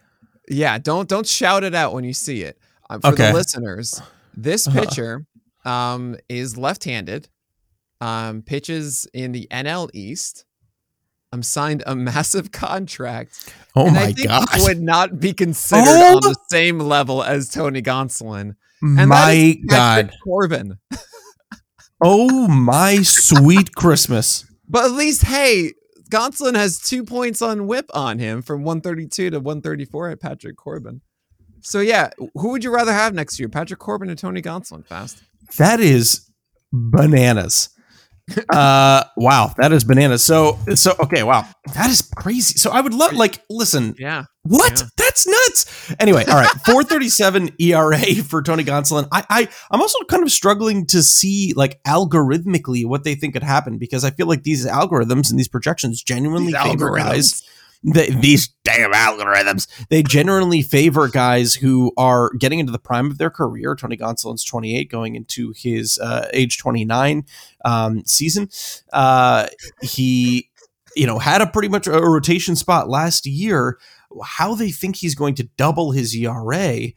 Yeah, 0.50 0.78
don't 0.78 1.08
don't 1.08 1.28
shout 1.28 1.64
it 1.64 1.76
out 1.76 1.94
when 1.94 2.04
you 2.04 2.14
see 2.14 2.42
it. 2.42 2.58
Um, 2.90 3.02
for 3.02 3.10
Okay. 3.10 3.28
the 3.30 3.34
listeners, 3.34 4.02
this 4.36 4.68
Uh-huh. 4.68 4.80
pitcher 4.82 5.26
um, 5.64 6.18
is 6.28 6.58
left-handed, 6.58 7.30
um, 8.02 8.42
pitches 8.42 9.06
in 9.14 9.32
the 9.32 9.48
NL 9.52 9.90
East. 9.94 10.46
Um, 11.34 11.44
signed 11.44 11.84
a 11.86 11.96
massive 12.10 12.52
contract, 12.52 13.54
Oh 13.76 13.86
and 13.88 13.96
my 13.96 14.02
I 14.02 14.12
think 14.14 14.28
gosh! 14.28 14.64
would 14.64 14.82
not 14.82 15.20
be 15.20 15.32
considered 15.34 15.86
Oh! 15.86 16.16
on 16.18 16.22
the 16.24 16.36
same 16.50 16.80
level 16.80 17.24
as 17.24 17.48
Tony 17.50 17.82
Gonsolin. 17.82 18.56
And 18.82 19.08
my 19.10 19.56
God! 19.68 20.12
Corbin. 20.24 20.78
Oh 22.04 22.48
my 22.48 23.04
sweet 23.04 23.76
Christmas! 23.76 24.46
But 24.68 24.86
at 24.86 24.92
least, 24.94 25.24
hey, 25.24 25.74
Gonsolin 26.12 26.56
has 26.56 26.78
two 26.78 27.04
points 27.04 27.42
on 27.42 27.68
whip 27.68 27.90
on 27.94 28.20
him 28.20 28.42
from 28.42 28.64
132 28.64 29.30
to 29.32 29.40
134 29.40 30.10
at 30.10 30.20
Patrick 30.20 30.58
Corbin. 30.58 31.02
So 31.62 31.80
yeah, 31.80 32.10
who 32.36 32.50
would 32.50 32.64
you 32.64 32.74
rather 32.74 32.94
have 32.94 33.14
next 33.14 33.40
year, 33.40 33.48
Patrick 33.48 33.80
Corbin 33.80 34.10
or 34.10 34.16
Tony 34.16 34.42
Gonsolin? 34.42 34.86
Fast. 34.86 35.24
That 35.58 35.80
is 35.80 36.30
bananas. 36.74 37.70
Uh 38.54 39.04
wow, 39.18 39.54
that 39.58 39.72
is 39.72 39.84
bananas. 39.84 40.24
So 40.24 40.58
so 40.76 40.94
okay, 41.00 41.24
wow. 41.24 41.46
That 41.76 41.90
is 41.90 42.02
crazy. 42.18 42.58
So 42.58 42.72
I 42.72 42.82
would 42.82 42.94
love 42.94 43.14
like 43.14 43.44
listen, 43.50 43.96
Yeah. 43.98 44.26
what? 44.44 44.80
Yeah. 44.80 44.88
That's 44.98 45.28
nuts. 45.28 45.94
Anyway, 46.00 46.24
all 46.26 46.36
right. 46.36 46.50
437 46.66 47.52
ERA 47.60 48.00
for 48.28 48.42
Tony 48.42 48.64
Gonsolin. 48.64 49.08
I, 49.12 49.24
I 49.30 49.48
I'm 49.72 49.82
also 49.82 50.00
kind 50.10 50.24
of 50.24 50.32
struggling 50.32 50.86
to 50.88 51.04
see 51.04 51.54
like 51.56 51.82
algorithmically 51.84 52.86
what 52.86 53.04
they 53.04 53.16
think 53.16 53.34
could 53.34 53.44
happen 53.44 53.78
because 53.78 54.04
I 54.04 54.12
feel 54.12 54.28
like 54.28 54.44
these 54.44 54.66
algorithms 54.66 55.30
and 55.30 55.40
these 55.40 55.48
projections 55.50 56.02
genuinely 56.04 56.54
These 56.54 56.62
favor 56.62 56.92
algorithms. 56.92 57.04
guys. 57.04 57.44
They, 57.84 58.10
these 58.10 58.50
damn 58.64 58.92
algorithms. 58.92 59.68
They 59.90 60.04
generally 60.04 60.62
favor 60.62 61.08
guys 61.08 61.56
who 61.56 61.92
are 61.98 62.30
getting 62.38 62.60
into 62.60 62.72
the 62.72 62.80
prime 62.80 63.10
of 63.10 63.18
their 63.18 63.32
career. 63.32 63.76
Tony 63.76 63.98
Gonsolin's 63.98 64.44
28, 64.44 64.90
going 64.90 65.16
into 65.16 65.54
his 65.56 65.98
uh, 66.00 66.28
age 66.32 66.60
29 66.60 67.26
um, 67.66 68.04
season. 68.06 68.50
Uh, 68.94 69.48
he, 69.82 70.50
you 70.96 71.08
know, 71.08 71.18
had 71.18 71.42
a 71.42 71.48
pretty 71.48 71.70
much 71.70 71.88
a 71.88 71.92
rotation 71.92 72.56
spot 72.56 72.88
last 72.88 73.26
year. 73.26 73.80
How 74.24 74.54
they 74.54 74.72
think 74.72 74.98
he's 74.98 75.16
going 75.16 75.36
to 75.36 75.50
double 75.58 75.92
his 75.92 76.16
ERA, 76.16 76.92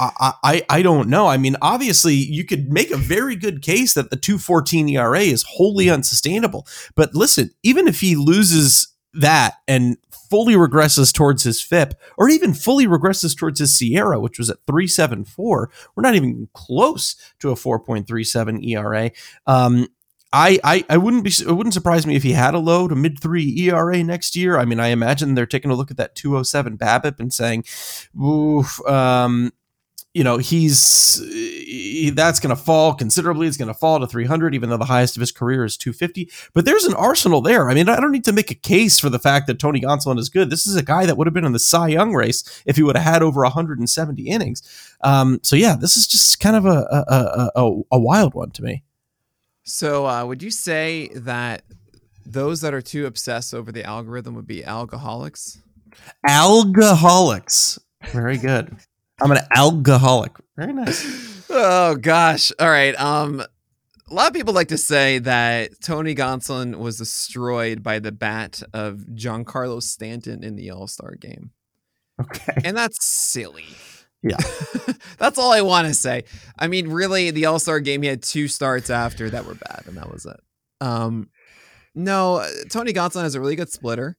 I, 0.00 0.32
I 0.42 0.62
I 0.68 0.82
don't 0.82 1.08
know. 1.08 1.28
I 1.28 1.36
mean, 1.36 1.56
obviously, 1.62 2.14
you 2.14 2.44
could 2.44 2.72
make 2.72 2.90
a 2.90 2.96
very 2.96 3.36
good 3.36 3.62
case 3.62 3.94
that 3.94 4.10
the 4.10 4.16
214 4.16 4.88
ERA 4.88 5.20
is 5.20 5.44
wholly 5.44 5.88
unsustainable. 5.88 6.66
But 6.96 7.14
listen, 7.14 7.50
even 7.62 7.86
if 7.86 8.00
he 8.00 8.16
loses 8.16 8.88
that 9.14 9.54
and 9.66 9.96
fully 10.30 10.54
regresses 10.54 11.12
towards 11.12 11.42
his 11.42 11.60
FIP, 11.60 11.94
or 12.16 12.28
even 12.28 12.54
fully 12.54 12.86
regresses 12.86 13.36
towards 13.36 13.58
his 13.58 13.76
SIERA, 13.76 14.20
which 14.20 14.38
was 14.38 14.50
at 14.50 14.58
374, 14.66 15.70
we're 15.94 16.02
not 16.02 16.14
even 16.14 16.48
close 16.54 17.16
to 17.40 17.50
a 17.50 17.54
4.37 17.54 18.64
ERA. 18.66 19.10
Um, 19.46 19.88
I, 20.32 20.60
I, 20.62 20.84
I 20.88 20.96
wouldn't 20.96 21.24
be 21.24 21.32
it 21.40 21.52
wouldn't 21.52 21.74
surprise 21.74 22.06
me 22.06 22.14
if 22.14 22.22
he 22.22 22.32
had 22.32 22.54
a 22.54 22.60
low 22.60 22.86
to 22.86 22.94
mid 22.94 23.20
three 23.20 23.52
ERA 23.62 24.04
next 24.04 24.36
year. 24.36 24.58
I 24.58 24.64
mean, 24.64 24.78
I 24.78 24.88
imagine 24.88 25.34
they're 25.34 25.44
taking 25.44 25.72
a 25.72 25.74
look 25.74 25.90
at 25.90 25.96
that 25.96 26.14
207 26.14 26.78
BABIP 26.78 27.18
and 27.18 27.32
saying, 27.32 27.64
"Oof, 28.16 28.80
um, 28.86 29.52
you 30.12 30.24
know, 30.24 30.38
he's 30.38 31.20
he- 31.24 32.10
that's 32.10 32.40
going 32.40 32.54
to 32.54 32.60
fall 32.60 32.94
considerably. 32.94 33.46
It's 33.46 33.56
going 33.56 33.68
to 33.68 33.74
fall 33.74 34.00
to 34.00 34.06
300, 34.06 34.54
even 34.54 34.68
though 34.68 34.76
the 34.76 34.84
highest 34.84 35.16
of 35.16 35.20
his 35.20 35.30
career 35.30 35.64
is 35.64 35.76
250. 35.76 36.30
But 36.52 36.64
there's 36.64 36.84
an 36.84 36.94
arsenal 36.94 37.40
there. 37.40 37.70
I 37.70 37.74
mean, 37.74 37.88
I 37.88 38.00
don't 38.00 38.10
need 38.10 38.24
to 38.24 38.32
make 38.32 38.50
a 38.50 38.56
case 38.56 38.98
for 38.98 39.08
the 39.08 39.18
fact 39.18 39.46
that 39.46 39.58
Tony 39.58 39.80
Gonsolin 39.80 40.18
is 40.18 40.28
good. 40.28 40.50
This 40.50 40.66
is 40.66 40.76
a 40.76 40.82
guy 40.82 41.06
that 41.06 41.16
would 41.16 41.26
have 41.26 41.34
been 41.34 41.44
in 41.44 41.52
the 41.52 41.58
Cy 41.58 41.88
Young 41.88 42.14
race 42.14 42.62
if 42.66 42.76
he 42.76 42.82
would 42.82 42.96
have 42.96 43.04
had 43.04 43.22
over 43.22 43.42
170 43.42 44.26
innings. 44.26 44.62
Um, 45.02 45.38
so 45.42 45.56
yeah, 45.56 45.76
this 45.76 45.96
is 45.96 46.06
just 46.06 46.40
kind 46.40 46.56
of 46.56 46.66
a 46.66 46.86
a, 46.90 47.50
a, 47.54 47.82
a, 47.92 47.98
wild 47.98 48.34
one 48.34 48.50
to 48.52 48.62
me. 48.62 48.82
So 49.62 50.06
uh, 50.06 50.24
would 50.24 50.42
you 50.42 50.50
say 50.50 51.08
that 51.14 51.62
those 52.26 52.60
that 52.62 52.74
are 52.74 52.82
too 52.82 53.06
obsessed 53.06 53.54
over 53.54 53.70
the 53.70 53.84
algorithm 53.84 54.34
would 54.34 54.46
be 54.46 54.64
alcoholics? 54.64 55.62
Alcoholics. 56.26 57.78
Very 58.12 58.38
good. 58.38 58.76
I'm 59.20 59.32
an 59.32 59.38
alcoholic. 59.54 60.32
Very 60.56 60.72
nice. 60.72 61.44
oh 61.50 61.96
gosh. 61.96 62.52
All 62.58 62.70
right. 62.70 62.98
Um 63.00 63.40
a 63.40 64.14
lot 64.14 64.26
of 64.26 64.34
people 64.34 64.52
like 64.52 64.68
to 64.68 64.78
say 64.78 65.18
that 65.20 65.80
Tony 65.80 66.16
Gonsolin 66.16 66.76
was 66.76 66.98
destroyed 66.98 67.82
by 67.82 68.00
the 68.00 68.10
bat 68.10 68.60
of 68.74 69.04
Giancarlo 69.14 69.80
Stanton 69.80 70.42
in 70.42 70.56
the 70.56 70.72
All-Star 70.72 71.14
game. 71.14 71.52
Okay. 72.20 72.60
And 72.64 72.76
that's 72.76 73.04
silly. 73.06 73.66
Yeah. 74.20 74.36
that's 75.18 75.38
all 75.38 75.52
I 75.52 75.60
want 75.60 75.86
to 75.86 75.94
say. 75.94 76.24
I 76.58 76.66
mean, 76.66 76.88
really, 76.88 77.30
the 77.30 77.46
All-Star 77.46 77.78
game 77.78 78.02
he 78.02 78.08
had 78.08 78.22
two 78.22 78.48
starts 78.48 78.90
after 78.90 79.30
that 79.30 79.46
were 79.46 79.54
bad, 79.54 79.84
and 79.86 79.96
that 79.96 80.10
was 80.10 80.26
it. 80.26 80.40
Um 80.80 81.30
no, 81.94 82.36
uh, 82.36 82.48
Tony 82.68 82.92
Gonsolin 82.92 83.22
has 83.22 83.34
a 83.34 83.40
really 83.40 83.56
good 83.56 83.70
splitter. 83.70 84.16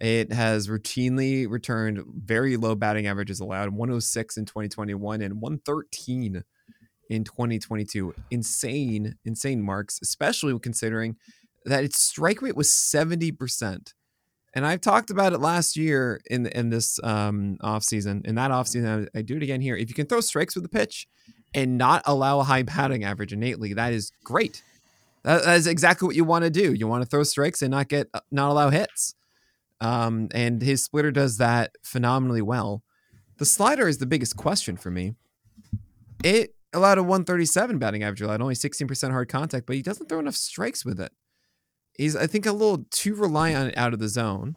It 0.00 0.32
has 0.32 0.68
routinely 0.68 1.48
returned 1.48 2.02
very 2.06 2.56
low 2.56 2.74
batting 2.74 3.06
averages 3.06 3.40
allowed 3.40 3.70
106 3.70 4.36
in 4.36 4.44
2021 4.44 5.22
and 5.22 5.40
113 5.40 6.42
in 7.10 7.24
2022. 7.24 8.14
Insane, 8.30 9.16
insane 9.24 9.62
marks, 9.62 9.98
especially 10.02 10.58
considering 10.58 11.16
that 11.64 11.84
its 11.84 11.98
strike 11.98 12.42
rate 12.42 12.56
was 12.56 12.68
70%. 12.68 13.92
And 14.54 14.66
I've 14.66 14.80
talked 14.80 15.10
about 15.10 15.32
it 15.32 15.40
last 15.40 15.76
year 15.76 16.20
in 16.30 16.46
in 16.46 16.70
this 16.70 17.00
um 17.02 17.56
offseason. 17.60 18.24
In 18.24 18.36
that 18.36 18.52
offseason, 18.52 19.08
I, 19.14 19.18
I 19.18 19.22
do 19.22 19.36
it 19.36 19.42
again 19.42 19.60
here. 19.60 19.76
If 19.76 19.88
you 19.88 19.94
can 19.94 20.06
throw 20.06 20.20
strikes 20.20 20.54
with 20.54 20.62
the 20.62 20.68
pitch 20.68 21.08
and 21.52 21.76
not 21.76 22.02
allow 22.06 22.38
a 22.38 22.44
high 22.44 22.62
batting 22.62 23.02
average 23.02 23.32
innately, 23.32 23.74
that 23.74 23.92
is 23.92 24.12
great. 24.22 24.62
That, 25.24 25.44
that 25.44 25.56
is 25.56 25.66
exactly 25.66 26.06
what 26.06 26.14
you 26.14 26.24
want 26.24 26.44
to 26.44 26.50
do. 26.50 26.72
You 26.72 26.86
want 26.86 27.02
to 27.02 27.08
throw 27.08 27.24
strikes 27.24 27.62
and 27.62 27.72
not 27.72 27.88
get 27.88 28.08
not 28.30 28.50
allow 28.50 28.70
hits. 28.70 29.16
Um, 29.80 30.28
and 30.32 30.62
his 30.62 30.84
splitter 30.84 31.10
does 31.10 31.38
that 31.38 31.72
phenomenally 31.82 32.42
well. 32.42 32.82
The 33.38 33.44
slider 33.44 33.88
is 33.88 33.98
the 33.98 34.06
biggest 34.06 34.36
question 34.36 34.76
for 34.76 34.90
me. 34.90 35.14
It 36.22 36.54
allowed 36.72 36.98
a 36.98 37.02
137 37.02 37.78
batting 37.78 38.02
average, 38.02 38.20
allowed 38.20 38.40
only 38.40 38.54
16% 38.54 39.10
hard 39.10 39.28
contact, 39.28 39.66
but 39.66 39.76
he 39.76 39.82
doesn't 39.82 40.08
throw 40.08 40.18
enough 40.18 40.36
strikes 40.36 40.84
with 40.84 41.00
it. 41.00 41.12
He's, 41.96 42.16
I 42.16 42.26
think, 42.26 42.46
a 42.46 42.52
little 42.52 42.86
too 42.90 43.14
reliant 43.14 43.58
on 43.58 43.66
it 43.68 43.78
out 43.78 43.92
of 43.92 43.98
the 43.98 44.08
zone. 44.08 44.56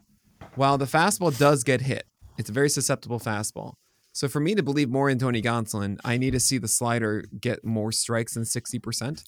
While 0.55 0.77
the 0.77 0.85
fastball 0.85 1.37
does 1.37 1.63
get 1.63 1.81
hit, 1.81 2.05
it's 2.37 2.49
a 2.49 2.53
very 2.53 2.69
susceptible 2.69 3.19
fastball. 3.19 3.73
So 4.13 4.27
for 4.27 4.39
me 4.39 4.55
to 4.55 4.63
believe 4.63 4.89
more 4.89 5.09
in 5.09 5.19
Tony 5.19 5.43
Gonsolin, 5.43 5.99
I 6.03 6.17
need 6.17 6.31
to 6.31 6.39
see 6.39 6.57
the 6.57 6.67
slider 6.67 7.23
get 7.39 7.63
more 7.63 7.91
strikes 7.91 8.33
than 8.33 8.43
60%. 8.43 9.11
It 9.11 9.23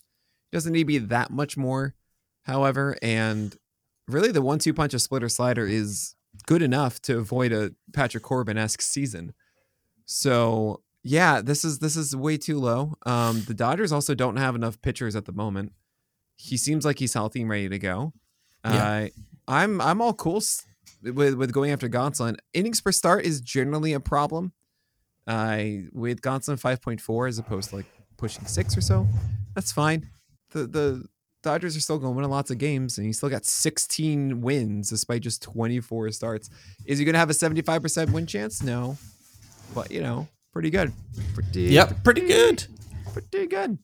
doesn't 0.51 0.73
need 0.73 0.79
to 0.79 0.85
be 0.85 0.97
that 0.97 1.29
much 1.29 1.57
more, 1.57 1.93
however. 2.43 2.97
And 3.03 3.55
really, 4.09 4.31
the 4.31 4.41
one 4.41 4.59
two 4.59 4.73
punch 4.73 4.93
of 4.93 5.01
splitter 5.01 5.29
slider 5.29 5.65
is 5.65 6.15
good 6.45 6.61
enough 6.61 7.01
to 7.03 7.17
avoid 7.17 7.51
a 7.51 7.71
Patrick 7.93 8.23
Corbin 8.23 8.57
esque 8.57 8.81
season. 8.81 9.33
So 10.05 10.81
yeah, 11.03 11.41
this 11.41 11.63
is 11.63 11.79
this 11.79 11.95
is 11.95 12.15
way 12.15 12.37
too 12.37 12.59
low. 12.59 12.95
Um, 13.05 13.43
the 13.47 13.53
Dodgers 13.53 13.91
also 13.91 14.15
don't 14.15 14.37
have 14.37 14.55
enough 14.55 14.81
pitchers 14.81 15.15
at 15.15 15.25
the 15.25 15.31
moment. 15.31 15.73
He 16.35 16.57
seems 16.57 16.85
like 16.85 16.99
he's 16.99 17.13
healthy 17.13 17.41
and 17.41 17.49
ready 17.49 17.69
to 17.69 17.79
go. 17.79 18.13
Yeah. 18.65 18.71
Uh, 18.71 19.07
I'm 19.47 19.81
I'm 19.81 20.01
all 20.01 20.13
cool 20.13 20.41
with 21.01 21.35
with 21.35 21.51
going 21.53 21.71
after 21.71 21.89
Gonsolin. 21.89 22.37
Innings 22.53 22.81
per 22.81 22.91
start 22.91 23.25
is 23.25 23.41
generally 23.41 23.93
a 23.93 23.99
problem. 23.99 24.53
Uh, 25.27 25.85
with 25.93 26.21
Gonsolin 26.21 26.59
5.4 26.59 27.29
as 27.29 27.37
opposed 27.37 27.69
to 27.69 27.77
like 27.77 27.85
pushing 28.17 28.45
six 28.45 28.75
or 28.75 28.81
so, 28.81 29.07
that's 29.53 29.71
fine. 29.71 30.09
The 30.51 30.65
the 30.65 31.05
Dodgers 31.41 31.77
are 31.77 31.79
still 31.79 31.97
going 31.99 32.13
to 32.13 32.17
win 32.21 32.29
lots 32.29 32.51
of 32.51 32.57
games, 32.57 32.97
and 32.97 33.07
he 33.07 33.13
still 33.13 33.29
got 33.29 33.45
16 33.45 34.41
wins 34.41 34.89
despite 34.89 35.21
just 35.21 35.41
24 35.41 36.11
starts. 36.11 36.49
Is 36.85 36.99
he 36.99 37.05
going 37.05 37.13
to 37.13 37.19
have 37.19 37.29
a 37.29 37.33
75% 37.33 38.11
win 38.11 38.25
chance? 38.25 38.61
No, 38.61 38.97
but 39.73 39.89
you 39.91 40.01
know, 40.01 40.27
pretty 40.51 40.69
good. 40.69 40.91
Pretty 41.33 41.61
Yep, 41.63 42.03
pretty 42.03 42.21
good. 42.27 42.65
pretty 43.13 43.47
good. 43.47 43.77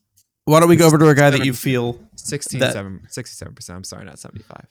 Why 0.44 0.60
don't 0.60 0.68
we 0.68 0.76
go 0.76 0.86
over 0.86 0.98
to 0.98 1.08
a 1.08 1.14
guy 1.14 1.30
that 1.30 1.44
you 1.44 1.52
feel 1.54 1.98
16, 2.16 2.60
That- 2.60 2.76
67%. 2.76 3.70
I'm 3.74 3.84
sorry, 3.84 4.04
not 4.04 4.18
75. 4.18 4.66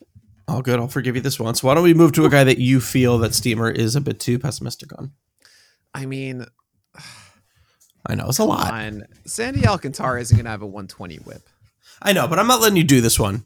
Oh, 0.47 0.61
good. 0.61 0.79
I'll 0.79 0.87
forgive 0.87 1.15
you 1.15 1.21
this 1.23 1.39
once. 1.39 1.63
Why 1.63 1.73
don't 1.73 1.83
we 1.83 1.95
move 1.95 2.11
to 2.13 2.25
a 2.25 2.29
guy 2.29 2.43
that 2.43 2.59
you 2.59 2.79
feel 2.79 3.17
that 3.17 3.33
Steamer 3.33 3.71
is 3.71 3.95
a 3.95 4.01
bit 4.01 4.19
too 4.19 4.37
pessimistic 4.37 4.97
on? 4.97 5.11
I 5.93 6.05
mean, 6.05 6.45
I 8.05 8.13
know 8.15 8.27
it's 8.29 8.37
a 8.37 8.43
lot. 8.45 8.71
on 8.71 9.05
Sandy 9.25 9.65
Alcantara 9.65 10.21
isn't 10.21 10.37
going 10.37 10.45
to 10.45 10.51
have 10.51 10.61
a 10.61 10.67
120 10.67 11.15
whip. 11.17 11.49
I 12.01 12.13
know, 12.13 12.27
but 12.27 12.39
I'm 12.39 12.47
not 12.47 12.61
letting 12.61 12.77
you 12.77 12.83
do 12.83 13.01
this 13.01 13.19
one 13.19 13.45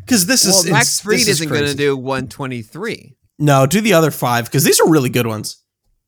because 0.00 0.26
this 0.26 0.44
Well, 0.44 0.58
is 0.58 0.70
Max 0.70 1.06
is 1.06 1.28
isn't 1.28 1.48
going 1.48 1.64
to 1.66 1.74
do 1.74 1.96
123. 1.96 3.16
No, 3.38 3.66
do 3.66 3.80
the 3.80 3.92
other 3.92 4.10
five 4.10 4.46
because 4.46 4.64
these 4.64 4.80
are 4.80 4.88
really 4.88 5.08
good 5.10 5.26
ones. 5.26 5.58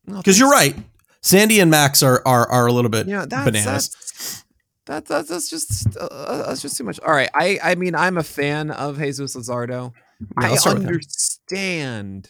Because 0.05 0.39
you're 0.39 0.49
right, 0.49 0.75
Sandy 1.21 1.59
and 1.59 1.69
Max 1.69 2.01
are 2.01 2.21
are, 2.25 2.49
are 2.49 2.67
a 2.67 2.71
little 2.71 2.89
bit 2.89 3.07
Yeah, 3.07 3.25
that's 3.27 3.45
bananas. 3.45 3.65
that's 3.89 4.43
that, 4.85 5.05
that, 5.07 5.27
that's 5.27 5.49
just 5.49 5.97
uh, 5.99 6.43
that's 6.47 6.61
just 6.61 6.77
too 6.77 6.85
much. 6.85 6.99
All 7.01 7.11
right, 7.11 7.29
I 7.33 7.59
I 7.61 7.75
mean 7.75 7.93
I'm 7.95 8.17
a 8.17 8.23
fan 8.23 8.71
of 8.71 8.97
Jesus 8.97 9.35
Luzardo. 9.35 9.91
Yeah, 10.19 10.25
I 10.37 10.49
let's 10.49 10.61
start 10.61 10.77
with 10.77 10.83
him. 10.87 10.93
understand 10.93 12.29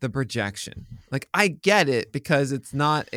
the 0.00 0.10
projection. 0.10 0.86
Like 1.10 1.28
I 1.32 1.48
get 1.48 1.88
it 1.88 2.12
because 2.12 2.52
it's 2.52 2.74
not 2.74 3.08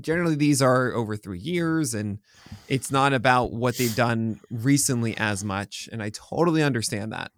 generally 0.00 0.34
these 0.34 0.62
are 0.62 0.92
over 0.92 1.16
3 1.16 1.38
years 1.38 1.94
and 1.94 2.18
it's 2.68 2.90
not 2.90 3.12
about 3.12 3.52
what 3.52 3.76
they've 3.76 3.94
done 3.94 4.40
recently 4.50 5.16
as 5.16 5.44
much 5.44 5.88
and 5.92 6.02
I 6.02 6.10
totally 6.10 6.62
understand 6.62 7.12
that. 7.12 7.32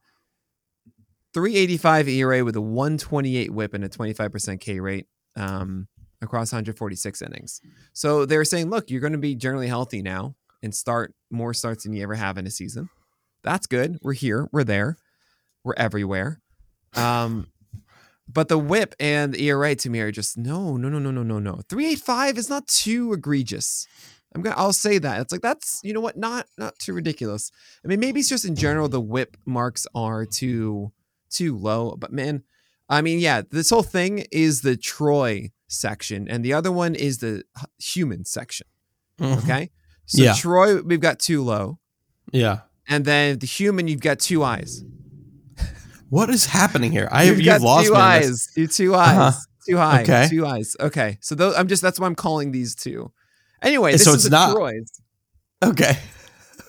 385 1.34 2.08
ERA 2.08 2.44
with 2.44 2.54
a 2.54 2.60
128 2.60 3.50
whip 3.50 3.74
and 3.74 3.84
a 3.84 3.88
25% 3.88 4.60
K 4.60 4.78
rate 4.78 5.06
um, 5.36 5.88
across 6.22 6.52
146 6.52 7.22
innings. 7.22 7.60
So 7.92 8.24
they're 8.24 8.44
saying, 8.44 8.70
look, 8.70 8.88
you're 8.88 9.00
going 9.00 9.12
to 9.12 9.18
be 9.18 9.34
generally 9.34 9.66
healthy 9.66 10.00
now 10.00 10.36
and 10.62 10.74
start 10.74 11.12
more 11.30 11.52
starts 11.52 11.82
than 11.84 11.92
you 11.92 12.02
ever 12.04 12.14
have 12.14 12.38
in 12.38 12.46
a 12.46 12.50
season. 12.50 12.88
That's 13.42 13.66
good. 13.66 13.98
We're 14.00 14.14
here. 14.14 14.48
We're 14.52 14.64
there. 14.64 14.96
We're 15.64 15.74
everywhere. 15.76 16.40
Um, 16.94 17.48
but 18.26 18.48
the 18.48 18.58
whip 18.58 18.94
and 18.98 19.34
the 19.34 19.48
ERA 19.48 19.74
to 19.76 19.90
me 19.90 20.00
are 20.00 20.10
just 20.12 20.36
no, 20.38 20.76
no, 20.76 20.88
no, 20.88 20.98
no, 20.98 21.10
no, 21.10 21.22
no, 21.22 21.38
no. 21.38 21.60
385 21.68 22.38
is 22.38 22.48
not 22.48 22.66
too 22.66 23.12
egregious. 23.12 23.86
I'm 24.34 24.42
gonna 24.42 24.56
I'll 24.56 24.72
say 24.72 24.98
that. 24.98 25.20
It's 25.20 25.30
like 25.32 25.42
that's 25.42 25.80
you 25.84 25.92
know 25.92 26.00
what, 26.00 26.16
not 26.16 26.46
not 26.58 26.78
too 26.78 26.92
ridiculous. 26.92 27.52
I 27.84 27.88
mean, 27.88 28.00
maybe 28.00 28.20
it's 28.20 28.28
just 28.28 28.44
in 28.44 28.56
general 28.56 28.88
the 28.88 29.00
whip 29.00 29.36
marks 29.44 29.86
are 29.94 30.24
too 30.26 30.92
too 31.30 31.56
low. 31.56 31.96
But 31.96 32.12
man, 32.12 32.42
I 32.88 33.00
mean, 33.00 33.20
yeah, 33.20 33.42
this 33.48 33.70
whole 33.70 33.82
thing 33.84 34.26
is 34.32 34.62
the 34.62 34.76
Troy 34.76 35.52
section, 35.68 36.28
and 36.28 36.44
the 36.44 36.52
other 36.52 36.72
one 36.72 36.94
is 36.94 37.18
the 37.18 37.44
human 37.78 38.24
section. 38.24 38.66
Mhm. 39.20 39.38
Okay. 39.44 39.70
So 40.06 40.22
Yeah. 40.22 40.34
Troy, 40.34 40.82
we've 40.82 41.00
got 41.00 41.18
too 41.20 41.42
low. 41.42 41.78
Yeah. 42.32 42.60
And 42.88 43.04
then 43.04 43.38
the 43.38 43.46
human, 43.46 43.86
you've 43.88 44.00
got 44.00 44.18
two 44.18 44.42
eyes. 44.42 44.82
What 46.14 46.30
is 46.30 46.46
happening 46.46 46.92
here? 46.92 47.08
I 47.10 47.24
have 47.24 47.38
You've 47.38 47.46
you've 47.46 47.62
lost 47.62 47.88
two 47.88 47.96
eyes. 47.96 48.48
You 48.56 48.68
two 48.68 48.94
eyes. 48.94 49.18
Uh-huh. 49.18 49.40
Two 49.68 49.76
high. 49.78 50.02
Okay. 50.02 50.28
Two 50.30 50.46
eyes. 50.46 50.76
Okay. 50.78 51.18
So 51.20 51.34
those, 51.34 51.56
I'm 51.56 51.66
just 51.66 51.82
that's 51.82 51.98
why 51.98 52.06
I'm 52.06 52.14
calling 52.14 52.52
these 52.52 52.76
two. 52.76 53.10
Anyway, 53.62 53.90
this 53.92 54.04
So 54.04 54.10
is 54.10 54.16
it's 54.16 54.24
the 54.24 54.30
not- 54.30 54.54
Troys. 54.54 54.90
Okay. 55.64 55.98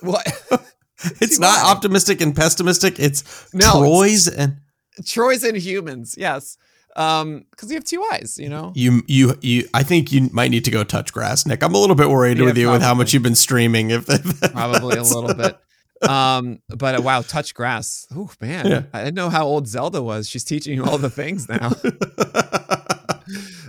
What? 0.02 0.26
It's 1.22 1.38
not 1.38 1.60
eyes. 1.60 1.66
optimistic 1.76 2.22
and 2.22 2.36
pessimistic. 2.36 3.00
It's 3.00 3.54
No, 3.54 3.72
Troy's 3.74 4.28
and 4.28 4.58
Troys 5.06 5.44
and 5.44 5.56
humans. 5.58 6.16
Yes. 6.18 6.58
Um, 6.96 7.46
because 7.52 7.70
you 7.70 7.76
have 7.76 7.84
two 7.84 8.04
eyes. 8.14 8.38
You 8.40 8.50
know. 8.50 8.72
you 8.74 9.04
you 9.06 9.38
you. 9.42 9.68
I 9.76 9.84
think 9.84 10.12
you 10.12 10.30
might 10.34 10.50
need 10.50 10.66
to 10.66 10.72
go 10.72 10.84
touch 10.84 11.14
grass, 11.14 11.46
Nick. 11.46 11.62
I'm 11.64 11.76
a 11.76 11.78
little 11.78 11.96
bit 11.96 12.10
worried 12.10 12.40
Yeah, 12.40 12.46
with 12.46 12.58
you 12.58 12.72
with 12.72 12.82
how 12.82 12.96
much 12.96 13.14
you've 13.14 13.22
been 13.22 13.36
streaming. 13.36 13.92
If, 13.92 14.10
if 14.10 14.52
Probably 14.54 14.98
a 14.98 15.04
little 15.04 15.36
bit. 15.36 15.56
Um, 16.08 16.60
but 16.70 16.96
uh, 17.00 17.02
wow, 17.02 17.22
touch 17.22 17.54
grass. 17.54 18.06
Oh 18.16 18.30
man, 18.42 18.68
Yeah. 18.68 18.84
I 18.94 19.00
didn't 19.04 19.16
know 19.16 19.30
how 19.30 19.46
old 19.46 19.68
Zelda 19.68 20.02
was. 20.04 20.30
She's 20.30 20.44
teaching 20.44 20.76
you 20.76 20.84
all 20.86 20.98
the 20.98 21.10
things 21.10 21.48
now. 21.50 21.72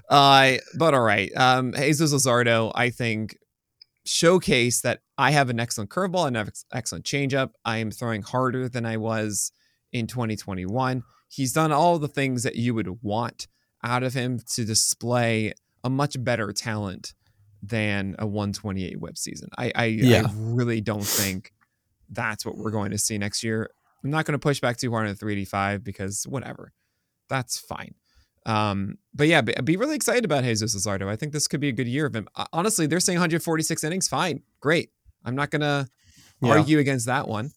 Uh, 0.09 0.59
but 0.79 0.95
all 0.95 1.03
right. 1.03 1.35
Um, 1.37 1.73
Jesus 1.73 2.13
Luzardo, 2.15 2.71
I 2.75 2.91
think, 2.91 3.37
showcase 4.05 4.81
that 4.83 5.01
I 5.19 5.33
have 5.33 5.51
an 5.51 5.59
excellent 5.59 5.91
curveball 5.91 6.29
and 6.29 6.37
an 6.37 6.49
excellent 6.73 7.05
changeup. 7.05 7.51
I 7.65 7.79
am 7.79 7.91
throwing 7.91 8.23
harder 8.23 8.69
than 8.69 8.87
I 8.87 8.99
was 8.99 9.51
in 9.93 10.07
2021. 10.07 11.03
He's 11.29 11.53
done 11.53 11.73
all 11.73 11.99
the 11.99 12.07
things 12.07 12.45
that 12.45 12.55
you 12.55 12.73
would 12.75 13.03
want 13.03 13.49
out 13.83 14.05
of 14.05 14.15
him 14.15 14.39
to 14.55 14.65
display 14.65 15.53
a 15.83 15.91
much 15.91 16.23
better 16.23 16.53
talent 16.53 17.15
than 17.61 18.15
a 18.19 18.27
128 18.27 19.01
whip 19.01 19.19
season. 19.19 19.49
I, 19.59 19.73
I, 19.75 19.85
Yeah. 19.87 20.23
I 20.29 20.31
really 20.37 20.81
don't 20.81 21.03
think 21.05 21.53
that's 22.11 22.45
what 22.47 22.57
we're 22.57 22.71
going 22.71 22.91
to 22.91 22.99
see 22.99 23.19
next 23.19 23.43
year. 23.43 23.71
I'm 24.05 24.11
not 24.11 24.25
going 24.25 24.33
to 24.35 24.39
push 24.39 24.61
back 24.61 24.77
too 24.77 24.91
hard 24.91 25.07
on 25.07 25.13
the 25.13 25.17
385 25.17 25.83
because 25.83 26.25
whatever, 26.29 26.73
that's 27.29 27.59
fine. 27.59 27.95
Um, 28.45 28.99
but 29.13 29.27
yeah, 29.27 29.41
be, 29.41 29.55
be 29.65 29.77
really 29.77 29.97
excited 29.97 30.25
about 30.25 30.45
Jesus 30.45 30.77
Luzardo. 30.77 31.09
I 31.09 31.17
think 31.17 31.33
this 31.33 31.49
could 31.49 31.59
be 31.61 31.69
a 31.69 31.73
good 31.73 31.89
year 31.89 32.07
of 32.07 32.15
him. 32.15 32.29
Uh, 32.37 32.45
Honestly, 32.53 32.87
they're 32.87 33.01
saying 33.01 33.17
146 33.19 33.83
innings, 33.83 34.07
fine, 34.07 34.43
great. 34.61 34.91
I'm 35.25 35.35
not 35.35 35.51
gonna 35.51 35.89
Yeah. 36.41 36.51
argue 36.53 36.79
against 36.79 37.07
that 37.07 37.27
one. 37.27 37.51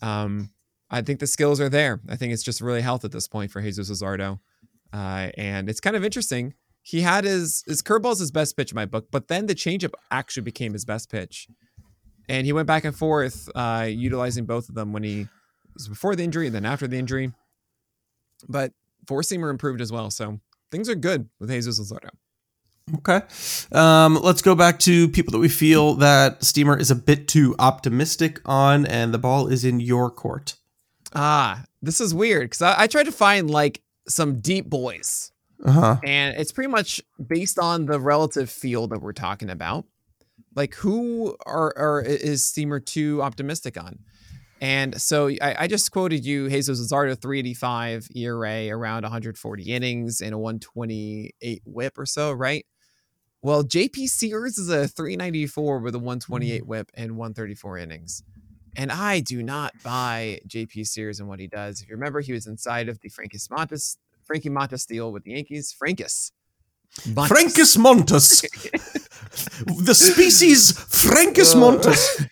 Um, 0.00 0.50
I 0.88 1.02
think 1.02 1.20
the 1.20 1.26
skills 1.26 1.60
are 1.60 1.68
there. 1.68 2.00
I 2.08 2.16
think 2.16 2.32
it's 2.32 2.42
just 2.42 2.60
really 2.62 2.80
health 2.80 3.04
at 3.04 3.12
this 3.12 3.28
point 3.28 3.50
for 3.50 3.60
Jesus 3.60 3.90
Luzardo. 3.90 4.40
Uh, 4.92 5.30
and 5.36 5.68
it's 5.68 5.80
kind 5.80 5.94
of 5.94 6.04
interesting. 6.04 6.54
He 6.82 7.02
had 7.02 7.24
his 7.24 7.62
his 7.66 7.82
curveball's 7.82 8.18
his 8.20 8.30
best 8.30 8.56
pitch 8.56 8.72
in 8.72 8.76
my 8.76 8.86
book, 8.86 9.08
but 9.10 9.28
then 9.28 9.44
the 9.46 9.54
changeup 9.54 9.92
actually 10.10 10.42
became 10.44 10.72
his 10.72 10.86
best 10.86 11.10
pitch. 11.10 11.46
And 12.30 12.46
he 12.46 12.52
went 12.52 12.68
back 12.68 12.84
and 12.84 12.94
forth, 12.96 13.48
uh, 13.56 13.88
utilizing 13.90 14.44
both 14.46 14.68
of 14.68 14.74
them 14.76 14.92
when 14.92 15.02
he 15.02 15.26
was 15.74 15.88
before 15.88 16.14
the 16.14 16.22
injury 16.22 16.46
and 16.46 16.54
then 16.54 16.64
after 16.64 16.86
the 16.86 16.96
injury. 16.96 17.32
But 18.48 18.72
four 19.06 19.22
seamer 19.22 19.50
improved 19.50 19.80
as 19.80 19.90
well, 19.90 20.10
so 20.10 20.38
things 20.70 20.88
are 20.88 20.94
good 20.94 21.28
with 21.40 21.50
Jesus 21.50 21.80
Luzardo. 21.80 22.10
Okay. 22.98 23.20
Um, 23.72 24.14
let's 24.22 24.42
go 24.42 24.54
back 24.54 24.78
to 24.80 25.08
people 25.08 25.32
that 25.32 25.38
we 25.38 25.48
feel 25.48 25.94
that 25.96 26.42
Steamer 26.44 26.76
is 26.78 26.90
a 26.90 26.94
bit 26.94 27.26
too 27.28 27.54
optimistic 27.58 28.40
on, 28.46 28.86
and 28.86 29.12
the 29.12 29.18
ball 29.18 29.48
is 29.48 29.64
in 29.64 29.80
your 29.80 30.08
court. 30.10 30.54
Ah, 31.14 31.64
this 31.82 32.00
is 32.00 32.14
weird 32.14 32.44
because 32.50 32.62
I, 32.62 32.82
I 32.82 32.86
tried 32.86 33.04
to 33.06 33.12
find 33.12 33.50
like 33.50 33.82
some 34.08 34.40
deep 34.40 34.70
boys, 34.70 35.32
Uh 35.64 35.72
huh. 35.72 35.96
and 36.04 36.36
it's 36.36 36.52
pretty 36.52 36.70
much 36.70 37.00
based 37.24 37.58
on 37.58 37.86
the 37.86 37.98
relative 38.00 38.50
field 38.50 38.90
that 38.90 39.02
we're 39.02 39.12
talking 39.12 39.50
about. 39.50 39.84
Like, 40.54 40.74
who 40.74 41.36
are, 41.46 41.72
are 41.76 42.00
is 42.02 42.46
Steamer 42.46 42.80
too 42.80 43.22
optimistic 43.22 43.80
on? 43.80 44.00
And 44.60 45.00
so 45.00 45.28
I, 45.28 45.56
I 45.60 45.66
just 45.68 45.90
quoted 45.90 46.24
you 46.24 46.48
Jesus 46.50 46.80
Luzardo 46.80 47.18
385 47.18 48.08
ERA 48.14 48.68
around 48.68 49.02
140 49.02 49.62
innings 49.62 50.20
and 50.20 50.34
a 50.34 50.38
128 50.38 51.62
whip 51.64 51.98
or 51.98 52.04
so, 52.04 52.32
right? 52.32 52.66
Well, 53.42 53.64
JP 53.64 54.08
Sears 54.08 54.58
is 54.58 54.68
a 54.68 54.86
394 54.86 55.78
with 55.78 55.94
a 55.94 55.98
128 55.98 56.62
mm. 56.62 56.66
whip 56.66 56.90
and 56.92 57.16
134 57.16 57.78
innings. 57.78 58.22
And 58.76 58.92
I 58.92 59.20
do 59.20 59.42
not 59.42 59.72
buy 59.82 60.40
JP 60.46 60.86
Sears 60.86 61.20
and 61.20 61.28
what 61.28 61.40
he 61.40 61.46
does. 61.46 61.80
If 61.80 61.88
you 61.88 61.94
remember, 61.94 62.20
he 62.20 62.32
was 62.32 62.46
inside 62.46 62.90
of 62.90 63.00
the 63.00 63.08
Frankis 63.08 63.50
Montes, 63.50 63.96
Frankie 64.24 64.50
Montas 64.50 64.86
deal 64.86 65.10
with 65.10 65.24
the 65.24 65.32
Yankees. 65.32 65.74
Frankus 65.76 66.32
Montes. 67.06 67.28
Francus 67.28 67.76
montus. 67.78 68.40
the 69.66 69.94
species 69.94 70.72
Francus 70.72 71.54
montus. 71.54 72.26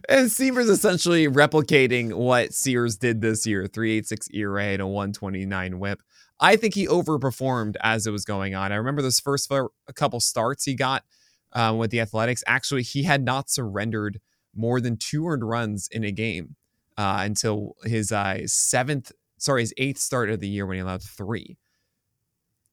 and 0.08 0.30
Steamer's 0.30 0.68
essentially 0.68 1.28
replicating 1.28 2.14
what 2.14 2.52
Sears 2.52 2.96
did 2.96 3.20
this 3.20 3.46
year 3.46 3.66
386 3.66 4.28
ERA 4.34 4.64
and 4.64 4.82
a 4.82 4.86
129 4.86 5.78
whip. 5.78 6.02
I 6.40 6.56
think 6.56 6.74
he 6.74 6.86
overperformed 6.86 7.76
as 7.80 8.06
it 8.06 8.10
was 8.10 8.24
going 8.24 8.54
on. 8.54 8.72
I 8.72 8.76
remember 8.76 9.00
those 9.00 9.20
first 9.20 9.50
a 9.50 9.92
couple 9.94 10.20
starts 10.20 10.64
he 10.64 10.74
got 10.74 11.04
um, 11.52 11.78
with 11.78 11.90
the 11.90 12.00
Athletics. 12.00 12.42
Actually, 12.46 12.82
he 12.82 13.04
had 13.04 13.24
not 13.24 13.48
surrendered 13.48 14.20
more 14.54 14.80
than 14.80 14.96
two 14.96 15.26
earned 15.26 15.48
runs 15.48 15.88
in 15.88 16.04
a 16.04 16.10
game 16.10 16.56
uh, 16.98 17.18
until 17.20 17.76
his 17.84 18.12
uh, 18.12 18.40
seventh, 18.46 19.12
sorry, 19.38 19.62
his 19.62 19.72
eighth 19.76 19.98
start 19.98 20.30
of 20.30 20.40
the 20.40 20.48
year 20.48 20.66
when 20.66 20.76
he 20.76 20.80
allowed 20.80 21.02
three. 21.02 21.56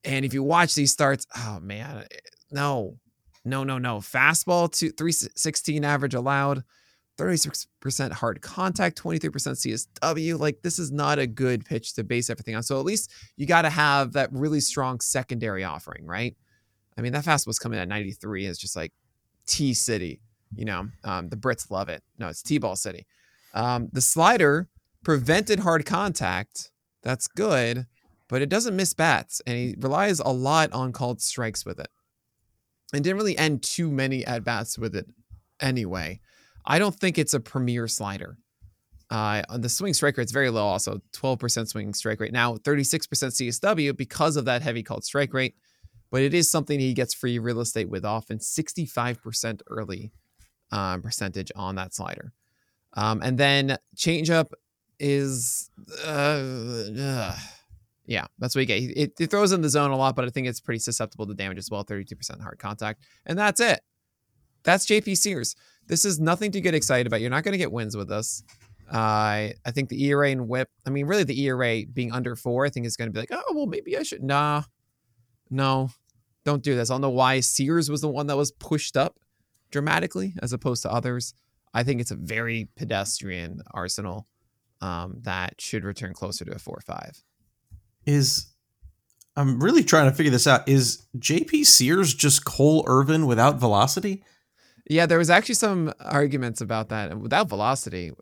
And 0.04 0.24
if 0.24 0.32
you 0.32 0.42
watch 0.42 0.74
these 0.74 0.92
starts, 0.92 1.26
oh 1.36 1.60
man, 1.60 2.06
no, 2.50 2.98
no, 3.44 3.64
no, 3.64 3.78
no. 3.78 3.98
Fastball 3.98 4.70
to 4.78 4.90
316 4.90 5.84
average 5.84 6.14
allowed, 6.14 6.62
36% 7.18 8.12
hard 8.12 8.40
contact, 8.40 9.02
23% 9.02 9.30
CSW. 9.30 10.38
Like, 10.38 10.62
this 10.62 10.78
is 10.78 10.90
not 10.90 11.18
a 11.18 11.26
good 11.26 11.64
pitch 11.64 11.94
to 11.94 12.04
base 12.04 12.30
everything 12.30 12.54
on. 12.54 12.62
So, 12.62 12.78
at 12.78 12.84
least 12.84 13.12
you 13.36 13.46
got 13.46 13.62
to 13.62 13.70
have 13.70 14.12
that 14.12 14.32
really 14.32 14.60
strong 14.60 15.00
secondary 15.00 15.64
offering, 15.64 16.06
right? 16.06 16.36
I 16.96 17.02
mean, 17.02 17.12
that 17.12 17.24
fastball's 17.24 17.58
coming 17.58 17.78
at 17.78 17.88
93 17.88 18.46
is 18.46 18.58
just 18.58 18.76
like 18.76 18.92
T 19.46 19.74
City, 19.74 20.20
you 20.54 20.64
know, 20.64 20.88
um, 21.04 21.28
the 21.28 21.36
Brits 21.36 21.70
love 21.70 21.88
it. 21.88 22.02
No, 22.18 22.28
it's 22.28 22.42
T 22.42 22.58
Ball 22.58 22.76
City. 22.76 23.06
Um, 23.54 23.88
the 23.92 24.00
slider 24.00 24.68
prevented 25.02 25.60
hard 25.60 25.86
contact. 25.86 26.70
That's 27.02 27.26
good, 27.26 27.86
but 28.30 28.42
it 28.42 28.48
doesn't 28.48 28.76
miss 28.76 28.94
bats, 28.94 29.42
and 29.46 29.56
he 29.56 29.74
relies 29.78 30.20
a 30.20 30.28
lot 30.28 30.72
on 30.72 30.92
called 30.92 31.20
strikes 31.20 31.66
with 31.66 31.80
it 31.80 31.88
and 32.92 33.04
didn't 33.04 33.16
really 33.16 33.36
end 33.36 33.62
too 33.62 33.90
many 33.90 34.24
at 34.24 34.44
bats 34.44 34.78
with 34.78 34.94
it 34.94 35.06
anyway. 35.60 36.20
I 36.64 36.78
don't 36.78 36.94
think 36.94 37.18
it's 37.18 37.34
a 37.34 37.40
premier 37.40 37.88
slider. 37.88 38.38
Uh, 39.10 39.42
the 39.56 39.68
swing 39.68 39.92
strike 39.92 40.16
rate, 40.16 40.22
it's 40.22 40.32
very 40.32 40.50
low, 40.50 40.64
also 40.64 41.00
12% 41.16 41.68
swing 41.68 41.92
strike 41.94 42.20
rate. 42.20 42.32
Now, 42.32 42.54
36% 42.54 43.08
CSW 43.08 43.96
because 43.96 44.36
of 44.36 44.44
that 44.44 44.62
heavy 44.62 44.84
called 44.84 45.04
strike 45.04 45.34
rate, 45.34 45.56
but 46.12 46.22
it 46.22 46.32
is 46.32 46.48
something 46.50 46.78
he 46.78 46.94
gets 46.94 47.12
free 47.12 47.38
real 47.40 47.60
estate 47.60 47.88
with 47.88 48.04
often 48.04 48.38
65% 48.38 49.62
early 49.68 50.12
um, 50.70 51.02
percentage 51.02 51.50
on 51.56 51.74
that 51.74 51.92
slider. 51.92 52.32
Um, 52.94 53.20
and 53.22 53.36
then 53.36 53.78
changeup 53.96 54.52
is, 55.00 55.70
uh, 56.04 57.36
yeah, 58.06 58.26
that's 58.38 58.54
what 58.54 58.60
you 58.60 58.66
get. 58.66 58.82
It, 58.82 59.12
it, 59.20 59.30
throws 59.30 59.52
in 59.52 59.60
the 59.60 59.68
zone 59.68 59.90
a 59.90 59.96
lot, 59.96 60.16
but 60.16 60.24
I 60.24 60.30
think 60.30 60.46
it's 60.46 60.60
pretty 60.60 60.80
susceptible 60.80 61.26
to 61.26 61.34
damage 61.34 61.58
as 61.58 61.70
well. 61.70 61.84
32% 61.84 62.40
hard 62.40 62.58
contact. 62.58 63.02
And 63.26 63.38
that's 63.38 63.60
it. 63.60 63.80
That's 64.64 64.86
JP 64.86 65.16
Sears. 65.16 65.54
This 65.86 66.04
is 66.04 66.20
nothing 66.20 66.50
to 66.52 66.60
get 66.60 66.74
excited 66.74 67.06
about. 67.06 67.20
You're 67.20 67.30
not 67.30 67.44
going 67.44 67.52
to 67.52 67.58
get 67.58 67.72
wins 67.72 67.96
with 67.96 68.08
this. 68.08 68.42
Uh, 68.90 69.54
I 69.64 69.70
think 69.72 69.88
the 69.88 70.04
ERA 70.04 70.30
and 70.30 70.48
whip, 70.48 70.68
I 70.84 70.90
mean, 70.90 71.06
really 71.06 71.22
the 71.22 71.40
ERA 71.44 71.82
being 71.86 72.12
under 72.12 72.34
four, 72.34 72.66
I 72.66 72.70
think 72.70 72.86
is 72.86 72.96
going 72.96 73.08
to 73.08 73.12
be 73.12 73.20
like, 73.20 73.30
oh, 73.32 73.54
well, 73.54 73.66
maybe 73.66 73.96
I 73.96 74.02
should. 74.02 74.22
Nah, 74.22 74.62
no, 75.48 75.90
don't 76.44 76.62
do 76.62 76.74
this. 76.74 76.90
I 76.90 76.94
don't 76.94 77.00
know 77.00 77.10
why 77.10 77.40
Sears 77.40 77.88
was 77.88 78.00
the 78.00 78.08
one 78.08 78.26
that 78.26 78.36
was 78.36 78.50
pushed 78.50 78.96
up 78.96 79.20
dramatically 79.70 80.34
as 80.42 80.52
opposed 80.52 80.82
to 80.82 80.92
others. 80.92 81.34
I 81.72 81.84
think 81.84 82.00
it's 82.00 82.10
a 82.10 82.16
very 82.16 82.68
pedestrian 82.76 83.60
arsenal 83.70 84.26
um, 84.80 85.18
that 85.22 85.60
should 85.60 85.84
return 85.84 86.12
closer 86.12 86.44
to 86.44 86.52
a 86.52 86.58
four 86.58 86.76
or 86.78 86.80
five 86.80 87.22
is 88.06 88.46
I'm 89.36 89.60
really 89.60 89.84
trying 89.84 90.10
to 90.10 90.16
figure 90.16 90.32
this 90.32 90.46
out. 90.46 90.68
Is 90.68 91.06
JP 91.18 91.64
Sears 91.64 92.14
just 92.14 92.44
Cole 92.44 92.84
Irvin 92.86 93.26
without 93.26 93.58
velocity? 93.58 94.24
Yeah, 94.88 95.06
there 95.06 95.18
was 95.18 95.30
actually 95.30 95.54
some 95.54 95.92
arguments 96.00 96.60
about 96.60 96.88
that. 96.88 97.16
Without 97.16 97.48
velocity, 97.48 98.12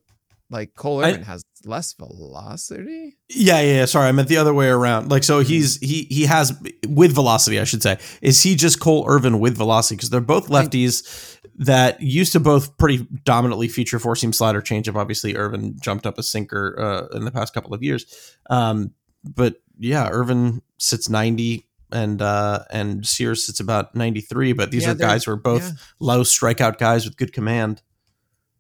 like 0.51 0.75
Cole 0.75 1.03
Irvin 1.03 1.23
I, 1.23 1.25
has 1.25 1.43
less 1.65 1.93
velocity. 1.95 3.17
Yeah, 3.29 3.61
yeah, 3.61 3.73
yeah. 3.79 3.85
Sorry, 3.87 4.09
I 4.09 4.13
meant 4.13 4.29
the 4.29 4.37
other 4.37 4.55
way 4.55 4.69
around. 4.69 5.11
Like, 5.11 5.25
so 5.25 5.41
he's 5.41 5.79
he 5.79 6.07
he 6.11 6.27
has 6.27 6.59
with 6.87 7.15
velocity, 7.15 7.59
I 7.59 7.65
should 7.65 7.83
say. 7.83 7.99
Is 8.21 8.43
he 8.43 8.55
just 8.55 8.81
Cole 8.81 9.05
Irvin 9.09 9.41
with 9.41 9.57
velocity? 9.57 9.97
Because 9.97 10.11
they're 10.11 10.21
both 10.21 10.49
lefties 10.49 11.39
that 11.57 12.01
used 12.01 12.33
to 12.33 12.41
both 12.41 12.77
pretty 12.79 13.07
dominantly 13.25 13.69
feature 13.69 13.99
four 13.99 14.15
seam 14.15 14.33
slider 14.33 14.63
changeup. 14.63 14.95
Obviously, 14.95 15.37
Irvin 15.37 15.77
jumped 15.81 16.07
up 16.07 16.19
a 16.19 16.23
sinker 16.23 16.79
uh, 16.79 17.17
in 17.17 17.25
the 17.25 17.33
past 17.33 17.53
couple 17.55 17.75
of 17.75 17.83
years. 17.83 18.37
Um, 18.51 18.93
but 19.25 19.57
yeah, 19.79 20.09
Irvin 20.11 20.63
sits 20.79 21.09
90 21.09 21.65
and 21.91 22.21
uh 22.21 22.65
and 22.71 23.07
Sears 23.07 23.47
sits 23.47 23.61
about 23.61 23.95
93, 23.95 24.53
but 24.53 24.71
these 24.71 24.85
yeah, 24.85 24.93
are 24.93 24.95
guys 24.95 25.25
who 25.25 25.33
are 25.33 25.37
both 25.37 25.63
yeah. 25.63 25.71
low 26.01 26.23
strikeout 26.23 26.79
guys 26.79 27.05
with 27.05 27.17
good 27.17 27.33
command. 27.33 27.83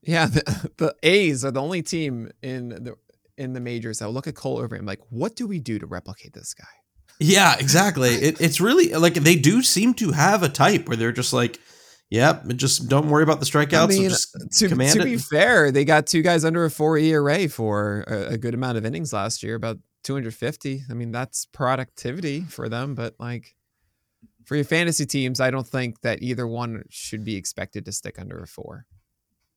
Yeah, 0.02 0.26
the, 0.26 0.70
the, 0.78 0.94
A's 1.02 1.44
are 1.44 1.50
the 1.50 1.60
only 1.60 1.82
team 1.82 2.30
in 2.42 2.70
the 2.70 2.94
in 3.36 3.52
the 3.52 3.60
majors 3.60 3.98
that 3.98 4.06
will 4.06 4.14
look 4.14 4.26
at 4.26 4.34
Cole 4.34 4.60
Irvin 4.60 4.86
like, 4.86 5.00
what 5.10 5.36
do 5.36 5.46
we 5.46 5.58
do 5.58 5.78
to 5.78 5.86
replicate 5.86 6.32
this 6.32 6.54
guy? 6.54 6.64
Yeah, 7.20 7.56
exactly. 7.58 8.08
it, 8.10 8.40
it's 8.40 8.60
really 8.60 8.94
like 8.94 9.14
they 9.14 9.36
do 9.36 9.62
seem 9.62 9.94
to 9.94 10.12
have 10.12 10.42
a 10.42 10.48
type 10.48 10.88
where 10.88 10.96
they're 10.96 11.12
just 11.12 11.32
like, 11.32 11.58
Yep, 12.10 12.46
just 12.56 12.88
don't 12.88 13.10
worry 13.10 13.22
about 13.22 13.38
the 13.38 13.44
strikeouts. 13.44 13.84
I 13.84 13.86
mean, 13.86 14.10
to, 14.10 14.98
to 14.98 15.04
be 15.04 15.18
fair, 15.18 15.70
they 15.70 15.84
got 15.84 16.06
two 16.06 16.22
guys 16.22 16.42
under 16.42 16.64
a 16.64 16.70
four 16.70 16.96
ERA 16.96 17.48
for 17.50 18.02
a, 18.08 18.32
a, 18.32 18.38
good 18.38 18.54
amount 18.54 18.78
of 18.78 18.86
innings 18.86 19.12
last 19.12 19.42
year, 19.42 19.56
about 19.56 19.76
250. 20.08 20.84
I 20.88 20.94
mean, 20.94 21.12
that's 21.12 21.44
productivity 21.44 22.40
for 22.40 22.70
them, 22.70 22.94
but 22.94 23.14
like 23.18 23.54
for 24.46 24.56
your 24.56 24.64
fantasy 24.64 25.04
teams, 25.04 25.38
I 25.38 25.50
don't 25.50 25.68
think 25.68 26.00
that 26.00 26.22
either 26.22 26.46
one 26.46 26.84
should 26.88 27.24
be 27.24 27.36
expected 27.36 27.84
to 27.84 27.92
stick 27.92 28.18
under 28.18 28.38
a 28.38 28.46
four. 28.46 28.86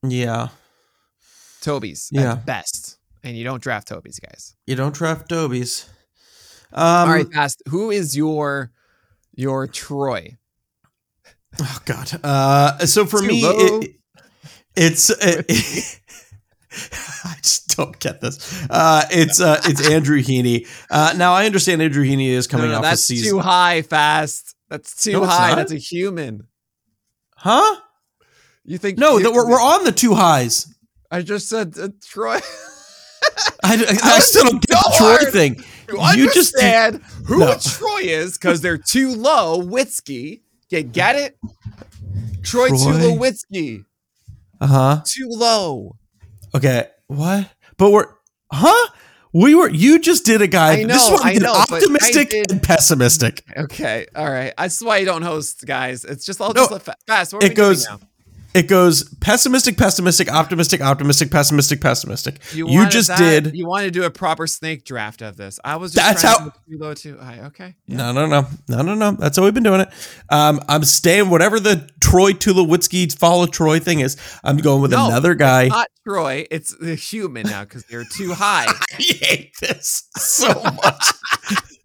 Yeah. 0.05 0.49
Toby's 1.61 2.09
yeah. 2.11 2.35
best. 2.35 2.97
And 3.23 3.37
you 3.37 3.45
don't 3.45 3.63
draft 3.63 3.87
Toby's, 3.87 4.19
guys. 4.19 4.57
You 4.67 4.75
don't 4.75 4.93
draft 4.93 5.29
Toby's. 5.29 5.89
Um, 6.73 6.83
All 6.83 7.07
right, 7.07 7.31
fast. 7.31 7.63
Who 7.69 7.89
is 7.89 8.17
your 8.17 8.71
your 9.33 9.67
Troy? 9.67 10.37
Oh 11.61 11.77
God. 11.85 12.19
Uh, 12.25 12.77
so 12.79 13.05
for 13.05 13.21
Too 13.21 13.27
me, 13.27 13.41
it, 13.43 13.95
it's 14.75 15.09
it, 15.09 15.45
I 17.25 17.35
just 17.41 17.75
don't 17.75 17.97
get 17.99 18.21
this. 18.21 18.65
Uh, 18.69 19.03
it's 19.11 19.41
uh, 19.41 19.59
it's 19.65 19.89
Andrew 19.89 20.21
Heaney. 20.21 20.67
Uh, 20.89 21.13
now 21.17 21.33
I 21.33 21.45
understand 21.45 21.81
Andrew 21.81 22.05
Heaney 22.05 22.29
is 22.29 22.47
coming 22.47 22.67
no, 22.67 22.73
no, 22.73 22.77
off 22.77 22.83
that's 22.83 23.01
a 23.01 23.05
season. 23.05 23.31
too 23.31 23.39
high, 23.39 23.81
fast. 23.81 24.55
That's 24.69 25.03
too 25.03 25.13
no, 25.13 25.25
high. 25.25 25.55
That's 25.55 25.73
a 25.73 25.77
human. 25.77 26.47
Huh? 27.35 27.81
You 28.63 28.77
think? 28.77 28.97
No, 28.97 29.19
that 29.19 29.33
we're, 29.33 29.49
we're 29.49 29.61
on 29.61 29.83
the 29.83 29.91
two 29.91 30.15
highs. 30.15 30.73
I 31.09 31.23
just 31.23 31.49
said 31.49 31.77
uh, 31.77 31.89
Troy. 32.01 32.39
I, 33.63 33.75
I, 33.75 33.97
I 34.15 34.19
still 34.19 34.45
don't 34.45 34.65
get 34.65 34.77
the 34.77 34.93
Troy 34.97 35.31
thing. 35.31 35.63
You, 35.89 36.23
you 36.23 36.33
just 36.33 36.53
said 36.53 37.01
who 37.25 37.39
no. 37.39 37.55
Troy 37.57 38.01
is 38.03 38.37
because 38.37 38.61
they're 38.61 38.77
too 38.77 39.13
low. 39.13 39.61
Witsky, 39.61 40.41
get 40.69 40.93
get 40.93 41.17
it? 41.17 41.37
Troy, 42.43 42.69
Troy. 42.69 42.77
Tulowitzki. 42.77 43.85
Uh 44.59 44.67
huh. 44.67 45.01
Too 45.05 45.27
low. 45.27 45.97
Okay, 46.53 46.87
what? 47.07 47.49
But 47.77 47.91
we're 47.91 48.07
huh? 48.51 48.89
We 49.33 49.55
were 49.55 49.69
you 49.69 49.99
just 49.99 50.25
did 50.25 50.41
a 50.41 50.47
guy. 50.47 50.83
Know, 50.83 50.93
this 50.93 51.09
one 51.09 51.21
I 51.23 51.33
did 51.33 51.43
know, 51.43 51.53
optimistic 51.53 52.29
did, 52.31 52.51
and 52.51 52.61
pessimistic. 52.61 53.43
Okay, 53.55 54.05
all 54.13 54.29
right. 54.29 54.53
That's 54.57 54.81
why 54.81 54.97
you 54.97 55.05
don't 55.05 55.21
host, 55.21 55.65
guys. 55.65 56.03
It's 56.03 56.25
just 56.25 56.41
I'll 56.41 56.53
just 56.53 56.69
no, 56.69 56.75
let 56.75 56.97
fast. 57.07 57.33
it 57.41 57.55
goes. 57.55 57.87
It 58.53 58.67
goes 58.67 59.03
pessimistic, 59.21 59.77
pessimistic, 59.77 60.31
optimistic, 60.31 60.81
optimistic, 60.81 61.31
pessimistic, 61.31 61.79
pessimistic. 61.79 62.39
You, 62.53 62.67
you 62.67 62.89
just 62.89 63.07
that, 63.07 63.17
did. 63.17 63.55
You 63.55 63.65
want 63.65 63.85
to 63.85 63.91
do 63.91 64.03
a 64.03 64.09
proper 64.09 64.45
snake 64.45 64.83
draft 64.83 65.21
of 65.21 65.37
this? 65.37 65.59
I 65.63 65.77
was. 65.77 65.93
Just 65.93 66.05
That's 66.05 66.21
how. 66.21 66.49
Too 66.49 66.77
low 66.77 66.93
too 66.93 67.17
high. 67.17 67.39
Okay. 67.45 67.75
Yeah. 67.87 67.97
No, 67.97 68.11
no, 68.11 68.25
no, 68.27 68.47
no, 68.67 68.81
no, 68.81 68.95
no. 68.95 69.11
That's 69.11 69.37
how 69.37 69.43
we've 69.43 69.53
been 69.53 69.63
doing 69.63 69.81
it. 69.81 69.89
Um, 70.29 70.59
I'm 70.67 70.83
staying 70.83 71.29
whatever 71.29 71.59
the 71.59 71.89
Troy 72.01 72.31
Tulowitzki 72.33 73.17
follow 73.17 73.45
Troy 73.45 73.79
thing 73.79 74.01
is. 74.01 74.17
I'm 74.43 74.57
going 74.57 74.81
with 74.81 74.91
no, 74.91 75.07
another 75.07 75.33
guy. 75.33 75.67
Not 75.67 75.87
Troy. 76.05 76.45
It's 76.51 76.75
the 76.75 76.95
human 76.95 77.47
now 77.47 77.63
because 77.63 77.85
they're 77.85 78.03
too 78.03 78.33
high. 78.33 78.65
I 78.91 79.01
hate 79.01 79.53
this 79.61 80.09
so 80.17 80.53
much 80.61 81.11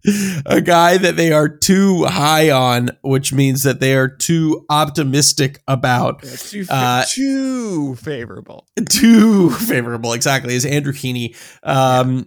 a 0.45 0.61
guy 0.61 0.97
that 0.97 1.15
they 1.17 1.31
are 1.31 1.49
too 1.49 2.05
high 2.05 2.49
on, 2.49 2.89
which 3.01 3.33
means 3.33 3.63
that 3.63 3.79
they 3.79 3.95
are 3.95 4.07
too 4.07 4.65
optimistic 4.69 5.61
about. 5.67 6.23
Yeah, 6.23 6.35
too, 6.35 6.65
uh, 6.69 7.05
too 7.09 7.95
favorable. 7.95 8.67
Too 8.89 9.49
favorable, 9.49 10.13
exactly. 10.13 10.55
Is 10.55 10.65
Andrew 10.65 10.93
Heaney. 10.93 11.35
Um, 11.63 12.17
yeah. 12.17 12.23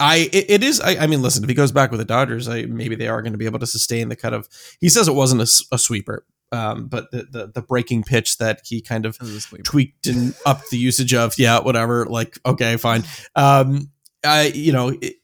I 0.00 0.16
it, 0.32 0.50
it 0.50 0.62
is. 0.64 0.80
I, 0.80 0.96
I, 0.96 1.06
mean, 1.06 1.22
listen. 1.22 1.44
If 1.44 1.48
he 1.48 1.54
goes 1.54 1.72
back 1.72 1.90
with 1.90 2.00
the 2.00 2.04
Dodgers, 2.04 2.48
I, 2.48 2.62
maybe 2.62 2.96
they 2.96 3.08
are 3.08 3.22
going 3.22 3.32
to 3.32 3.38
be 3.38 3.46
able 3.46 3.60
to 3.60 3.66
sustain 3.66 4.08
the 4.08 4.16
kind 4.16 4.34
of. 4.34 4.48
He 4.80 4.88
says 4.88 5.06
it 5.06 5.14
wasn't 5.14 5.42
a, 5.42 5.74
a 5.74 5.78
sweeper, 5.78 6.26
um, 6.50 6.88
but 6.88 7.10
the, 7.12 7.26
the, 7.30 7.46
the 7.54 7.62
breaking 7.62 8.02
pitch 8.02 8.38
that 8.38 8.62
he 8.64 8.82
kind 8.82 9.06
of 9.06 9.16
tweaked 9.62 10.08
and 10.08 10.34
upped 10.44 10.70
the 10.70 10.78
usage 10.78 11.14
of. 11.14 11.38
Yeah, 11.38 11.60
whatever. 11.60 12.04
Like, 12.06 12.38
okay, 12.44 12.76
fine. 12.76 13.04
Um, 13.36 13.90
I 14.24 14.52
you 14.54 14.72
know. 14.72 14.88
It, 15.00 15.14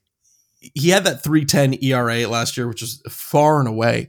he 0.74 0.90
had 0.90 1.04
that 1.04 1.22
310 1.22 1.82
ERA 1.82 2.26
last 2.28 2.56
year, 2.56 2.68
which 2.68 2.82
is 2.82 3.02
far 3.08 3.60
and 3.60 3.68
away 3.68 4.08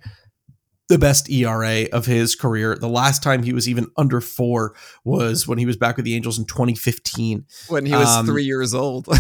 the 0.87 0.97
best 0.97 1.29
ERA 1.29 1.85
of 1.93 2.07
his 2.07 2.35
career. 2.35 2.75
The 2.75 2.89
last 2.89 3.21
time 3.21 3.43
he 3.43 3.53
was 3.53 3.69
even 3.69 3.87
under 3.95 4.21
four 4.21 4.75
was 5.03 5.47
when 5.47 5.59
he 5.59 5.65
was 5.65 5.77
back 5.77 5.95
with 5.97 6.05
the 6.05 6.15
Angels 6.15 6.39
in 6.39 6.45
2015. 6.45 7.45
When 7.67 7.85
he 7.85 7.93
was 7.93 8.07
Um, 8.07 8.25
three 8.25 8.43
years 8.43 8.73
old. 8.73 9.07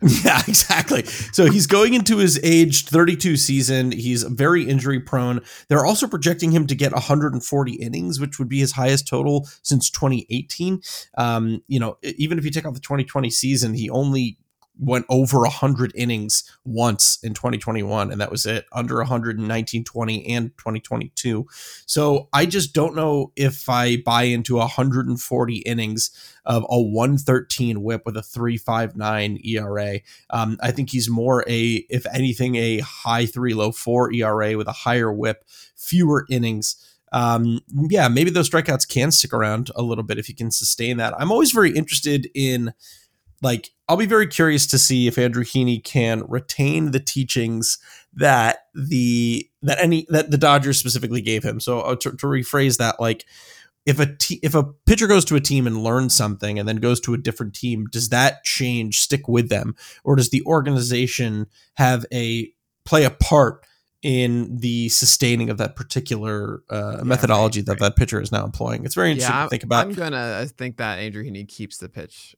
Yeah, 0.24 0.40
exactly. 0.46 1.04
So 1.32 1.46
he's 1.50 1.66
going 1.66 1.94
into 1.94 2.18
his 2.18 2.38
age 2.44 2.84
32 2.84 3.36
season. 3.36 3.90
He's 3.90 4.22
very 4.22 4.62
injury 4.62 5.00
prone. 5.00 5.40
They're 5.68 5.84
also 5.84 6.06
projecting 6.06 6.52
him 6.52 6.68
to 6.68 6.76
get 6.76 6.92
140 6.92 7.72
innings, 7.72 8.20
which 8.20 8.38
would 8.38 8.48
be 8.48 8.60
his 8.60 8.72
highest 8.72 9.08
total 9.08 9.48
since 9.62 9.90
2018. 9.90 10.80
Um, 11.16 11.62
you 11.66 11.80
know, 11.80 11.98
even 12.02 12.38
if 12.38 12.44
you 12.44 12.52
take 12.52 12.64
out 12.64 12.74
the 12.74 12.80
2020 12.80 13.28
season, 13.30 13.74
he 13.74 13.90
only 13.90 14.38
went 14.78 15.04
over 15.08 15.40
100 15.40 15.92
innings 15.94 16.44
once 16.64 17.18
in 17.22 17.34
2021 17.34 18.10
and 18.10 18.20
that 18.20 18.30
was 18.30 18.46
it 18.46 18.66
under 18.72 18.96
100 18.96 19.30
in 19.36 19.42
1920 19.42 20.26
and 20.26 20.56
2022 20.58 21.46
so 21.86 22.28
i 22.32 22.46
just 22.46 22.72
don't 22.74 22.94
know 22.94 23.32
if 23.36 23.68
i 23.68 23.96
buy 23.96 24.22
into 24.22 24.56
140 24.56 25.56
innings 25.58 26.10
of 26.48 26.64
a 26.70 26.80
113 26.80 27.82
whip 27.82 28.02
with 28.06 28.16
a 28.16 28.22
359 28.22 29.38
ERA. 29.44 30.00
Um, 30.30 30.56
I 30.60 30.72
think 30.72 30.90
he's 30.90 31.08
more 31.08 31.44
a, 31.46 31.84
if 31.90 32.06
anything, 32.12 32.56
a 32.56 32.78
high 32.78 33.26
three, 33.26 33.52
low 33.52 33.70
four 33.70 34.12
ERA 34.12 34.56
with 34.56 34.66
a 34.66 34.72
higher 34.72 35.12
whip, 35.12 35.44
fewer 35.76 36.26
innings. 36.30 36.76
Um, 37.12 37.60
yeah, 37.90 38.08
maybe 38.08 38.30
those 38.30 38.48
strikeouts 38.48 38.88
can 38.88 39.12
stick 39.12 39.34
around 39.34 39.70
a 39.76 39.82
little 39.82 40.04
bit 40.04 40.18
if 40.18 40.26
he 40.26 40.32
can 40.32 40.50
sustain 40.50 40.96
that. 40.96 41.14
I'm 41.18 41.30
always 41.30 41.52
very 41.52 41.70
interested 41.70 42.28
in, 42.34 42.72
like, 43.42 43.70
I'll 43.88 43.96
be 43.96 44.06
very 44.06 44.26
curious 44.26 44.66
to 44.68 44.78
see 44.78 45.06
if 45.06 45.18
Andrew 45.18 45.44
Heaney 45.44 45.82
can 45.82 46.24
retain 46.28 46.90
the 46.90 47.00
teachings 47.00 47.78
that 48.14 48.66
the 48.74 49.48
that 49.62 49.78
any 49.80 50.06
that 50.10 50.30
the 50.30 50.38
Dodgers 50.38 50.78
specifically 50.78 51.20
gave 51.20 51.42
him. 51.42 51.60
So 51.60 51.80
uh, 51.80 51.96
to, 51.96 52.10
to 52.10 52.26
rephrase 52.26 52.78
that, 52.78 53.00
like 53.00 53.24
if 53.86 53.98
a 53.98 54.06
te- 54.06 54.40
if 54.42 54.54
a 54.54 54.64
pitcher 54.64 55.06
goes 55.06 55.24
to 55.26 55.36
a 55.36 55.40
team 55.40 55.66
and 55.66 55.82
learns 55.82 56.14
something 56.14 56.58
and 56.58 56.68
then 56.68 56.76
goes 56.76 57.00
to 57.00 57.14
a 57.14 57.18
different 57.18 57.54
team, 57.54 57.86
does 57.86 58.10
that 58.10 58.44
change 58.44 59.00
stick 59.00 59.28
with 59.28 59.48
them, 59.48 59.74
or 60.04 60.16
does 60.16 60.30
the 60.30 60.42
organization 60.44 61.46
have 61.74 62.04
a 62.12 62.52
play 62.84 63.04
a 63.04 63.10
part 63.10 63.64
in 64.02 64.58
the 64.58 64.88
sustaining 64.90 65.50
of 65.50 65.58
that 65.58 65.74
particular 65.74 66.62
uh, 66.70 66.96
Yeah, 66.98 67.02
methodology 67.04 67.60
right, 67.60 67.66
that 67.66 67.72
right. 67.72 67.80
that 67.80 67.96
pitcher 67.96 68.20
is 68.20 68.30
now 68.30 68.44
employing? 68.44 68.84
It's 68.84 68.94
very 68.94 69.10
interesting 69.10 69.34
yeah, 69.34 69.44
to 69.44 69.48
think 69.48 69.62
about. 69.62 69.86
I'm 69.86 69.94
gonna 69.94 70.46
think 70.46 70.76
that 70.76 70.98
Andrew 70.98 71.24
Heaney 71.24 71.48
keeps 71.48 71.78
the 71.78 71.88
pitch 71.88 72.36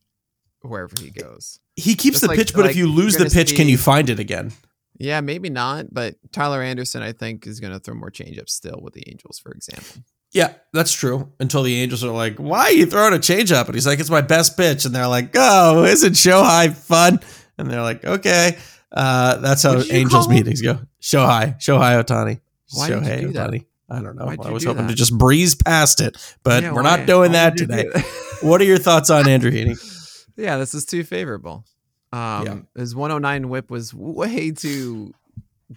wherever 0.62 0.94
he 1.00 1.10
goes. 1.10 1.58
he 1.76 1.94
keeps 1.94 2.14
just 2.16 2.22
the 2.22 2.28
like- 2.28 2.38
pitch, 2.38 2.52
but 2.54 2.62
like 2.62 2.70
if 2.72 2.76
you 2.76 2.86
lose 2.92 3.16
the 3.16 3.26
pitch, 3.30 3.54
can 3.54 3.68
you 3.68 3.78
find 3.78 4.10
it 4.10 4.18
again? 4.18 4.52
Yeah, 4.98 5.20
maybe 5.22 5.48
not, 5.48 5.86
but 5.92 6.16
Tyler 6.30 6.60
Anderson, 6.62 7.02
I 7.02 7.12
think, 7.12 7.46
is 7.46 7.58
gonna 7.60 7.78
throw 7.80 7.94
more 7.94 8.10
changeups 8.10 8.50
still 8.50 8.78
with 8.82 8.92
the 8.94 9.02
Angels, 9.08 9.38
for 9.38 9.50
example. 9.52 10.02
Yeah, 10.32 10.52
that's 10.74 10.92
true. 10.92 11.32
Until 11.40 11.62
the 11.62 11.74
Angels 11.80 12.04
are 12.04 12.10
like, 12.12 12.36
"Why 12.36 12.64
are 12.66 12.72
you 12.72 12.86
throwing 12.86 13.14
a 13.14 13.18
changeup?" 13.18 13.64
And 13.66 13.74
he's 13.74 13.86
like, 13.86 13.98
"It's 13.98 14.10
my 14.10 14.20
best 14.20 14.56
pitch." 14.56 14.84
And 14.84 14.94
they're 14.94 15.08
like, 15.08 15.30
"Oh, 15.34 15.84
isn't 15.84 16.12
Shohei 16.12 16.72
fun?" 16.76 17.18
And 17.58 17.70
they're 17.70 17.82
like, 17.82 18.04
"Okay." 18.04 18.58
Uh, 18.92 19.36
that's 19.38 19.62
how 19.62 19.74
What 19.74 19.84
did 19.86 19.92
you 19.92 19.98
Angels 20.00 20.28
meetings 20.28 20.60
go. 20.60 20.80
Shohei, 21.00 21.58
Shohei 21.58 22.04
Ohtani, 22.04 22.40
Why 22.74 22.88
did 22.88 22.94
you 22.94 23.00
Shohei 23.10 23.20
do 23.22 23.32
that? 23.32 23.50
I 23.88 24.00
don't 24.02 24.16
know. 24.16 24.26
Why'd 24.26 24.40
I 24.44 24.50
was 24.50 24.64
hoping 24.64 24.86
to 24.88 24.94
just 24.94 25.16
breeze 25.16 25.54
past 25.56 26.00
it, 26.00 26.16
but 26.44 26.62
Yeah, 26.62 26.72
we're 26.72 26.82
why- 26.82 26.96
not 26.96 27.06
doing 27.06 27.30
why 27.32 27.38
that 27.50 27.56
today. 27.56 27.84
do 27.84 27.90
that? 27.92 28.04
what 28.42 28.60
are 28.60 28.64
your 28.64 28.78
thoughts 28.78 29.10
on 29.10 29.26
Andrew 29.28 29.50
Heaney? 29.50 29.78
yeah, 30.40 30.56
this 30.56 30.74
is 30.74 30.84
too 30.84 31.04
favorable. 31.04 31.64
Um, 32.12 32.46
Yeah. 32.46 32.58
His 32.76 32.94
109 32.94 33.48
whip 33.48 33.70
was 33.70 33.94
way 33.94 34.50
too 34.50 35.14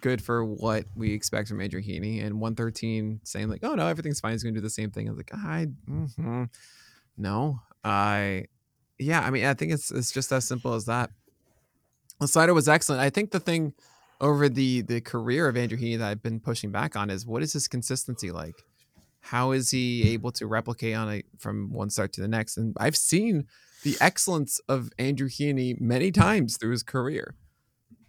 good 0.00 0.20
for 0.20 0.44
what 0.44 0.86
we 0.96 1.12
expect 1.12 1.48
from 1.48 1.60
Andrew 1.60 1.80
Heaney, 1.80 2.24
and 2.24 2.40
113 2.40 3.20
saying 3.22 3.48
like, 3.48 3.62
"Oh 3.62 3.74
no, 3.74 3.86
everything's 3.86 4.20
fine. 4.20 4.32
He's 4.32 4.42
going 4.42 4.54
to 4.54 4.60
do 4.60 4.64
the 4.64 4.70
same 4.70 4.90
thing." 4.90 5.06
I 5.08 5.10
was 5.10 5.18
like, 5.18 5.34
"I, 5.34 5.68
mhm. 5.88 6.48
no, 7.16 7.60
I, 7.84 8.46
yeah. 8.98 9.20
I 9.20 9.30
mean, 9.30 9.44
I 9.44 9.54
think 9.54 9.72
it's 9.72 9.90
it's 9.90 10.10
just 10.10 10.32
as 10.32 10.44
simple 10.46 10.74
as 10.74 10.86
that." 10.86 11.10
The 12.20 12.28
slider 12.28 12.54
was 12.54 12.68
excellent. 12.68 13.00
I 13.02 13.10
think 13.10 13.30
the 13.30 13.40
thing 13.40 13.72
over 14.20 14.48
the 14.48 14.80
the 14.82 15.00
career 15.00 15.48
of 15.48 15.56
Andrew 15.56 15.78
Heaney 15.78 15.98
that 15.98 16.08
I've 16.08 16.22
been 16.22 16.40
pushing 16.40 16.70
back 16.70 16.96
on 16.96 17.10
is 17.10 17.26
what 17.26 17.42
is 17.42 17.52
his 17.52 17.68
consistency 17.68 18.30
like? 18.32 18.64
How 19.20 19.52
is 19.52 19.70
he 19.70 20.10
able 20.12 20.32
to 20.32 20.46
replicate 20.46 20.94
on 20.94 21.08
a 21.10 21.22
from 21.38 21.72
one 21.72 21.90
start 21.90 22.12
to 22.14 22.20
the 22.20 22.28
next? 22.28 22.56
And 22.56 22.76
I've 22.78 22.96
seen 22.96 23.46
the 23.84 23.96
excellence 24.00 24.60
of 24.68 24.90
Andrew 24.98 25.28
Heaney 25.28 25.80
many 25.80 26.10
times 26.10 26.56
through 26.56 26.72
his 26.72 26.82
career. 26.82 27.34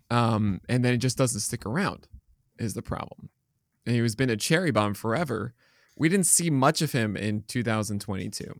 Um, 0.09 0.61
and 0.69 0.83
then 0.83 0.93
it 0.93 0.97
just 0.97 1.17
doesn't 1.17 1.41
stick 1.41 1.65
around 1.65 2.07
is 2.57 2.73
the 2.73 2.81
problem. 2.81 3.29
And 3.85 3.93
he 3.93 4.01
was 4.01 4.15
been 4.15 4.29
a 4.29 4.37
cherry 4.37 4.71
bomb 4.71 4.93
forever. 4.93 5.53
We 5.97 6.09
didn't 6.09 6.25
see 6.25 6.49
much 6.49 6.81
of 6.81 6.93
him 6.93 7.15
in 7.17 7.43
2022. 7.47 8.55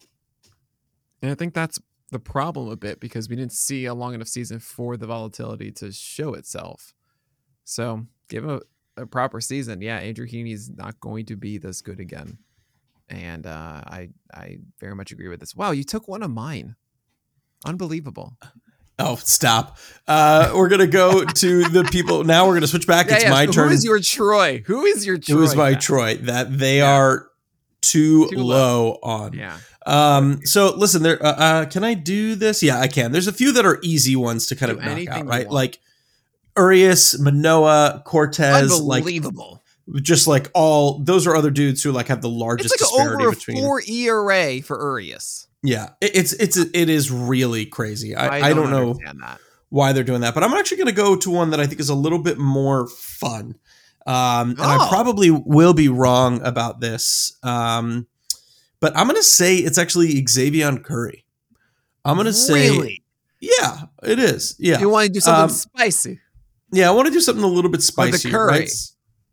And 1.22 1.32
I 1.32 1.36
think 1.36 1.53
that's 1.53 1.80
the 2.11 2.20
problem 2.20 2.70
a 2.70 2.76
bit 2.76 2.99
because 2.99 3.30
we 3.30 3.36
didn't 3.36 3.53
see 3.53 3.86
a 3.86 3.93
long 3.93 4.13
enough 4.13 4.28
season 4.28 4.59
for 4.59 4.97
the 4.97 5.07
volatility 5.07 5.72
to 5.72 5.91
show 5.91 6.34
itself. 6.34 6.93
So 7.63 8.05
give 8.30 8.43
him 8.43 8.61
a, 8.97 9.01
a 9.01 9.05
proper 9.05 9.39
season. 9.39 9.82
Yeah, 9.82 9.97
Andrew 9.97 10.28
Heaney's 10.28 10.70
not 10.70 10.99
going 10.99 11.26
to 11.28 11.38
be 11.38 11.57
this 11.57 11.82
good 11.82 11.99
again. 11.99 12.39
And 13.07 13.45
uh, 13.45 13.82
I 13.86 14.09
I 14.34 14.57
very 14.80 14.95
much 14.95 15.11
agree 15.11 15.28
with 15.28 15.39
this. 15.39 15.55
Wow, 15.55 15.72
you 15.72 15.84
took 15.84 16.07
one 16.07 16.24
of 16.24 16.32
mine. 16.32 16.76
Unbelievable. 17.66 18.38
Oh, 18.97 19.18
stop. 19.18 19.78
Uh, 20.07 20.53
we're 20.55 20.70
gonna 20.70 20.88
go 20.88 21.26
to 21.26 21.63
the 21.66 21.84
people 21.84 22.24
now. 22.24 22.47
We're 22.47 22.53
gonna 22.53 22.68
switch 22.68 22.88
back. 22.88 23.07
it's 23.09 23.26
my 23.30 23.45
so 23.47 23.51
turn. 23.51 23.68
Who 23.70 23.74
is 23.74 23.84
your 23.84 23.99
Troy? 23.99 24.63
Who 24.68 24.86
is 24.86 25.05
your 25.05 25.16
it 25.16 25.24
Troy? 25.24 25.39
was 25.41 25.55
my 25.55 25.74
guy? 25.74 25.80
Troy 25.80 26.16
that 26.18 26.57
they 26.57 26.78
Yeah. 26.78 26.93
are 26.95 27.28
too, 27.82 28.28
Too 28.30 28.38
low. 28.38 28.45
low. 28.93 28.99
on. 29.03 29.34
Yeah. 29.34 29.57
Um, 29.86 30.39
so 30.45 30.74
listen, 30.76 31.03
there. 31.03 31.24
Uh, 31.24 31.32
uh, 31.34 31.66
can 31.66 31.84
I 31.84 31.93
do 31.93 32.36
this? 32.36 32.63
Yeah, 32.63 32.80
I 32.80 32.88
can. 32.88 33.11
There's 33.11 33.28
a 33.28 33.34
few 33.34 33.51
that 33.51 33.66
are 33.66 33.80
easy 33.84 34.16
ones 34.16 34.47
to 34.47 34.55
kind 34.55 34.72
Do 34.72 34.78
of 34.80 34.86
knock 34.86 35.07
out, 35.09 35.26
right? 35.28 35.45
want. 35.45 35.51
Like 35.51 35.80
Urias, 36.57 37.20
Manoah, 37.20 38.01
Cortes, 38.05 38.39
like 38.39 39.01
Unbelievable. 39.03 39.61
just 40.01 40.26
like 40.28 40.49
all 40.53 40.99
those 41.03 41.28
are 41.28 41.36
other 41.36 41.51
dudes 41.51 41.84
who 41.84 41.91
like 41.91 42.07
have 42.07 42.22
the 42.22 42.30
largest 42.30 42.74
it's 42.74 42.82
like 42.82 42.89
disparity 42.89 43.24
over 43.26 43.34
a 43.34 43.36
between. 43.36 43.57
four 43.63 43.82
ERA 43.88 44.61
for 44.61 44.80
Urias. 44.82 45.47
Yeah, 45.66 45.89
it's 46.01 46.34
it's 46.34 46.57
it 46.57 46.89
is 46.89 47.11
really 47.11 47.66
crazy. 47.66 48.16
I, 48.16 48.49
I, 48.49 48.53
don't, 48.53 48.70
know 48.70 48.91
understand 48.91 49.22
that. 49.22 49.39
why 49.70 49.93
they're 49.93 50.03
doing 50.03 50.22
that, 50.22 50.34
but 50.34 50.43
I'm 50.43 50.53
actually 50.53 50.78
going 50.78 50.88
to 50.88 50.93
go 50.93 51.16
to 51.16 51.30
one 51.30 51.49
that 51.51 51.59
I 51.59 51.66
think 51.68 51.80
is 51.80 51.89
a 51.89 51.95
little 51.95 52.20
bit 52.20 52.38
more 52.38 52.88
fun. 52.88 53.55
Um, 54.05 54.51
and 54.51 54.61
I 54.61 54.78
Oh. 54.86 54.88
probably 54.89 55.32
will 55.32 55.74
be 55.74 55.89
wrong 55.89 56.41
about 56.43 56.80
this. 56.80 57.38
Um, 57.41 58.05
but 58.80 58.95
I'm 58.95 59.07
going 59.07 59.16
to 59.20 59.24
say 59.24 59.55
it's 59.57 59.78
actually 59.80 60.13
Xzavion 60.22 60.84
Curry. 60.84 61.26
I'm 62.03 62.16
going 62.16 62.26
to 62.28 62.34
say, 62.34 62.70
Really? 62.70 63.03
yeah, 63.39 63.86
it 64.03 64.20
is. 64.20 64.55
Yeah, 64.59 64.80
You 64.80 64.89
want 64.89 65.07
to 65.07 65.11
do 65.13 65.20
something 65.22 65.43
Um, 65.45 65.49
spicy? 65.49 66.20
yeah. 66.72 66.88
I 66.88 66.91
want 66.91 67.07
to 67.07 67.11
do 67.13 67.20
something 67.22 67.43
a 67.43 67.47
little 67.47 67.72
bit 67.72 67.80
With 67.80 67.88
the 67.88 67.88
spicy, 67.88 68.30
curry. 68.30 68.47
right? 68.51 68.72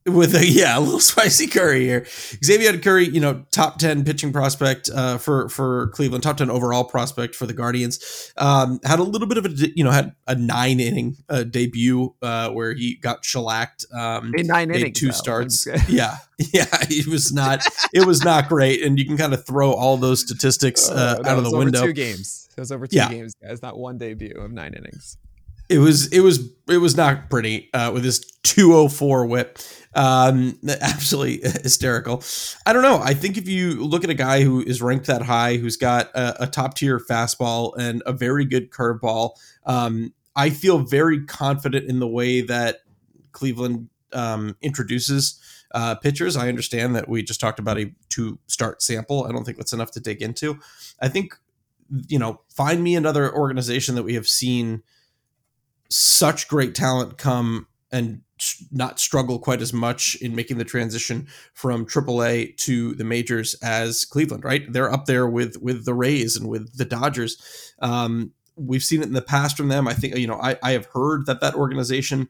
With 0.05 0.35
a 0.35 0.45
yeah, 0.49 0.77
a 0.77 0.81
little 0.81 0.99
spicy 1.01 1.47
curry 1.47 1.85
here. 1.85 2.01
Xzavion 2.01 2.83
Curry, 2.83 3.07
you 3.09 3.21
know, 3.21 3.45
top 3.53 3.79
ten 3.79 4.05
pitching 4.05 4.33
prospect 4.33 4.91
uh, 4.93 5.17
for 5.19 5.49
for 5.49 5.89
Cleveland, 5.89 6.25
top 6.25 6.37
ten 6.39 6.51
overall 6.51 6.83
prospect 6.85 7.35
for 7.37 7.47
the 7.47 7.53
Guardians. 7.53 8.33
Um, 8.37 8.81
had 8.85 8.99
a 8.99 9.05
little 9.05 9.29
bit 9.29 9.39
of 9.39 9.47
a 9.47 9.51
you 9.77 9.85
know 9.85 9.91
had 9.93 10.15
a 10.27 10.35
nine 10.35 10.81
inning 10.81 11.17
uh, 11.29 11.45
debut 11.45 12.15
uh, 12.21 12.51
where 12.51 12.73
he 12.75 12.97
got 12.97 13.25
shellacked. 13.25 13.87
Um, 13.93 14.33
In 14.37 14.49
nine 14.49 14.69
made 14.69 14.81
innings, 14.81 14.99
two 14.99 15.07
though. 15.07 15.13
starts. 15.13 15.67
I'm 15.69 15.79
yeah, 15.89 16.17
yeah, 16.39 16.67
it 16.91 17.07
was 17.07 17.33
not 17.33 17.65
it 17.95 18.05
was 18.05 18.25
not 18.25 18.49
great, 18.49 18.83
and 18.83 18.99
you 18.99 19.05
can 19.05 19.17
kind 19.17 19.33
of 19.35 19.47
throw 19.47 19.73
all 19.73 19.97
those 19.97 20.21
statistics 20.21 20.89
uh, 20.89 21.21
Uh, 21.25 21.29
out 21.29 21.39
of 21.39 21.45
the 21.45 21.51
over 21.51 21.59
window. 21.59 21.87
Two 21.87 21.93
games. 21.93 22.49
It 22.57 22.61
was 22.61 22.73
over 22.73 22.87
two 22.89 22.97
Yeah. 22.97 23.09
games, 23.09 23.35
guys. 23.41 23.63
Not 23.63 23.79
one 23.79 23.99
debut 23.99 24.35
of 24.37 24.51
nine 24.51 24.75
innings. 24.75 25.17
It 25.69 25.79
was 25.79 26.13
it 26.13 26.21
was 26.21 26.51
it 26.69 26.79
was 26.79 26.97
not 26.97 27.31
pretty 27.31 27.71
uh, 27.75 27.91
with 27.93 28.05
his 28.05 28.21
204 28.43 29.27
whip. 29.27 29.59
Um 29.95 30.59
absolutely 30.81 31.49
hysterical. 31.63 32.23
I 32.65 32.73
don't 32.73 32.83
know. 32.83 33.01
I 33.03 33.15
think 33.15 33.37
if 33.37 33.49
you 33.49 33.85
look 33.85 34.05
at 34.05 34.11
a 34.11 34.15
guy 34.15 34.43
who 34.43 34.63
is 34.63 34.81
ranked 34.81 35.07
that 35.07 35.23
high 35.23 35.57
who's 35.57 35.77
got 35.77 36.11
a, 36.15 36.45
a 36.45 36.47
top 36.47 36.75
tier 36.75 36.99
fastball 36.99 37.77
and 37.77 38.03
a 38.07 38.13
very 38.13 38.45
good 38.45 38.71
curveball 38.71 39.33
um 39.67 40.13
i 40.35 40.51
feel 40.51 40.79
very 40.79 41.25
confident 41.27 41.89
in 41.89 42.01
the 42.01 42.09
way 42.09 42.41
that 42.41 42.79
cleveland 43.33 43.89
um 44.13 44.57
introduces 44.63 45.39
uh 45.73 45.95
pitchers. 45.97 46.37
I 46.37 46.49
understand 46.49 46.97
that 46.97 47.09
we 47.09 47.23
just 47.23 47.41
talked 47.41 47.59
about 47.59 47.79
a 47.79 47.93
two 48.09 48.39
start 48.47 48.83
sample. 48.83 49.25
I 49.25 49.33
don't 49.33 49.45
think 49.45 49.57
that's 49.57 49.73
enough 49.73 49.91
to 49.93 50.01
dig 50.01 50.23
into. 50.23 50.59
I 51.01 51.09
think 51.09 51.35
you 52.09 52.19
know 52.19 52.41
find 52.55 52.83
me 52.83 52.97
another 52.97 53.35
organization 53.35 53.95
that 53.97 54.03
we 54.03 54.15
have 54.15 54.29
seen 54.29 54.83
such 55.93 56.49
great 56.49 56.75
talent 56.75 57.19
come 57.19 57.67
and 57.91 58.23
not 58.73 58.99
struggle 58.99 59.39
quite 59.39 59.63
as 59.63 59.73
much 59.73 60.17
in 60.17 60.35
making 60.35 60.59
the 60.59 60.65
transition 60.65 61.29
from 61.55 61.87
AAA 61.87 62.57
to 62.57 62.95
the 62.95 63.05
majors 63.05 63.55
as 63.63 64.05
Cleveland. 64.05 64.45
Right, 64.45 64.71
they're 64.73 64.93
up 64.93 65.07
there 65.07 65.29
with 65.29 65.57
with 65.61 65.85
the 65.85 65.95
Rays 65.95 66.37
and 66.37 66.49
with 66.49 66.77
the 66.77 66.85
Dodgers. 66.85 67.73
Um, 67.81 68.33
we've 68.57 68.83
seen 68.83 69.03
it 69.03 69.07
in 69.07 69.13
the 69.13 69.23
past 69.23 69.57
from 69.57 69.69
them. 69.69 69.87
I 69.87 69.95
think 69.95 70.17
you 70.17 70.27
know 70.27 70.41
I, 70.41 70.57
I 70.63 70.73
have 70.73 70.87
heard 70.87 71.27
that 71.27 71.41
that 71.41 71.55
organization 71.55 72.29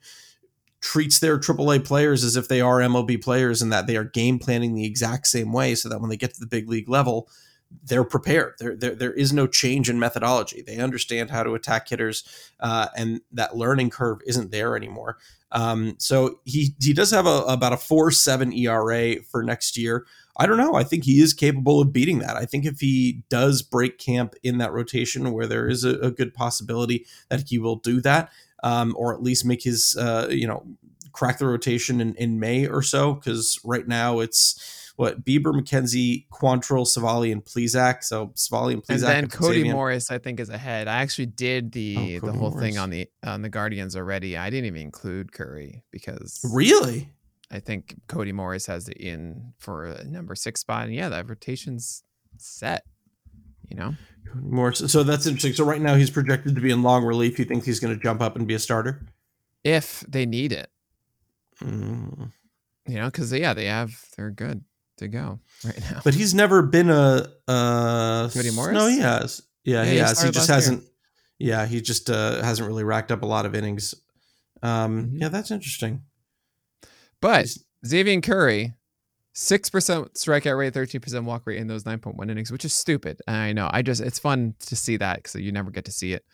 treats 0.80 1.20
their 1.20 1.38
AAA 1.38 1.84
players 1.84 2.24
as 2.24 2.34
if 2.36 2.48
they 2.48 2.60
are 2.60 2.80
MLB 2.80 3.22
players 3.22 3.62
and 3.62 3.72
that 3.72 3.86
they 3.86 3.96
are 3.96 4.04
game 4.04 4.40
planning 4.40 4.74
the 4.74 4.84
exact 4.84 5.28
same 5.28 5.52
way 5.52 5.76
so 5.76 5.88
that 5.88 6.00
when 6.00 6.10
they 6.10 6.16
get 6.16 6.34
to 6.34 6.40
the 6.40 6.46
big 6.46 6.68
league 6.68 6.88
level, 6.88 7.28
they're 7.84 8.04
prepared. 8.04 8.54
There, 8.58 8.76
there, 8.76 8.94
there 8.94 9.12
is 9.12 9.32
no 9.32 9.46
change 9.46 9.90
in 9.90 9.98
methodology. 9.98 10.62
They 10.62 10.78
understand 10.78 11.30
how 11.30 11.42
to 11.42 11.54
attack 11.54 11.88
hitters, 11.88 12.24
uh, 12.60 12.88
and 12.96 13.20
that 13.32 13.56
learning 13.56 13.90
curve 13.90 14.20
isn't 14.26 14.50
there 14.50 14.76
anymore. 14.76 15.18
Um, 15.50 15.96
so 15.98 16.40
he 16.44 16.74
he 16.80 16.92
does 16.92 17.10
have 17.10 17.26
a, 17.26 17.40
about 17.40 17.72
a 17.72 17.76
four 17.76 18.10
seven 18.10 18.52
ERA 18.52 19.16
for 19.22 19.42
next 19.42 19.76
year. 19.76 20.06
I 20.36 20.46
don't 20.46 20.56
know. 20.56 20.74
I 20.74 20.82
think 20.82 21.04
he 21.04 21.20
is 21.20 21.34
capable 21.34 21.80
of 21.80 21.92
beating 21.92 22.20
that. 22.20 22.36
I 22.36 22.46
think 22.46 22.64
if 22.64 22.80
he 22.80 23.22
does 23.28 23.60
break 23.60 23.98
camp 23.98 24.34
in 24.42 24.58
that 24.58 24.72
rotation 24.72 25.30
where 25.32 25.46
there 25.46 25.68
is 25.68 25.84
a, 25.84 25.98
a 26.00 26.10
good 26.10 26.32
possibility 26.32 27.06
that 27.28 27.48
he 27.48 27.58
will 27.58 27.76
do 27.76 28.00
that, 28.00 28.32
um, 28.62 28.94
or 28.96 29.12
at 29.12 29.22
least 29.22 29.44
make 29.44 29.62
his, 29.62 29.94
uh, 29.98 30.28
you 30.30 30.46
know, 30.46 30.64
crack 31.12 31.36
the 31.36 31.46
rotation 31.46 32.00
in, 32.00 32.14
in 32.14 32.40
May 32.40 32.66
or 32.66 32.82
so. 32.82 33.12
Because 33.12 33.60
right 33.62 33.86
now 33.86 34.20
it's 34.20 34.81
what 34.96 35.24
Bieber, 35.24 35.52
McKenzie, 35.54 36.26
Quantrill, 36.30 36.86
Civale, 36.86 37.32
and 37.32 37.44
Plesac. 37.44 38.04
So 38.04 38.32
Civale 38.34 38.74
and 38.74 38.82
Plesac. 38.82 38.90
And 38.94 39.02
then 39.02 39.28
Cody 39.28 39.70
Morris, 39.70 40.10
I 40.10 40.18
think, 40.18 40.38
is 40.40 40.48
ahead. 40.50 40.88
I 40.88 41.02
actually 41.02 41.26
did 41.26 41.72
the 41.72 42.20
Oh, 42.22 42.26
the 42.26 42.32
whole 42.32 42.50
Morris. 42.50 42.62
thing 42.62 42.78
on 42.78 42.90
the 42.90 43.08
on 43.24 43.42
the 43.42 43.48
Guardians 43.48 43.96
already. 43.96 44.36
I 44.36 44.50
didn't 44.50 44.66
even 44.66 44.82
include 44.82 45.32
Curry 45.32 45.82
because 45.90 46.40
Really? 46.52 47.10
I 47.50 47.60
think 47.60 47.96
Cody 48.08 48.32
Morris 48.32 48.66
has 48.66 48.88
it 48.88 48.96
in 48.96 49.52
for 49.58 49.84
a 49.84 50.04
number 50.04 50.34
six 50.34 50.60
spot. 50.60 50.84
And 50.86 50.94
yeah, 50.94 51.08
that 51.10 51.28
rotation's 51.28 52.02
set. 52.38 52.84
You 53.68 53.76
know, 53.76 53.94
More 54.34 54.72
so, 54.74 54.86
so 54.86 55.02
that's 55.02 55.26
interesting. 55.26 55.54
So 55.54 55.64
right 55.64 55.80
now 55.80 55.94
he's 55.94 56.10
projected 56.10 56.54
to 56.54 56.60
be 56.60 56.70
in 56.70 56.82
long 56.82 57.04
relief. 57.04 57.38
You 57.38 57.46
think 57.46 57.64
he's 57.64 57.80
going 57.80 57.94
to 57.96 58.02
jump 58.02 58.20
up 58.20 58.36
and 58.36 58.46
be 58.46 58.54
a 58.54 58.58
starter? 58.58 59.06
if 59.64 60.00
they 60.08 60.26
need 60.26 60.50
it, 60.52 60.68
Mm. 61.62 62.32
you 62.88 62.96
know, 62.96 63.06
because 63.06 63.32
yeah, 63.32 63.54
they 63.54 63.66
have 63.66 64.04
they're 64.16 64.30
good 64.30 64.64
to 65.02 65.08
go 65.08 65.38
right 65.64 65.78
now. 65.90 66.00
But 66.02 66.14
he's 66.14 66.32
never 66.34 66.62
been 66.62 66.90
a 66.90 67.28
uh 67.46 68.28
Cody 68.30 68.50
Morris? 68.50 68.74
No, 68.74 68.86
he 68.86 68.98
has. 69.00 69.42
Yeah, 69.64 69.82
Yeah, 69.82 69.84
he 69.84 69.90
he 69.92 69.96
has. 69.98 70.22
He 70.22 70.30
just 70.30 70.48
hasn't. 70.48 70.84
Yeah, 71.38 71.66
he 71.66 71.80
just 71.80 72.08
uh, 72.08 72.42
hasn't 72.42 72.66
really 72.68 72.84
racked 72.84 73.10
up 73.12 73.22
a 73.22 73.26
lot 73.26 73.46
of 73.46 73.54
innings. 73.54 73.94
Um, 74.62 75.06
Mhm. 75.10 75.20
Yeah, 75.22 75.28
that's 75.28 75.50
interesting. 75.50 76.02
But 77.20 77.46
He's- 77.46 77.58
Xzavion 77.84 78.22
Curry, 78.22 78.74
six 79.32 79.68
percent 79.68 80.14
strikeout 80.14 80.56
rate, 80.56 80.72
thirteen 80.74 81.00
percent 81.00 81.24
walk 81.24 81.42
rate 81.46 81.58
in 81.58 81.66
those 81.66 81.84
nine 81.84 81.98
point 81.98 82.16
one 82.16 82.30
innings, 82.30 82.52
which 82.52 82.64
is 82.64 82.72
stupid. 82.72 83.20
I 83.26 83.52
know. 83.52 83.68
I 83.72 83.82
just 83.82 84.00
it's 84.00 84.18
fun 84.20 84.54
to 84.66 84.76
see 84.76 84.96
that 84.98 85.16
because 85.16 85.34
you 85.40 85.50
never 85.52 85.70
get 85.70 85.84
to 85.86 85.92
see 85.92 86.12
it. 86.12 86.24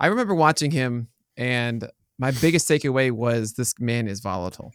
I 0.00 0.08
remember 0.08 0.34
watching 0.34 0.70
him, 0.70 1.08
and 1.36 1.88
my 2.18 2.30
biggest 2.32 2.68
takeaway 2.68 3.10
was 3.10 3.54
this 3.54 3.74
man 3.78 4.06
is 4.08 4.20
volatile. 4.20 4.72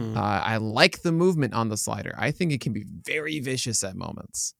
Hmm. 0.00 0.16
Uh, 0.16 0.20
I 0.20 0.56
like 0.56 1.02
the 1.02 1.12
movement 1.12 1.54
on 1.54 1.68
the 1.68 1.76
slider. 1.76 2.14
I 2.16 2.30
think 2.30 2.52
it 2.52 2.60
can 2.60 2.72
be 2.72 2.84
very 2.86 3.38
vicious 3.40 3.84
at 3.84 3.96
moments. 3.96 4.54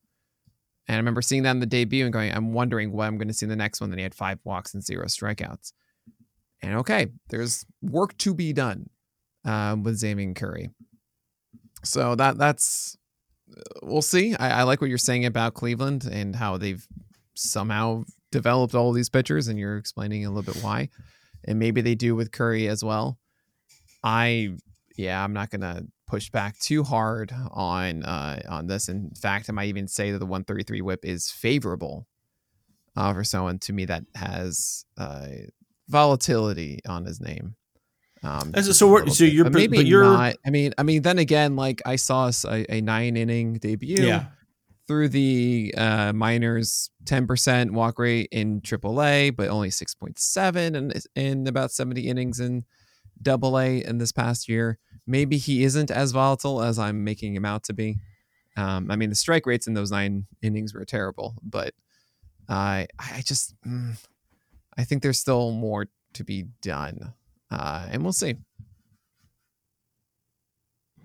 And 0.86 0.96
I 0.96 0.98
remember 0.98 1.22
seeing 1.22 1.44
that 1.44 1.52
in 1.52 1.60
the 1.60 1.66
debut 1.66 2.04
and 2.04 2.12
going, 2.12 2.32
I'm 2.32 2.52
wondering 2.52 2.92
what 2.92 3.06
I'm 3.06 3.16
going 3.16 3.28
to 3.28 3.34
see 3.34 3.46
in 3.46 3.50
the 3.50 3.56
next 3.56 3.80
one. 3.80 3.90
Then 3.90 3.98
he 3.98 4.02
had 4.02 4.14
five 4.14 4.38
walks 4.44 4.74
and 4.74 4.84
zero 4.84 5.06
strikeouts. 5.06 5.72
And 6.62 6.76
okay, 6.78 7.06
there's 7.28 7.64
work 7.80 8.16
to 8.18 8.34
be 8.34 8.52
done 8.52 8.90
um, 9.44 9.82
with 9.82 10.00
Xzavion 10.00 10.36
Curry. 10.36 10.70
So 11.84 12.14
that 12.16 12.36
that's 12.36 12.98
we'll 13.82 14.02
see. 14.02 14.34
I, 14.34 14.60
I 14.60 14.62
like 14.64 14.80
what 14.80 14.90
you're 14.90 14.98
saying 14.98 15.24
about 15.24 15.54
Cleveland 15.54 16.08
and 16.10 16.36
how 16.36 16.58
they've 16.58 16.86
somehow 17.34 18.04
developed 18.30 18.74
all 18.74 18.92
these 18.92 19.08
pitchers, 19.08 19.48
and 19.48 19.58
you're 19.58 19.78
explaining 19.78 20.26
a 20.26 20.30
little 20.30 20.52
bit 20.52 20.62
why. 20.62 20.90
And 21.44 21.58
maybe 21.58 21.80
they 21.80 21.94
do 21.94 22.14
with 22.14 22.32
Curry 22.32 22.68
as 22.68 22.84
well. 22.84 23.18
I 24.02 24.56
yeah, 25.00 25.22
I'm 25.24 25.32
not 25.32 25.50
gonna 25.50 25.82
push 26.06 26.30
back 26.30 26.58
too 26.58 26.82
hard 26.84 27.32
on 27.52 28.04
uh, 28.04 28.40
on 28.48 28.66
this. 28.66 28.88
In 28.88 29.10
fact, 29.14 29.48
I 29.48 29.52
might 29.52 29.68
even 29.68 29.88
say 29.88 30.10
that 30.12 30.18
the 30.18 30.26
133 30.26 30.80
whip 30.82 31.04
is 31.04 31.30
favorable 31.30 32.06
uh, 32.96 33.12
for 33.14 33.24
someone 33.24 33.58
to 33.60 33.72
me 33.72 33.84
that 33.86 34.04
has 34.14 34.84
uh, 34.98 35.26
volatility 35.88 36.80
on 36.86 37.04
his 37.04 37.20
name. 37.20 37.56
Um, 38.22 38.52
so 38.54 38.96
a 38.98 39.10
so 39.10 39.24
you're- 39.24 39.44
But 39.44 39.54
maybe 39.54 39.78
but 39.78 39.86
you're- 39.86 40.04
not. 40.06 40.36
I 40.44 40.50
mean, 40.50 40.74
I 40.76 40.82
mean, 40.82 41.02
then 41.02 41.18
again, 41.18 41.56
like 41.56 41.80
I 41.86 41.96
saw 41.96 42.30
a 42.46 42.80
nine 42.80 43.16
inning 43.16 43.54
debut 43.54 44.04
yeah, 44.06 44.26
through 44.86 45.08
the 45.08 45.74
uh, 45.76 46.12
minors, 46.12 46.90
ten 47.06 47.26
percent 47.26 47.72
walk 47.72 47.98
rate 47.98 48.28
in 48.30 48.60
AAA, 48.60 49.34
but 49.34 49.48
only 49.48 49.70
six 49.70 49.94
point 49.94 50.18
seven 50.18 50.74
in 50.74 50.92
in 51.16 51.46
about 51.46 51.70
seventy 51.70 52.08
innings 52.08 52.40
in 52.40 52.64
Double 53.22 53.58
A 53.58 53.82
in 53.82 53.96
this 53.98 54.12
past 54.12 54.48
year. 54.48 54.78
Maybe 55.10 55.38
he 55.38 55.64
isn't 55.64 55.90
as 55.90 56.12
volatile 56.12 56.62
as 56.62 56.78
I'm 56.78 57.02
making 57.02 57.34
him 57.34 57.44
out 57.44 57.64
to 57.64 57.72
be. 57.72 57.96
Um, 58.56 58.90
I 58.90 58.96
mean, 58.96 59.10
the 59.10 59.16
strike 59.16 59.44
rates 59.44 59.66
in 59.66 59.74
those 59.74 59.90
nine 59.90 60.26
innings 60.40 60.72
were 60.72 60.84
terrible, 60.84 61.34
but 61.42 61.74
I 62.48 62.86
I 62.98 63.22
just 63.24 63.54
mm, 63.66 63.96
I 64.78 64.84
think 64.84 65.02
there's 65.02 65.18
still 65.18 65.50
more 65.50 65.88
to 66.14 66.24
be 66.24 66.46
done, 66.62 67.12
uh, 67.50 67.88
and 67.90 68.04
we'll 68.04 68.12
see. 68.12 68.36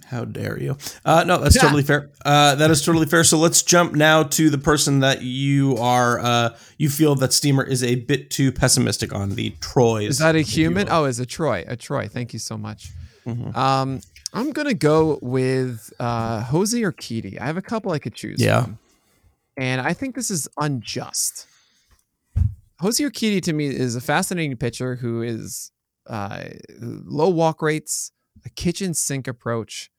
How 0.05 0.23
dare 0.23 0.59
you? 0.59 0.77
Uh, 1.03 1.23
no, 1.25 1.39
that's 1.39 1.59
totally 1.59 1.81
fair. 1.91 2.11
Uh, 2.23 2.53
that 2.55 2.69
is 2.69 2.85
totally 2.85 3.07
fair. 3.07 3.23
So 3.23 3.39
let's 3.39 3.63
jump 3.63 3.93
now 3.93 4.21
to 4.21 4.51
the 4.51 4.59
person 4.59 4.99
that 4.99 5.23
you 5.23 5.77
are. 5.77 6.19
Uh, 6.19 6.57
you 6.77 6.89
feel 6.91 7.15
that 7.15 7.33
Steamer 7.33 7.63
is 7.63 7.83
a 7.83 7.95
bit 7.95 8.29
too 8.29 8.51
pessimistic 8.51 9.15
on 9.15 9.31
the 9.31 9.49
Troyes. 9.61 10.09
Is 10.09 10.17
that 10.19 10.35
a 10.35 10.41
human? 10.41 10.89
Oh, 10.91 11.05
is 11.05 11.19
a 11.19 11.25
Troy? 11.25 11.63
A 11.67 11.75
Troy. 11.75 12.07
Thank 12.07 12.33
you 12.33 12.39
so 12.39 12.55
much. 12.55 12.91
Mhm. 13.25 13.55
Um, 13.55 14.01
I'm 14.33 14.51
gonna 14.51 14.73
go 14.73 15.17
with 15.21 15.91
uh, 15.99 16.41
Jose 16.43 16.81
or 16.83 16.91
Urquidy. 16.91 17.39
I 17.39 17.45
have 17.45 17.57
a 17.57 17.61
couple 17.61 17.91
I 17.91 17.99
could 17.99 18.13
choose. 18.13 18.41
Yeah. 18.41 18.63
from. 18.63 18.79
and 19.57 19.81
I 19.81 19.93
think 19.93 20.15
this 20.15 20.29
is 20.29 20.47
unjust. 20.57 21.47
Jose 22.81 23.01
Urquidy 23.03 23.41
to 23.43 23.53
me 23.53 23.67
is 23.67 23.95
a 23.95 24.01
fascinating 24.01 24.57
pitcher 24.57 24.95
who 24.97 25.21
is 25.21 25.71
uh, 26.07 26.43
low 26.79 27.29
walk 27.29 27.61
rates, 27.61 28.11
a 28.45 28.49
kitchen 28.49 28.93
sink 28.93 29.27
approach, 29.27 29.89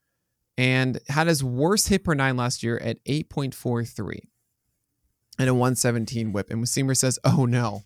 and 0.58 1.00
had 1.08 1.26
his 1.26 1.42
worst 1.42 1.88
hit 1.88 2.04
per 2.04 2.14
nine 2.14 2.36
last 2.36 2.62
year 2.62 2.78
at 2.78 3.02
8.43 3.06 4.18
and 5.38 5.48
a 5.48 5.54
117 5.54 6.32
whip. 6.32 6.50
And 6.50 6.68
Steamer 6.68 6.94
says, 6.94 7.18
"Oh 7.24 7.46
no, 7.46 7.84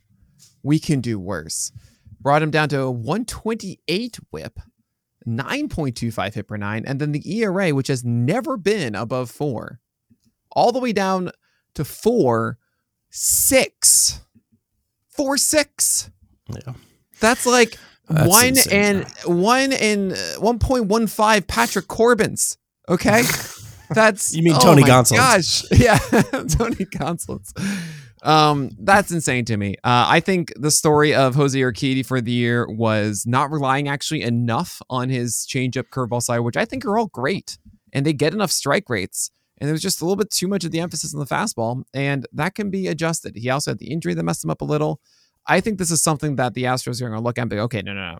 we 0.62 0.78
can 0.80 1.00
do 1.00 1.18
worse." 1.18 1.70
Brought 2.20 2.42
him 2.42 2.50
down 2.50 2.68
to 2.70 2.80
a 2.82 2.90
128 2.90 4.18
whip, 4.30 4.58
9.25 5.26 6.34
hit 6.34 6.48
per 6.48 6.56
nine, 6.56 6.84
and 6.86 7.00
then 7.00 7.12
the 7.12 7.38
ERA, 7.38 7.70
which 7.70 7.88
has 7.88 8.04
never 8.04 8.56
been 8.56 8.94
above 8.94 9.30
four, 9.30 9.80
all 10.52 10.72
the 10.72 10.78
way 10.78 10.92
down 10.92 11.30
to 11.74 11.84
four 11.84 12.58
six, 13.10 14.20
four 15.08 15.36
six. 15.36 16.10
Yeah. 16.48 16.74
That's 17.20 17.46
like 17.46 17.76
That's 18.08 18.28
one 18.28 18.48
insane. 18.48 18.72
and 18.72 19.06
one 19.24 19.72
and 19.72 20.12
uh, 20.12 20.16
one 20.38 20.58
point 20.58 20.86
one 20.86 21.06
five 21.06 21.46
Patrick 21.46 21.86
Corbin's. 21.86 22.56
Okay, 22.88 23.22
that's 23.90 24.34
You 24.34 24.42
mean 24.42 24.54
oh 24.56 24.60
Tony 24.60 24.82
Gonsolin. 24.82 25.16
Gosh, 25.16 25.70
yeah, 25.72 25.98
Tony 26.32 26.86
Gonsolin. 26.86 27.52
Um, 28.22 28.70
that's 28.78 29.10
insane 29.10 29.44
to 29.46 29.56
me. 29.56 29.76
Uh, 29.82 30.04
I 30.08 30.20
think 30.20 30.52
the 30.56 30.70
story 30.70 31.14
of 31.14 31.34
Jose 31.34 31.58
Urquidy 31.58 32.04
for 32.04 32.20
the 32.20 32.32
year 32.32 32.68
was 32.68 33.24
not 33.26 33.50
relying 33.50 33.88
actually 33.88 34.22
enough 34.22 34.82
on 34.90 35.08
his 35.08 35.46
changeup 35.48 35.88
curveball 35.90 36.22
side, 36.22 36.40
which 36.40 36.56
I 36.56 36.64
think 36.64 36.84
are 36.84 36.98
all 36.98 37.06
great, 37.06 37.58
and 37.92 38.04
they 38.04 38.12
get 38.12 38.34
enough 38.34 38.50
strike 38.50 38.90
rates. 38.90 39.30
And 39.58 39.68
there 39.68 39.72
was 39.74 39.82
just 39.82 40.00
a 40.00 40.04
little 40.04 40.16
bit 40.16 40.30
too 40.30 40.48
much 40.48 40.64
of 40.64 40.70
the 40.70 40.80
emphasis 40.80 41.14
on 41.14 41.20
the 41.20 41.26
fastball, 41.26 41.82
and 41.92 42.26
that 42.32 42.54
can 42.54 42.70
be 42.70 42.88
adjusted. 42.88 43.36
He 43.36 43.50
also 43.50 43.72
had 43.72 43.78
the 43.78 43.90
injury 43.90 44.14
that 44.14 44.22
messed 44.22 44.44
him 44.44 44.50
up 44.50 44.62
a 44.62 44.64
little. 44.64 45.00
I 45.46 45.60
think 45.60 45.78
this 45.78 45.90
is 45.90 46.02
something 46.02 46.36
that 46.36 46.54
the 46.54 46.64
Astros 46.64 47.00
are 47.00 47.08
going 47.08 47.18
to 47.18 47.24
look 47.24 47.38
at 47.38 47.42
and 47.42 47.50
be 47.50 47.58
okay, 47.58 47.82
no, 47.82 47.92
no, 47.92 48.12
no. 48.12 48.18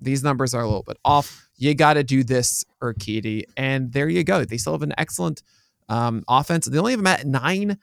These 0.00 0.22
numbers 0.22 0.54
are 0.54 0.62
a 0.62 0.66
little 0.66 0.84
bit 0.84 0.96
off. 1.04 1.48
You 1.56 1.74
got 1.74 1.94
to 1.94 2.04
do 2.04 2.22
this, 2.22 2.64
Urquidy. 2.80 3.44
And 3.56 3.92
there 3.92 4.08
you 4.08 4.22
go. 4.22 4.44
They 4.44 4.56
still 4.56 4.74
have 4.74 4.82
an 4.82 4.94
excellent 4.96 5.42
um, 5.88 6.22
offense. 6.28 6.66
They 6.66 6.78
only 6.78 6.92
have 6.92 7.00
them 7.00 7.06
at 7.06 7.26
nine 7.26 7.78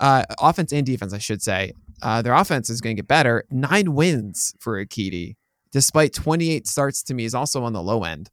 uh, 0.00 0.24
offense 0.40 0.72
and 0.72 0.86
defense, 0.86 1.12
I 1.12 1.18
should 1.18 1.42
say. 1.42 1.72
Uh, 2.02 2.22
their 2.22 2.34
offense 2.34 2.70
is 2.70 2.80
going 2.80 2.96
to 2.96 3.02
get 3.02 3.08
better. 3.08 3.44
Nine 3.50 3.94
wins 3.94 4.54
for 4.58 4.84
Urquidy, 4.84 5.34
despite 5.72 6.12
28 6.12 6.66
starts 6.66 7.02
to 7.04 7.14
me, 7.14 7.24
is 7.24 7.34
also 7.34 7.64
on 7.64 7.72
the 7.72 7.82
low 7.82 8.04
end. 8.04 8.30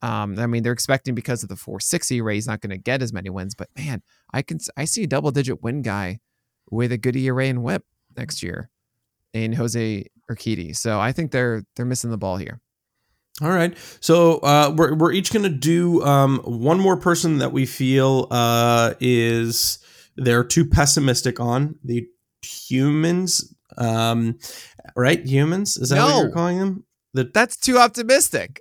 Um, 0.00 0.38
I 0.38 0.46
mean, 0.46 0.62
they're 0.62 0.72
expecting 0.72 1.14
because 1.14 1.42
of 1.42 1.48
the 1.48 1.56
460 1.56 2.16
ERA, 2.16 2.34
he's 2.34 2.48
not 2.48 2.60
going 2.60 2.70
to 2.70 2.78
get 2.78 3.02
as 3.02 3.12
many 3.12 3.30
wins. 3.30 3.54
But 3.54 3.68
man, 3.76 4.02
I 4.32 4.42
can 4.42 4.58
I 4.76 4.84
see 4.84 5.04
a 5.04 5.06
double 5.06 5.30
digit 5.30 5.62
win 5.62 5.82
guy 5.82 6.18
with 6.70 6.90
a 6.90 6.98
good 6.98 7.16
ERA 7.16 7.46
and 7.46 7.62
WHIP 7.62 7.84
next 8.16 8.42
year 8.42 8.70
in 9.32 9.52
Jose 9.52 10.06
Urquidy. 10.30 10.76
So 10.76 10.98
I 10.98 11.12
think 11.12 11.30
they're 11.30 11.62
they're 11.76 11.86
missing 11.86 12.10
the 12.10 12.18
ball 12.18 12.36
here. 12.36 12.60
All 13.40 13.50
right. 13.50 13.76
So 14.00 14.38
uh, 14.38 14.74
we're 14.76 14.94
we're 14.94 15.12
each 15.12 15.32
going 15.32 15.44
to 15.44 15.48
do 15.48 16.02
um, 16.02 16.40
one 16.40 16.80
more 16.80 16.96
person 16.96 17.38
that 17.38 17.52
we 17.52 17.64
feel 17.64 18.26
uh, 18.30 18.94
is 19.00 19.78
they're 20.16 20.44
too 20.44 20.64
pessimistic 20.66 21.40
on 21.40 21.76
the 21.84 22.06
humans. 22.42 23.54
Um, 23.78 24.38
right? 24.96 25.24
Humans 25.24 25.76
is 25.78 25.88
that 25.90 26.02
what 26.04 26.22
you're 26.22 26.30
calling 26.32 26.58
them? 26.58 26.84
The 27.14 27.24
That's 27.32 27.56
too 27.56 27.78
optimistic. 27.78 28.60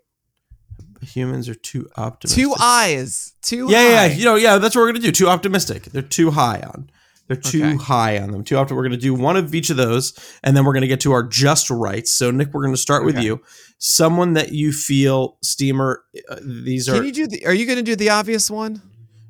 Humans 1.02 1.50
are 1.50 1.56
too 1.56 1.90
optimistic. 1.98 2.44
Two 2.44 2.54
eyes. 2.60 3.34
Two. 3.42 3.68
Yeah, 3.72 3.82
yeah, 3.90 3.96
high. 3.98 4.06
yeah. 4.06 4.14
You 4.14 4.26
know, 4.26 4.36
yeah. 4.36 4.58
That's 4.60 4.76
what 4.76 4.82
we're 4.84 4.90
gonna 4.92 5.00
do. 5.00 5.12
Too 5.12 5.28
optimistic. 5.30 5.84
They're 5.86 6.02
too 6.04 6.30
high 6.32 6.60
on. 6.60 6.90
They're 7.28 7.38
too 7.38 7.64
Okay. 7.64 7.76
high 7.78 8.20
on 8.20 8.32
them. 8.32 8.44
Too 8.44 8.56
often. 8.58 8.76
We're 8.78 8.84
gonna 8.84 8.98
do 8.98 9.14
one 9.16 9.36
of 9.36 9.56
each 9.56 9.70
of 9.72 9.78
those, 9.78 10.14
and 10.44 10.56
then 10.56 10.64
we're 10.64 10.74
gonna 10.74 10.88
get 10.88 11.00
to 11.02 11.12
our 11.14 11.24
just 11.24 11.72
rights. 11.72 12.14
So, 12.14 12.30
Nick, 12.30 12.54
we're 12.54 12.64
gonna 12.64 12.78
start 12.78 13.04
with 13.06 13.18
you. 13.20 13.42
Someone 13.80 14.34
that 14.34 14.52
you 14.52 14.72
feel 14.72 15.38
steamer. 15.42 16.04
Uh, 16.30 16.36
these 16.44 16.88
are 16.88 16.94
Can 16.98 17.06
you 17.06 17.12
do 17.14 17.26
the? 17.28 17.46
Are 17.48 17.54
you 17.54 17.66
going 17.66 17.78
to 17.80 17.84
do 17.84 17.96
the 17.96 18.10
obvious 18.10 18.52
one? 18.52 18.82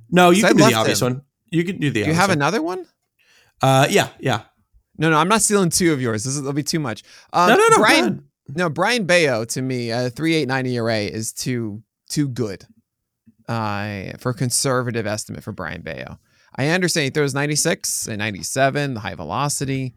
no. 0.09 0.29
You 0.31 0.41
'cause 0.41 0.43
I 0.43 0.47
can 0.49 0.57
do 0.57 0.65
the 0.65 0.73
obvious 0.73 0.99
them. 0.99 1.13
one. 1.13 1.21
You 1.51 1.63
can 1.63 1.79
do 1.79 1.91
the. 1.91 2.03
Do 2.03 2.09
you 2.09 2.15
have 2.15 2.29
one. 2.29 2.37
another 2.37 2.61
one? 2.61 2.85
Uh, 3.61 3.87
yeah, 3.89 4.09
yeah. 4.19 4.41
No, 4.97 5.09
no, 5.09 5.17
I'm 5.17 5.27
not 5.27 5.41
stealing 5.41 5.69
two 5.69 5.93
of 5.93 6.01
yours. 6.01 6.23
This 6.23 6.39
will 6.39 6.53
be 6.53 6.63
too 6.63 6.79
much. 6.79 7.03
Um, 7.33 7.49
no, 7.49 7.55
no, 7.55 7.67
no. 7.69 7.77
Brian, 7.77 8.25
no, 8.49 8.69
Brayan 8.69 9.05
Bello 9.05 9.45
to 9.45 9.61
me, 9.61 9.91
a 9.91 10.09
three 10.09 10.35
eight 10.35 10.47
nine 10.47 10.65
ERA 10.65 10.99
is 10.99 11.33
too 11.33 11.83
too 12.09 12.27
good. 12.27 12.65
Uh, 13.47 14.13
for 14.17 14.29
a 14.29 14.33
conservative 14.33 15.05
estimate 15.05 15.43
for 15.43 15.51
Brayan 15.51 15.81
Bello. 15.81 16.19
I 16.55 16.67
understand 16.67 17.05
he 17.05 17.09
throws 17.09 17.33
96 17.33 18.07
and 18.07 18.17
97, 18.19 18.93
the 18.93 18.99
high 18.99 19.15
velocity. 19.15 19.95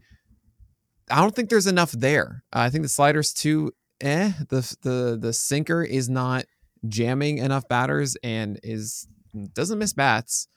I 1.09 1.21
don't 1.21 1.35
think 1.35 1.49
there's 1.49 1.67
enough 1.67 1.91
there. 1.91 2.43
Uh, 2.53 2.59
I 2.59 2.69
think 2.69 2.83
the 2.83 2.89
slider's 2.89 3.33
too 3.33 3.71
eh. 4.01 4.31
The 4.49 4.75
the 4.81 5.17
the 5.21 5.33
sinker 5.33 5.83
is 5.83 6.09
not 6.09 6.45
jamming 6.87 7.37
enough 7.37 7.67
batters 7.67 8.17
and 8.23 8.59
is 8.63 9.07
doesn't 9.53 9.79
miss 9.79 9.93
bats. 9.93 10.47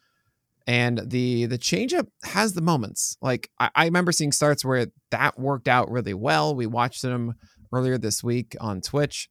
And 0.68 1.00
the 1.10 1.46
the 1.46 1.58
changeup 1.58 2.08
has 2.24 2.52
the 2.52 2.60
moments. 2.60 3.16
Like 3.22 3.50
I, 3.58 3.70
I 3.74 3.84
remember 3.86 4.12
seeing 4.12 4.32
starts 4.32 4.64
where 4.64 4.86
that 5.10 5.38
worked 5.38 5.66
out 5.66 5.90
really 5.90 6.14
well. 6.14 6.54
We 6.54 6.66
watched 6.66 7.02
him 7.02 7.34
earlier 7.72 7.96
this 7.96 8.22
week 8.22 8.54
on 8.60 8.82
Twitch. 8.82 9.30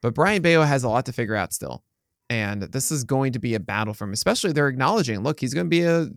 But 0.00 0.14
Brayan 0.14 0.40
Bello 0.40 0.64
has 0.64 0.84
a 0.84 0.88
lot 0.88 1.06
to 1.06 1.12
figure 1.12 1.34
out 1.34 1.52
still. 1.52 1.82
And 2.30 2.62
this 2.62 2.92
is 2.92 3.02
going 3.02 3.32
to 3.32 3.40
be 3.40 3.54
a 3.54 3.60
battle 3.60 3.92
for 3.92 4.04
him, 4.04 4.12
especially 4.12 4.52
they're 4.52 4.68
acknowledging, 4.68 5.22
look, 5.22 5.40
he's 5.40 5.54
going 5.54 5.66
to 5.66 5.70
be 5.70 5.82
a 5.82 6.08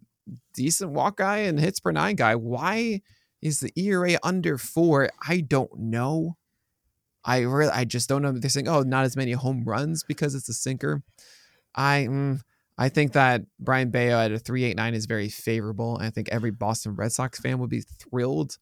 decent 0.53 0.91
walk 0.91 1.17
guy 1.17 1.37
and 1.37 1.59
hits 1.59 1.79
per 1.79 1.91
nine 1.91 2.15
guy. 2.15 2.35
Why 2.35 3.01
is 3.41 3.61
the 3.61 3.71
ERA 3.75 4.19
under 4.21 4.57
four? 4.57 5.09
I 5.27 5.39
don't 5.39 5.71
know. 5.79 6.37
I 7.23 7.39
really, 7.39 7.71
I 7.71 7.85
just 7.85 8.09
don't 8.09 8.21
know. 8.21 8.31
They're 8.31 8.49
saying, 8.49 8.67
oh, 8.67 8.81
not 8.81 9.05
as 9.05 9.15
many 9.15 9.31
home 9.31 9.63
runs 9.63 10.03
because 10.03 10.35
it's 10.35 10.49
a 10.49 10.53
sinker. 10.53 11.01
I, 11.73 12.07
mm, 12.09 12.41
I 12.77 12.89
think 12.89 13.13
that 13.13 13.41
Brayan 13.59 13.89
Bello 13.89 14.19
at 14.19 14.31
a 14.31 14.39
three 14.39 14.63
eight 14.63 14.77
nine 14.77 14.93
is 14.93 15.05
very 15.05 15.29
favorable. 15.29 15.97
I 16.01 16.09
think 16.09 16.29
every 16.29 16.51
Boston 16.51 16.95
Red 16.95 17.11
Sox 17.11 17.39
fan 17.39 17.59
would 17.59 17.69
be 17.69 17.81
thrilled 17.81 18.57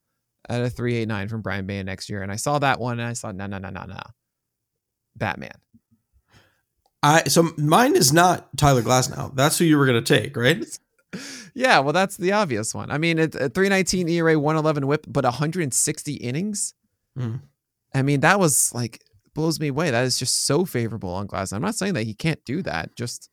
at 0.47 0.61
a 0.61 0.69
three 0.69 0.95
eight 0.95 1.07
nine 1.07 1.27
from 1.27 1.41
Brayan 1.41 1.65
Bello 1.65 1.83
next 1.83 2.09
year. 2.09 2.21
And 2.21 2.31
I 2.31 2.35
saw 2.35 2.59
that 2.59 2.79
one 2.79 2.99
and 2.99 3.07
I 3.07 3.13
saw 3.13 3.31
no, 3.31 3.47
no, 3.47 3.57
no, 3.57 3.69
no, 3.69 3.85
no. 3.85 4.01
Batman. 5.15 5.51
I 7.01 7.23
so 7.23 7.49
mine 7.57 7.95
is 7.95 8.11
not 8.11 8.49
Tyler 8.57 8.81
Glasnow. 8.81 9.35
That's 9.35 9.57
who 9.57 9.65
you 9.65 9.77
were 9.77 9.85
gonna 9.85 10.01
take, 10.01 10.35
right? 10.35 10.63
Yeah, 11.55 11.79
well, 11.79 11.91
that's 11.91 12.15
the 12.15 12.31
obvious 12.33 12.73
one. 12.73 12.91
I 12.91 12.99
mean, 12.99 13.17
at 13.19 13.33
319 13.33 14.07
ERA, 14.07 14.39
111 14.39 14.85
whip, 14.85 15.05
but 15.09 15.23
160 15.23 16.13
innings. 16.13 16.73
Mm. 17.17 17.41
I 17.93 18.01
mean, 18.01 18.19
that 18.21 18.39
was 18.39 18.71
like 18.73 19.01
blows 19.33 19.59
me 19.59 19.69
away. 19.69 19.91
That 19.91 20.05
is 20.05 20.19
just 20.19 20.45
so 20.45 20.65
favorable 20.65 21.09
on 21.09 21.27
Glass. 21.27 21.51
I'm 21.51 21.61
not 21.61 21.75
saying 21.75 21.93
that 21.95 22.03
he 22.03 22.13
can't 22.13 22.43
do 22.45 22.61
that. 22.63 22.95
Just 22.95 23.29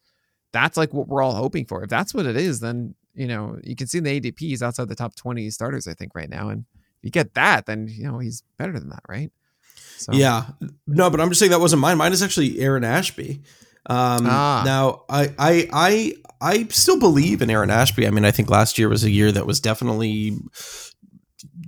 that's 0.57 0.79
like 0.79 0.95
what 0.95 1.07
we're 1.07 1.23
all 1.23 1.35
hoping 1.35 1.67
for. 1.67 1.85
If 1.85 1.91
that's 1.91 2.15
what 2.15 2.25
it 2.25 2.37
is, 2.37 2.61
then 2.61 2.95
you 3.15 3.27
know 3.27 3.59
you 3.63 3.77
can 3.77 3.87
see 3.87 4.01
the 4.01 4.19
ADPs 4.21 4.63
outside 4.63 4.89
the 4.89 4.95
top 4.95 5.15
20 5.15 5.51
starters. 5.51 5.87
I 5.87 5.93
think 5.93 6.13
right 6.15 6.31
now, 6.31 6.49
and 6.49 6.65
if 6.75 7.05
you 7.05 7.11
get 7.11 7.35
that, 7.35 7.67
then 7.67 7.89
you 7.89 8.05
know 8.05 8.19
he's 8.19 8.43
better 8.59 8.79
than 8.79 8.89
that, 8.89 9.03
right? 9.07 9.31
So, 9.99 10.13
Yeah, 10.13 10.47
no, 10.87 11.11
but 11.11 11.21
I'm 11.21 11.29
just 11.29 11.39
saying 11.39 11.53
that 11.53 11.61
wasn't 11.61 11.81
mine. 11.83 11.99
Mine 11.99 12.13
is 12.13 12.23
actually 12.23 12.59
Aaron 12.61 12.85
Ashby. 12.85 13.43
Um, 13.89 14.27
Ah. 14.27 14.63
Now, 14.65 15.05
I, 15.09 15.33
I, 15.39 15.69
I, 15.73 16.15
I 16.41 16.65
still 16.69 16.99
believe 16.99 17.41
in 17.41 17.51
Aaron 17.51 17.71
Ashby. 17.71 18.07
I 18.07 18.11
mean, 18.11 18.25
I 18.25 18.31
think 18.31 18.51
last 18.51 18.79
year 18.79 18.89
was 18.89 19.05
a 19.05 19.11
year 19.11 19.31
that 19.33 19.47
was 19.47 19.61
definitely 19.61 20.37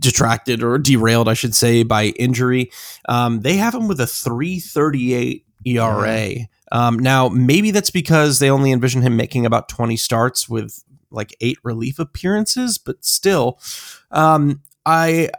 detracted 0.01 0.63
or 0.63 0.79
derailed, 0.79 1.29
I 1.29 1.35
should 1.35 1.55
say, 1.55 1.83
by 1.83 2.07
injury. 2.07 2.71
Um, 3.09 3.41
they 3.41 3.57
have 3.57 3.75
him 3.75 3.89
with 3.89 4.01
a 4.01 4.07
338 4.07 5.45
ERA. 5.67 6.35
Um, 6.73 6.99
now, 6.99 7.29
maybe 7.29 7.71
that's 7.71 7.91
because 7.91 8.39
they 8.39 8.51
only 8.51 8.73
envision 8.73 9.03
him 9.03 9.17
making 9.17 9.47
about 9.47 9.69
20 9.69 9.97
starts 9.97 10.49
with 10.49 10.85
like 11.11 11.35
eight 11.41 11.59
relief 11.63 11.99
appearances, 11.99 12.77
but 12.79 13.05
still, 13.05 13.59
um, 14.11 14.61
I 14.85 15.31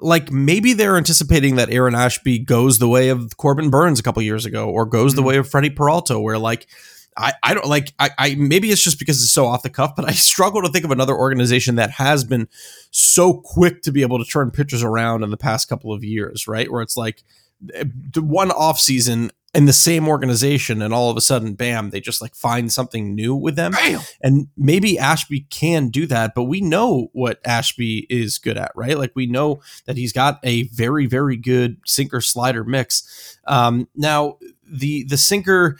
like 0.00 0.30
maybe 0.30 0.72
they're 0.74 0.96
anticipating 0.96 1.56
that 1.56 1.70
Aaron 1.70 1.94
Ashby 1.94 2.38
goes 2.38 2.78
the 2.78 2.88
way 2.88 3.08
of 3.08 3.36
Corbin 3.38 3.70
Burnes 3.70 3.98
a 3.98 4.02
couple 4.02 4.22
years 4.22 4.44
ago, 4.44 4.68
or 4.68 4.84
goes 4.84 5.14
the 5.14 5.22
Mhm. 5.22 5.26
way 5.26 5.36
of 5.38 5.48
Freddy 5.48 5.70
Peralta, 5.70 6.20
where 6.20 6.38
like 6.38 6.66
I, 7.16 7.32
I 7.42 7.54
don't 7.54 7.66
like 7.66 7.94
I, 7.98 8.10
I 8.18 8.34
maybe 8.34 8.70
it's 8.70 8.82
just 8.82 8.98
because 8.98 9.22
it's 9.22 9.32
so 9.32 9.46
off 9.46 9.62
the 9.62 9.70
cuff, 9.70 9.96
but 9.96 10.06
I 10.06 10.12
struggle 10.12 10.60
to 10.62 10.68
think 10.68 10.84
of 10.84 10.90
another 10.90 11.14
organization 11.16 11.76
that 11.76 11.90
has 11.92 12.24
been 12.24 12.46
so 12.90 13.32
quick 13.32 13.80
to 13.82 13.90
be 13.92 14.02
able 14.02 14.18
to 14.22 14.30
turn 14.30 14.50
pitchers 14.50 14.82
around 14.82 15.22
in 15.24 15.30
the 15.30 15.36
past 15.38 15.66
couple 15.68 15.92
of 15.94 16.04
years, 16.04 16.46
right? 16.46 16.70
Where 16.70 16.82
it's 16.82 16.96
like 16.96 17.22
eh, 17.74 17.84
the 18.12 18.20
one 18.22 18.50
off 18.50 18.78
season 18.78 19.30
in 19.56 19.64
the 19.64 19.72
same 19.72 20.06
organization, 20.06 20.82
and 20.82 20.92
all 20.92 21.10
of 21.10 21.16
a 21.16 21.20
sudden, 21.22 21.54
bam, 21.54 21.88
they 21.88 22.00
just 22.00 22.20
like 22.20 22.34
find 22.34 22.70
something 22.70 23.14
new 23.14 23.34
with 23.34 23.56
them. 23.56 23.72
Bam! 23.72 24.00
And 24.20 24.48
maybe 24.54 24.98
Ashby 24.98 25.46
can 25.48 25.88
do 25.88 26.06
that, 26.06 26.34
but 26.34 26.44
we 26.44 26.60
know 26.60 27.08
what 27.14 27.40
Ashby 27.42 28.06
is 28.10 28.38
good 28.38 28.58
at, 28.58 28.70
right? 28.74 28.98
Like 28.98 29.12
we 29.14 29.26
know 29.26 29.62
that 29.86 29.96
he's 29.96 30.12
got 30.12 30.40
a 30.44 30.64
very, 30.68 31.06
very 31.06 31.38
good 31.38 31.78
sinker 31.86 32.20
slider 32.20 32.64
mix. 32.64 33.38
Um, 33.46 33.88
now 33.96 34.36
the 34.70 35.04
the 35.04 35.16
sinker 35.16 35.78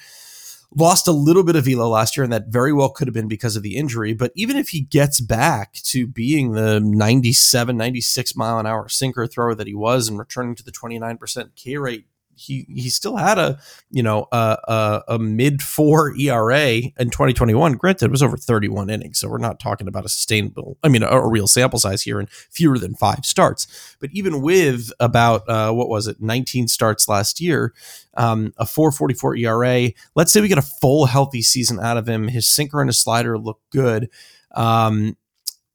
lost 0.74 1.06
a 1.06 1.12
little 1.12 1.42
bit 1.42 1.56
of 1.56 1.66
velo 1.66 1.88
last 1.88 2.16
year, 2.16 2.24
and 2.24 2.32
that 2.32 2.48
very 2.48 2.72
well 2.72 2.88
could 2.88 3.08
have 3.08 3.14
been 3.14 3.28
because 3.28 3.56
of 3.56 3.62
the 3.62 3.76
injury. 3.76 4.14
But 4.14 4.32
even 4.34 4.56
if 4.56 4.70
he 4.70 4.80
gets 4.80 5.20
back 5.20 5.74
to 5.84 6.06
being 6.06 6.52
the 6.52 6.80
97, 6.80 7.76
96 7.76 8.36
mile 8.36 8.58
an 8.58 8.66
hour 8.66 8.88
sinker 8.88 9.26
thrower 9.26 9.54
that 9.54 9.66
he 9.66 9.74
was 9.74 10.08
and 10.08 10.18
returning 10.18 10.54
to 10.54 10.64
the 10.64 10.72
29% 10.72 11.50
K 11.56 11.76
rate, 11.76 12.06
he 12.36 12.66
he 12.68 12.88
still 12.88 13.16
had 13.16 13.38
a 13.38 13.58
you 13.90 14.02
know 14.02 14.28
a 14.30 14.58
a, 14.64 15.02
a 15.14 15.18
mid 15.18 15.62
four 15.62 16.14
ERA 16.16 16.76
in 16.98 17.10
2021. 17.10 17.72
Granted, 17.72 18.06
it 18.06 18.10
was 18.10 18.22
over 18.22 18.36
31 18.36 18.90
innings, 18.90 19.18
so 19.18 19.28
we're 19.28 19.38
not 19.38 19.58
talking 19.58 19.88
about 19.88 20.04
a 20.04 20.08
sustainable. 20.08 20.76
I 20.84 20.88
mean, 20.88 21.02
a, 21.02 21.08
a 21.08 21.28
real 21.28 21.46
sample 21.46 21.78
size 21.78 22.02
here 22.02 22.20
and 22.20 22.30
fewer 22.30 22.78
than 22.78 22.94
five 22.94 23.24
starts. 23.24 23.96
But 24.00 24.10
even 24.12 24.42
with 24.42 24.92
about 25.00 25.48
uh, 25.48 25.72
what 25.72 25.88
was 25.88 26.06
it, 26.06 26.20
19 26.20 26.68
starts 26.68 27.08
last 27.08 27.40
year, 27.40 27.72
um, 28.16 28.52
a 28.58 28.64
4.44 28.64 29.40
ERA. 29.40 29.92
Let's 30.14 30.32
say 30.32 30.40
we 30.40 30.48
get 30.48 30.58
a 30.58 30.62
full 30.62 31.06
healthy 31.06 31.42
season 31.42 31.80
out 31.80 31.96
of 31.96 32.08
him. 32.08 32.28
His 32.28 32.46
sinker 32.46 32.80
and 32.80 32.88
his 32.88 32.98
slider 32.98 33.38
look 33.38 33.60
good. 33.70 34.10
Um, 34.54 35.16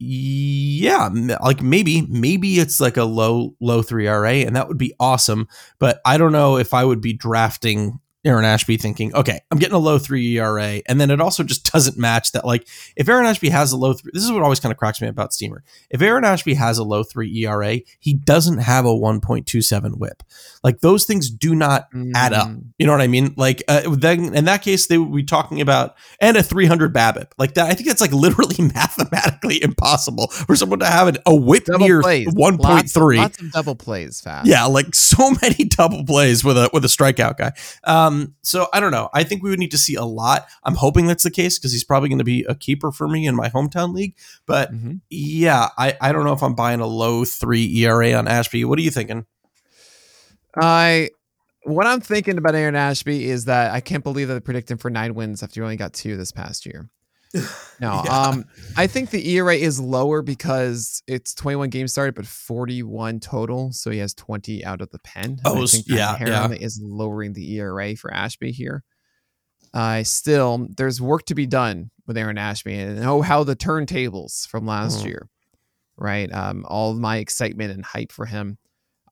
yeah, 0.03 1.09
like 1.43 1.61
maybe, 1.61 2.01
maybe 2.09 2.59
it's 2.59 2.81
like 2.81 2.97
a 2.97 3.03
low, 3.03 3.55
low 3.59 3.83
three 3.83 4.07
RA, 4.07 4.29
and 4.29 4.55
that 4.55 4.67
would 4.67 4.79
be 4.79 4.93
awesome. 4.99 5.47
But 5.77 6.01
I 6.05 6.17
don't 6.17 6.31
know 6.31 6.57
if 6.57 6.73
I 6.73 6.83
would 6.83 7.01
be 7.01 7.13
drafting 7.13 7.99
Aaron 8.23 8.45
Ashby 8.45 8.77
thinking, 8.77 9.13
okay, 9.15 9.39
I'm 9.49 9.57
getting 9.57 9.75
a 9.75 9.79
low 9.79 9.97
three 9.97 10.37
ERA. 10.37 10.81
And 10.87 11.01
then 11.01 11.09
it 11.09 11.19
also 11.21 11.43
just 11.43 11.71
doesn't 11.71 11.97
match 11.97 12.31
that. 12.33 12.45
Like, 12.45 12.67
if 12.95 13.09
Aaron 13.09 13.25
Ashby 13.25 13.49
has 13.49 13.71
a 13.71 13.77
low 13.77 13.93
three, 13.93 14.11
this 14.13 14.23
is 14.23 14.31
what 14.31 14.43
always 14.43 14.59
kind 14.59 14.71
of 14.71 14.77
cracks 14.77 15.01
me 15.01 15.07
about 15.07 15.33
Steamer. 15.33 15.63
If 15.89 16.01
Aaron 16.01 16.23
Ashby 16.23 16.53
has 16.55 16.77
a 16.77 16.83
low 16.83 17.03
three 17.03 17.35
ERA, 17.43 17.79
he 17.99 18.13
doesn't 18.13 18.59
have 18.59 18.85
a 18.85 18.89
1.27 18.89 19.97
whip. 19.97 20.23
Like, 20.63 20.81
those 20.81 21.05
things 21.05 21.29
do 21.29 21.55
not 21.55 21.87
add 22.15 22.33
up. 22.33 22.47
Mm. 22.47 22.65
You 22.77 22.85
know 22.85 22.93
what 22.93 23.01
I 23.01 23.07
mean? 23.07 23.33
Like 23.37 23.63
uh, 23.67 23.95
then 23.95 24.33
in 24.35 24.45
that 24.45 24.61
case, 24.61 24.87
they 24.87 24.97
would 24.97 25.13
be 25.13 25.23
talking 25.23 25.61
about 25.61 25.95
and 26.19 26.37
a 26.37 26.43
300 26.43 26.93
BABIP. 26.93 27.31
Like 27.37 27.55
that, 27.55 27.69
I 27.69 27.73
think 27.73 27.87
that's 27.87 28.01
like 28.01 28.11
literally 28.11 28.55
mathematically 28.59 29.61
impossible 29.61 30.27
for 30.27 30.55
someone 30.55 30.79
to 30.79 30.85
have 30.85 31.07
an, 31.07 31.17
a 31.25 31.35
whip 31.35 31.65
Double 31.65 31.85
near 31.85 32.01
plays. 32.01 32.27
1.3. 32.27 32.59
Lots, 32.59 32.95
lots 32.95 33.41
of 33.41 33.51
double 33.51 33.75
plays 33.75 34.21
fast. 34.21 34.47
Yeah, 34.47 34.65
like 34.65 34.95
so 34.95 35.31
many 35.41 35.65
double 35.65 36.05
plays 36.05 36.43
with 36.43 36.57
a 36.57 36.69
with 36.73 36.85
a 36.85 36.87
strikeout 36.87 37.37
guy. 37.37 37.53
Um, 37.83 38.10
so 38.41 38.67
I 38.73 38.79
don't 38.79 38.91
know. 38.91 39.09
I 39.13 39.23
think 39.23 39.43
we 39.43 39.49
would 39.49 39.59
need 39.59 39.71
to 39.71 39.77
see 39.77 39.95
a 39.95 40.03
lot. 40.05 40.45
I'm 40.63 40.75
hoping 40.75 41.07
that's 41.07 41.23
the 41.23 41.31
case 41.31 41.57
because 41.57 41.71
he's 41.71 41.83
probably 41.83 42.09
going 42.09 42.19
to 42.19 42.23
be 42.25 42.43
a 42.47 42.55
keeper 42.55 42.91
for 42.91 43.07
me 43.07 43.25
in 43.27 43.35
my 43.35 43.49
hometown 43.49 43.93
league. 43.93 44.15
But 44.45 44.73
Mhm. 44.73 45.01
yeah, 45.09 45.69
I 45.77 45.97
I 46.01 46.11
don't 46.11 46.23
know 46.25 46.33
if 46.33 46.41
I'm 46.43 46.55
buying 46.55 46.79
a 46.79 46.87
low 46.87 47.25
three 47.25 47.65
ERA 47.83 48.13
on 48.13 48.27
Ashby. 48.27 48.65
What 48.65 48.79
are 48.79 48.81
you 48.83 48.91
thinking? 48.91 49.25
I 50.55 51.09
what 51.63 51.85
I'm 51.85 52.01
thinking 52.01 52.37
about 52.37 52.55
Aaron 52.55 52.75
Ashby 52.75 53.29
is 53.29 53.45
that 53.45 53.71
I 53.71 53.81
can't 53.81 54.03
believe 54.03 54.27
that 54.27 54.33
they 54.33 54.39
predict 54.39 54.71
him 54.71 54.77
for 54.79 54.89
nine 54.89 55.13
wins 55.13 55.43
after 55.43 55.59
you 55.59 55.63
only 55.63 55.77
got 55.77 55.93
two 55.93 56.17
this 56.17 56.31
past 56.31 56.65
year. 56.65 56.89
No, 57.79 58.01
Yeah. 58.05 58.11
um, 58.27 58.45
I 58.77 58.85
think 58.87 59.09
the 59.09 59.27
ERA 59.37 59.55
is 59.55 59.79
lower 59.79 60.21
because 60.21 61.01
it's 61.07 61.33
21 61.33 61.69
games 61.69 61.91
started, 61.91 62.13
but 62.13 62.27
41 62.27 63.19
total, 63.19 63.71
so 63.71 63.89
he 63.89 63.97
has 63.99 64.13
20 64.13 64.63
out 64.63 64.81
of 64.81 64.89
the 64.91 64.99
pen. 64.99 65.39
Oh, 65.45 65.63
I 65.63 65.65
think 65.65 65.85
yeah, 65.87 66.15
yeah. 66.19 66.47
is 66.51 66.79
lowering 66.83 67.33
the 67.33 67.55
ERA 67.55 67.95
for 67.95 68.13
Ashby 68.13 68.51
here. 68.51 68.83
I 69.73 70.03
still 70.03 70.67
there's 70.77 70.99
work 71.01 71.25
to 71.27 71.35
be 71.35 71.47
done 71.47 71.91
with 72.05 72.17
Aaron 72.17 72.37
Ashby, 72.37 72.75
and 72.75 73.03
oh, 73.05 73.21
how 73.21 73.43
the 73.43 73.55
turntables 73.55 74.45
from 74.47 74.65
last 74.67 74.99
Mhm. 75.01 75.05
year, 75.05 75.29
right? 75.97 76.31
Um, 76.33 76.65
all 76.67 76.93
my 76.93 77.17
excitement 77.17 77.71
and 77.71 77.85
hype 77.85 78.11
for 78.11 78.25
him. 78.25 78.57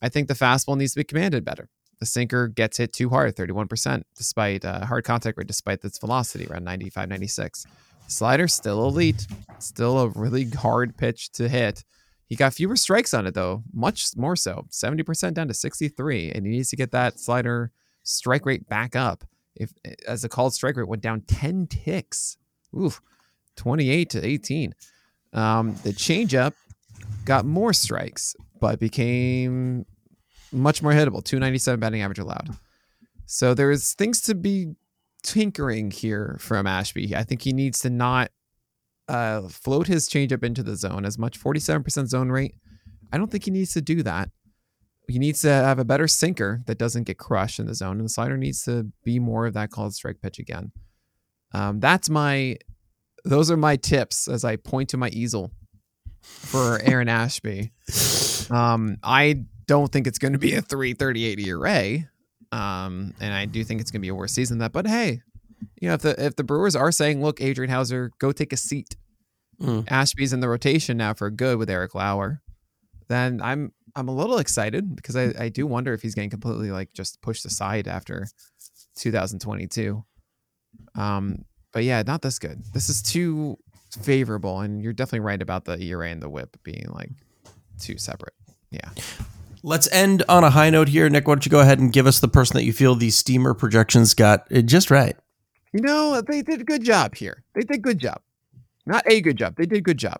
I 0.01 0.09
think 0.09 0.28
the 0.28 0.34
fastball 0.34 0.78
needs 0.78 0.93
to 0.93 0.99
be 0.99 1.03
commanded 1.05 1.45
better. 1.45 1.70
The 1.99 2.05
sinker 2.05 2.47
gets 2.47 2.78
hit 2.78 2.93
too 2.93 3.09
hard, 3.09 3.36
31%, 3.36 4.03
despite 4.15 4.63
uh, 4.63 4.86
hard 4.86 5.03
contact 5.05 5.38
rate, 5.38 5.47
despite 5.47 5.84
its 5.84 5.97
velocity 5.97 6.45
around 6.47 6.63
95, 6.65 7.09
96. 7.09 7.65
Slider 8.10 8.47
still 8.47 8.88
elite, 8.88 9.28
still 9.60 9.99
a 9.99 10.10
really 10.10 10.49
hard 10.49 10.97
pitch 10.97 11.32
to 11.34 11.47
hit. 11.47 11.84
He 12.26 12.36
got 12.36 12.53
fewer 12.53 12.76
strikes 12.76 13.14
on 13.14 13.28
it 13.28 13.34
though, 13.34 13.64
much 13.74 14.16
more 14.16 14.36
so, 14.36 14.66
70% 14.70 15.34
down 15.34 15.47
to 15.47 15.53
63, 15.53 16.32
and 16.32 16.45
he 16.45 16.51
needs 16.51 16.70
to 16.70 16.76
get 16.76 16.91
that 16.91 17.20
slider 17.20 17.72
strike 18.03 18.45
rate 18.45 18.68
back 18.68 18.95
up. 18.95 19.24
If 19.55 19.74
as 20.07 20.22
the 20.22 20.30
called 20.30 20.53
strike 20.53 20.78
rate 20.78 20.88
went 20.88 21.01
down 21.01 21.22
10 21.22 21.68
ticks, 21.68 22.38
oof, 22.78 23.01
28 23.57 24.10
to 24.12 24.26
18. 24.26 24.74
Um, 25.34 25.76
the 25.84 25.91
changeup 25.91 26.53
got 27.26 27.45
more 27.45 27.74
strikes, 27.74 28.36
but 28.60 28.80
became 28.80 29.86
much 30.51 30.82
more 30.82 30.93
hittable. 30.93 31.24
297 31.24 31.80
batting 31.80 32.01
average 32.01 32.20
allowed. 32.20 32.49
So 33.26 33.53
there's 33.53 33.93
things 33.93 34.22
to 34.22 34.36
be 34.36 34.74
tinkering 35.24 35.91
here 35.91 36.38
from 36.39 36.67
Ashby. 36.67 37.15
I 37.15 37.24
think 37.24 37.41
he 37.41 37.53
needs 37.53 37.80
to 37.80 37.89
not 37.89 38.32
uh, 39.07 39.41
float 39.49 39.88
his 39.88 40.07
changeup 40.07 40.43
into 40.43 40.63
the 40.63 40.76
zone 40.76 41.05
as 41.05 41.17
much. 41.17 41.39
47% 41.39 42.07
zone 42.07 42.30
rate. 42.30 42.55
I 43.11 43.17
don't 43.17 43.32
think 43.32 43.45
he 43.45 43.51
needs 43.51 43.74
to 43.74 43.82
do 43.82 44.03
that. 44.03 44.30
He 45.07 45.17
needs 45.17 45.41
to 45.41 45.49
have 45.49 45.80
a 45.80 45.86
better 45.86 46.07
sinker 46.07 46.61
that 46.67 46.78
doesn't 46.78 47.05
get 47.05 47.17
crushed 47.17 47.59
in 47.59 47.65
the 47.65 47.74
zone, 47.74 47.97
and 47.97 48.05
the 48.05 48.09
slider 48.09 48.38
needs 48.38 48.63
to 48.65 48.91
be 49.03 49.17
more 49.17 49.47
of 49.47 49.55
that 49.55 49.72
called 49.72 49.95
strike 49.95 50.22
pitch 50.22 50.38
again. 50.38 50.72
Um, 51.51 51.80
that's 51.80 52.09
my. 52.11 52.57
Those 53.26 53.49
are 53.49 53.57
my 53.57 53.76
tips 53.76 54.28
as 54.28 54.45
I 54.45 54.55
point 54.55 54.89
to 54.89 54.97
my 54.97 55.09
easel 55.09 55.51
for 56.22 56.80
Aaron 56.84 57.09
Ashby. 57.09 57.72
Um, 58.51 58.97
I 59.03 59.43
don't 59.67 59.91
think 59.91 60.07
it's 60.07 60.17
going 60.17 60.34
to 60.34 60.39
be 60.39 60.55
a 60.55 60.61
338 60.63 61.39
ERA. 61.39 62.09
Um, 62.52 63.14
and 63.20 63.34
I 63.34 63.45
do 63.45 63.64
think 63.64 63.82
it's 63.82 63.91
going 63.91 64.00
to 64.00 64.06
be 64.06 64.10
a 64.10 64.16
worse 64.16 64.34
season 64.34 64.58
than 64.58 64.66
that. 64.66 64.72
But 64.72 64.88
hey, 64.88 65.22
you 65.82 65.88
know, 65.88 65.93
if 65.95 66.02
the 66.02 66.26
if 66.26 66.36
the 66.36 66.43
Brewers 66.43 66.76
are 66.76 66.91
saying, 66.91 67.22
look, 67.22 67.41
Adrian 67.41 67.70
Houser, 67.70 68.12
go 68.20 68.32
take 68.32 68.54
a 68.54 68.58
seat. 68.58 68.95
Mm. 69.62 69.86
Ashby's 69.89 70.34
in 70.34 70.39
the 70.39 70.50
rotation 70.50 70.97
now 70.97 71.14
for 71.14 71.30
good 71.30 71.58
with 71.58 71.70
Eric 71.70 71.93
Lauer. 71.95 72.41
Then 73.08 73.41
I'm 73.41 73.74
I'm 73.95 74.08
a 74.08 74.16
little 74.16 74.38
excited 74.38 74.95
because 74.95 75.16
I, 75.16 75.34
I 75.38 75.50
do 75.50 75.68
wonder 75.68 75.93
if 75.93 76.02
he's 76.02 76.16
getting 76.16 76.30
completely 76.30 76.72
like 76.72 76.93
just 76.93 77.22
pushed 77.22 77.45
aside 77.45 77.88
after 77.88 78.28
2022. 78.95 80.04
Um, 80.95 81.45
but 81.72 81.84
yeah, 81.84 82.04
not 82.06 82.22
this 82.22 82.39
good. 82.39 82.64
This 82.74 82.89
is 82.89 83.02
too 83.02 83.58
favorable, 84.02 84.60
and 84.62 84.82
you're 84.82 84.93
definitely 84.93 85.22
right 85.22 85.41
about 85.41 85.66
the 85.66 85.82
ERA 85.82 86.10
and 86.10 86.22
the 86.22 86.30
WHIP 86.30 86.58
being 86.64 86.88
like 86.89 87.12
two 87.80 87.97
separate. 87.97 88.34
Yeah. 88.72 88.89
Let's 89.64 89.89
end 89.91 90.24
on 90.30 90.43
a 90.43 90.49
high 90.49 90.70
note 90.70 90.88
here. 90.89 91.10
Nick, 91.10 91.28
why 91.28 91.34
don't 91.36 91.45
you 91.45 91.49
go 91.51 91.60
ahead 91.60 91.80
and 91.80 91.91
give 91.91 92.07
us 92.07 92.20
the 92.20 92.28
person 92.28 92.55
that 92.55 92.64
you 92.64 92.74
feel 92.74 92.95
these 92.95 93.16
steamer 93.18 93.53
projections 93.53 94.14
got 94.14 94.49
just 94.66 94.89
right? 94.89 95.16
You 95.74 95.82
know, 95.82 96.22
they 96.22 96.41
did 96.41 96.62
a 96.62 96.64
good 96.64 96.84
job 96.84 97.16
here. 97.16 97.43
They 97.53 97.62
did 97.62 97.82
good 97.82 97.99
job. 97.99 98.22
Not 98.86 99.03
a 99.05 99.22
good 99.22 99.38
job. 99.38 99.55
They 99.57 99.66
did 99.66 99.84
good 99.84 99.97
job. 99.97 100.20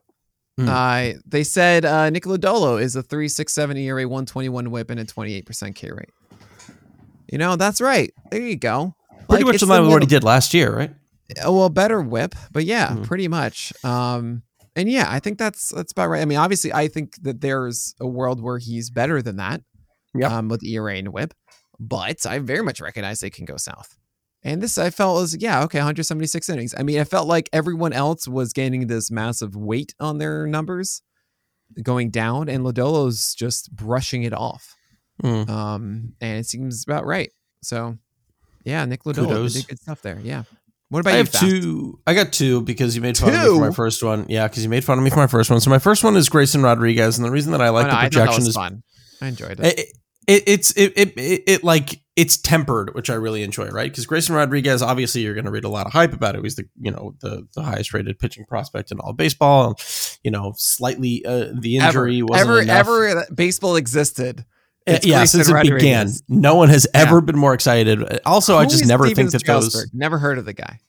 Hmm. 0.58 0.68
Uh, 0.70 1.12
they 1.26 1.44
said 1.44 1.86
uh, 1.86 2.10
Nick 2.10 2.24
Lodolo 2.26 2.80
is 2.82 2.96
a 2.96 3.02
3.67 3.02 3.78
ERA, 3.80 4.04
121 4.08 4.70
whip, 4.72 4.90
and 4.90 5.00
a 5.00 5.06
28% 5.06 5.74
K 5.74 5.90
rate. 5.92 6.10
You 7.32 7.38
know, 7.38 7.56
that's 7.56 7.80
right. 7.82 8.12
There 8.32 8.42
you 8.42 8.56
go. 8.58 8.96
Pretty 9.30 9.44
Like, 9.46 9.54
much 9.54 9.64
in 9.64 9.70
line 9.70 9.82
the 9.82 9.88
with 9.88 9.94
what 9.94 10.02
he 10.04 10.08
did 10.08 10.24
last 10.24 10.54
year, 10.54 10.76
right? 10.76 10.92
Uh, 11.46 11.52
well, 11.52 11.70
better 11.70 12.02
whip, 12.02 12.36
but 12.52 12.66
yeah, 12.66 12.90
Mhm. 12.90 13.06
pretty 13.06 13.28
much. 13.28 13.72
Um, 13.84 14.42
and 14.76 14.90
yeah, 14.90 15.08
I 15.10 15.20
think 15.20 15.38
that's 15.38 15.70
that's 15.70 15.92
about 15.92 16.10
right. 16.10 16.22
I 16.22 16.26
mean, 16.26 16.38
obviously, 16.38 16.74
I 16.74 16.88
think 16.88 17.16
that 17.24 17.42
there's 17.42 17.96
a 18.00 18.08
world 18.08 18.42
where 18.42 18.58
he's 18.58 18.90
better 18.90 19.22
than 19.22 19.38
that, 19.38 19.62
Yep. 20.16 20.32
um, 20.32 20.48
with 20.50 20.64
ERA 20.64 20.96
and 20.96 21.10
whip, 21.10 21.34
but 21.80 22.26
I 22.26 22.40
very 22.40 22.64
much 22.64 22.82
recognize 22.82 23.20
they 23.20 23.30
can 23.30 23.46
go 23.46 23.58
south. 23.58 23.98
And 24.42 24.62
this 24.62 24.78
I 24.78 24.90
felt 24.90 25.20
was 25.20 25.38
yeah 25.40 25.64
okay 25.64 25.80
176 25.80 26.48
innings. 26.50 26.74
I 26.78 26.84
mean, 26.84 27.00
I 27.00 27.04
felt 27.04 27.28
like 27.28 27.50
everyone 27.52 27.94
else 27.94 28.28
was 28.28 28.54
gaining 28.54 28.88
this 28.88 29.12
massive 29.12 29.56
weight 29.56 29.94
on 30.00 30.18
their 30.18 30.48
numbers, 30.48 31.02
going 31.84 32.10
down, 32.10 32.48
and 32.50 32.64
Lodolo's 32.64 33.36
just 33.36 33.76
brushing 33.76 34.24
it 34.24 34.34
off. 34.34 34.76
Mm. 35.24 35.50
Um, 35.50 36.14
and 36.22 36.40
it 36.40 36.46
seems 36.46 36.84
about 36.88 37.06
right. 37.06 37.30
So, 37.62 37.98
yeah, 38.64 38.86
Nick 38.86 39.04
Lodolo 39.04 39.52
did 39.54 39.68
good 39.68 39.80
stuff 39.80 40.02
there. 40.02 40.20
Yeah. 40.24 40.44
What 40.90 41.02
about 41.02 41.12
I 41.12 41.14
you? 41.14 41.18
have 41.20 41.30
Fast? 41.30 41.46
two. 41.46 42.00
I 42.08 42.14
got 42.14 42.34
two 42.34 42.62
because 42.62 42.96
you 42.96 43.02
made 43.02 43.18
fun 43.18 43.30
of 43.30 43.40
me 43.40 43.46
for 43.46 43.60
my 43.70 43.72
first 43.72 44.04
one. 44.04 44.26
Yeah, 44.28 44.48
because 44.48 44.64
you 44.64 44.70
made 44.70 44.84
fun 44.84 44.98
of 44.98 45.04
me 45.04 45.10
for 45.12 45.18
my 45.18 45.28
first 45.28 45.50
one. 45.50 45.60
So 45.62 45.70
my 45.70 45.80
first 45.80 46.04
one 46.04 46.16
is 46.16 46.30
Grayson 46.30 46.64
Rodriguez, 46.64 47.18
and 47.18 47.26
the 47.26 47.32
reason 47.32 47.52
that 47.52 47.62
I 47.62 47.70
like 47.70 47.86
Oh, 47.86 47.90
no, 47.90 47.94
the 47.94 48.00
I 48.00 48.04
that 48.04 48.12
projection 48.12 48.42
was 48.42 48.48
is 48.48 48.56
fun. 48.56 48.84
I 49.22 49.28
enjoyed 49.28 49.60
it. 49.60 49.80
it, 49.80 49.88
it, 50.28 50.44
it's 50.48 50.72
it, 50.72 50.94
it, 50.96 51.18
it, 51.18 51.44
it 51.48 51.64
like 51.64 52.02
it's 52.16 52.38
tempered, 52.38 52.96
which 52.96 53.10
I 53.10 53.14
really 53.16 53.44
enjoy, 53.44 53.68
right? 53.70 53.90
Because 53.90 54.06
Grayson 54.06 54.36
Rodriguez, 54.36 54.82
obviously, 54.82 55.22
you're 55.22 55.34
going 55.34 55.46
to 55.46 55.52
read 55.52 55.64
a 55.64 55.70
lot 55.70 55.86
of 55.86 55.94
hype 55.94 56.14
about 56.14 56.36
it. 56.36 56.44
He's 56.44 56.56
the 56.56 56.66
you 56.80 56.92
know 56.92 57.16
the 57.22 57.48
the 57.54 57.62
highest 57.62 57.94
rated 57.94 58.18
pitching 58.18 58.46
prospect 58.46 58.92
in 58.92 59.00
all 59.00 59.12
of 59.12 59.18
baseball. 59.18 59.80
You 60.24 60.32
know, 60.32 60.54
slightly 60.58 61.24
uh, 61.26 61.50
the 61.54 61.78
injury 61.78 62.18
ever, 62.18 62.26
wasn't 62.28 62.50
ever, 62.50 62.62
enough. 62.62 62.88
ever 62.88 63.26
baseball 63.36 63.76
existed. 63.76 64.44
Uh, 64.90 64.96
It's 64.96 65.06
yeah, 65.06 65.24
since 65.26 65.50
it 65.50 65.62
began, 65.64 66.10
no 66.28 66.56
one 66.56 66.70
has 66.70 66.88
Yeah. 66.94 67.02
ever 67.02 67.22
been 67.22 67.38
more 67.38 67.54
excited. 67.54 68.20
Also, 68.26 68.58
I 68.58 68.66
just 68.66 68.86
never 68.86 69.06
Steven 69.06 69.30
think 69.30 69.44
that 69.44 69.46
those. 69.52 69.88
Never 69.94 70.18
heard 70.18 70.38
of 70.38 70.46
the 70.46 70.54
guy. 70.54 70.80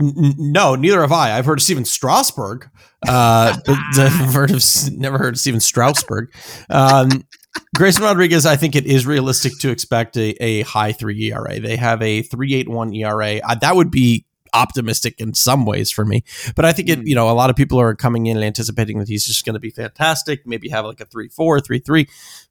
N- 0.00 0.34
no, 0.38 0.74
neither 0.74 1.00
have 1.02 1.12
I. 1.12 1.36
I've 1.36 1.44
heard 1.44 1.58
of 1.58 1.62
Stephen 1.62 1.84
Strasburg, 1.84 2.68
uh, 3.06 3.56
but 3.66 3.78
I've 3.98 4.32
heard 4.34 4.50
of 4.50 4.64
never 4.92 5.18
heard 5.18 5.34
of 5.34 5.40
Stephen 5.40 5.60
Strasburg. 5.60 6.32
Um, 6.70 7.24
Grayson 7.76 8.02
Rodriguez, 8.02 8.46
I 8.46 8.56
think 8.56 8.74
it 8.74 8.86
is 8.86 9.06
realistic 9.06 9.58
to 9.58 9.70
expect 9.70 10.16
a, 10.16 10.30
a 10.42 10.62
high 10.62 10.92
three 10.92 11.30
ERA. 11.30 11.60
They 11.60 11.76
have 11.76 12.00
a 12.02 12.22
three 12.22 12.54
eight 12.54 12.68
one 12.68 12.94
ERA. 12.94 13.36
Uh, 13.44 13.54
that 13.56 13.76
would 13.76 13.90
be 13.90 14.24
optimistic 14.54 15.14
in 15.18 15.34
some 15.34 15.64
ways 15.64 15.90
for 15.90 16.04
me, 16.04 16.24
but 16.56 16.64
I 16.64 16.72
think 16.72 16.88
it. 16.88 16.98
Hmm. 16.98 17.06
You 17.06 17.14
know, 17.14 17.30
a 17.30 17.32
lot 17.32 17.50
of 17.50 17.56
people 17.56 17.80
are 17.80 17.94
coming 17.94 18.26
in 18.26 18.36
and 18.36 18.44
anticipating 18.44 18.98
that 18.98 19.08
he's 19.08 19.24
just 19.24 19.44
going 19.44 19.54
to 19.54 19.60
be 19.60 19.70
fantastic. 19.70 20.46
Maybe 20.46 20.68
have 20.68 20.84
like 20.84 21.00
a 21.00 21.06
three 21.06 21.28
four, 21.28 21.60
three 21.60 21.78
three, 21.78 22.08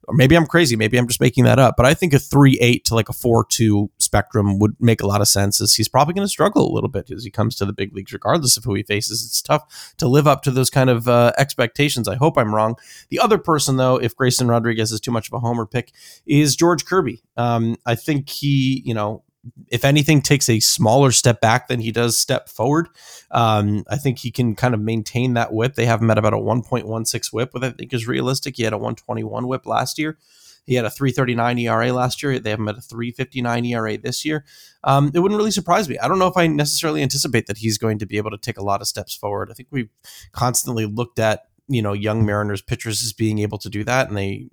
or 0.08 0.14
maybe 0.14 0.36
I'm 0.36 0.46
crazy. 0.46 0.76
Maybe 0.76 0.98
I'm 0.98 1.08
just 1.08 1.20
making 1.20 1.44
that 1.44 1.58
up. 1.58 1.74
But 1.76 1.86
I 1.86 1.94
think 1.94 2.12
a 2.12 2.18
three 2.18 2.58
eight 2.60 2.84
to 2.86 2.94
like 2.94 3.08
a 3.08 3.12
four 3.12 3.44
two 3.44 3.90
spectrum 3.98 4.58
would 4.58 4.76
make 4.80 5.00
a 5.00 5.06
lot 5.06 5.20
of 5.20 5.28
sense. 5.28 5.60
As 5.60 5.74
he's 5.74 5.88
probably 5.88 6.14
going 6.14 6.24
to 6.24 6.30
struggle 6.30 6.70
a 6.70 6.74
little 6.74 6.88
bit 6.88 7.10
as 7.10 7.24
he 7.24 7.30
comes 7.30 7.56
to 7.56 7.64
the 7.64 7.72
big 7.72 7.94
leagues, 7.94 8.12
regardless 8.12 8.56
of 8.56 8.64
who 8.64 8.74
he 8.74 8.82
faces. 8.82 9.24
It's 9.24 9.42
tough 9.42 9.94
to 9.98 10.08
live 10.08 10.26
up 10.26 10.42
to 10.42 10.50
those 10.50 10.70
kind 10.70 10.90
of 10.90 11.08
uh, 11.08 11.32
expectations. 11.38 12.08
I 12.08 12.16
hope 12.16 12.36
I'm 12.36 12.54
wrong. 12.54 12.76
The 13.10 13.20
other 13.20 13.38
person, 13.38 13.76
though, 13.76 13.96
if 13.96 14.16
Grayson 14.16 14.48
Rodriguez 14.48 14.92
is 14.92 15.00
too 15.00 15.10
much 15.10 15.28
of 15.28 15.34
a 15.34 15.40
homer 15.40 15.66
pick, 15.66 15.92
is 16.26 16.56
George 16.56 16.84
Kirby. 16.84 17.22
Um, 17.36 17.76
I 17.86 17.94
think 17.94 18.28
he, 18.28 18.82
you 18.84 18.94
know. 18.94 19.22
If 19.68 19.84
anything, 19.84 20.22
takes 20.22 20.48
a 20.48 20.60
smaller 20.60 21.10
step 21.10 21.40
back 21.40 21.68
than 21.68 21.80
he 21.80 21.90
does 21.90 22.16
step 22.16 22.48
forward. 22.48 22.88
Um, 23.30 23.84
I 23.88 23.96
think 23.96 24.18
he 24.18 24.30
can 24.30 24.54
kind 24.54 24.74
of 24.74 24.80
maintain 24.80 25.34
that 25.34 25.52
whip. 25.52 25.74
They 25.74 25.86
have 25.86 26.00
him 26.00 26.10
at 26.10 26.18
about 26.18 26.34
a 26.34 26.38
1.16 26.38 27.32
whip, 27.32 27.52
which 27.52 27.62
I 27.62 27.70
think 27.70 27.92
is 27.92 28.06
realistic. 28.06 28.56
He 28.56 28.62
had 28.62 28.72
a 28.72 28.78
121 28.78 29.48
whip 29.48 29.66
last 29.66 29.98
year. 29.98 30.18
He 30.64 30.74
had 30.74 30.84
a 30.84 30.90
339 30.90 31.58
ERA 31.58 31.92
last 31.92 32.22
year. 32.22 32.38
They 32.38 32.50
have 32.50 32.60
him 32.60 32.68
at 32.68 32.78
a 32.78 32.80
359 32.80 33.64
ERA 33.64 33.98
this 33.98 34.24
year. 34.24 34.44
Um, 34.84 35.10
it 35.12 35.18
wouldn't 35.18 35.38
really 35.38 35.50
surprise 35.50 35.88
me. 35.88 35.98
I 35.98 36.06
don't 36.06 36.18
know 36.18 36.28
if 36.28 36.36
I 36.36 36.46
necessarily 36.46 37.02
anticipate 37.02 37.46
that 37.46 37.58
he's 37.58 37.78
going 37.78 37.98
to 37.98 38.06
be 38.06 38.16
able 38.16 38.30
to 38.30 38.38
take 38.38 38.58
a 38.58 38.64
lot 38.64 38.80
of 38.80 38.86
steps 38.86 39.14
forward. 39.14 39.50
I 39.50 39.54
think 39.54 39.68
we've 39.72 39.90
constantly 40.30 40.86
looked 40.86 41.18
at 41.18 41.46
you 41.68 41.82
know 41.82 41.92
young 41.92 42.24
Mariners 42.24 42.62
pitchers 42.62 43.02
as 43.02 43.12
being 43.12 43.38
able 43.40 43.58
to 43.58 43.68
do 43.68 43.82
that, 43.84 44.08
and 44.08 44.16
they 44.16 44.48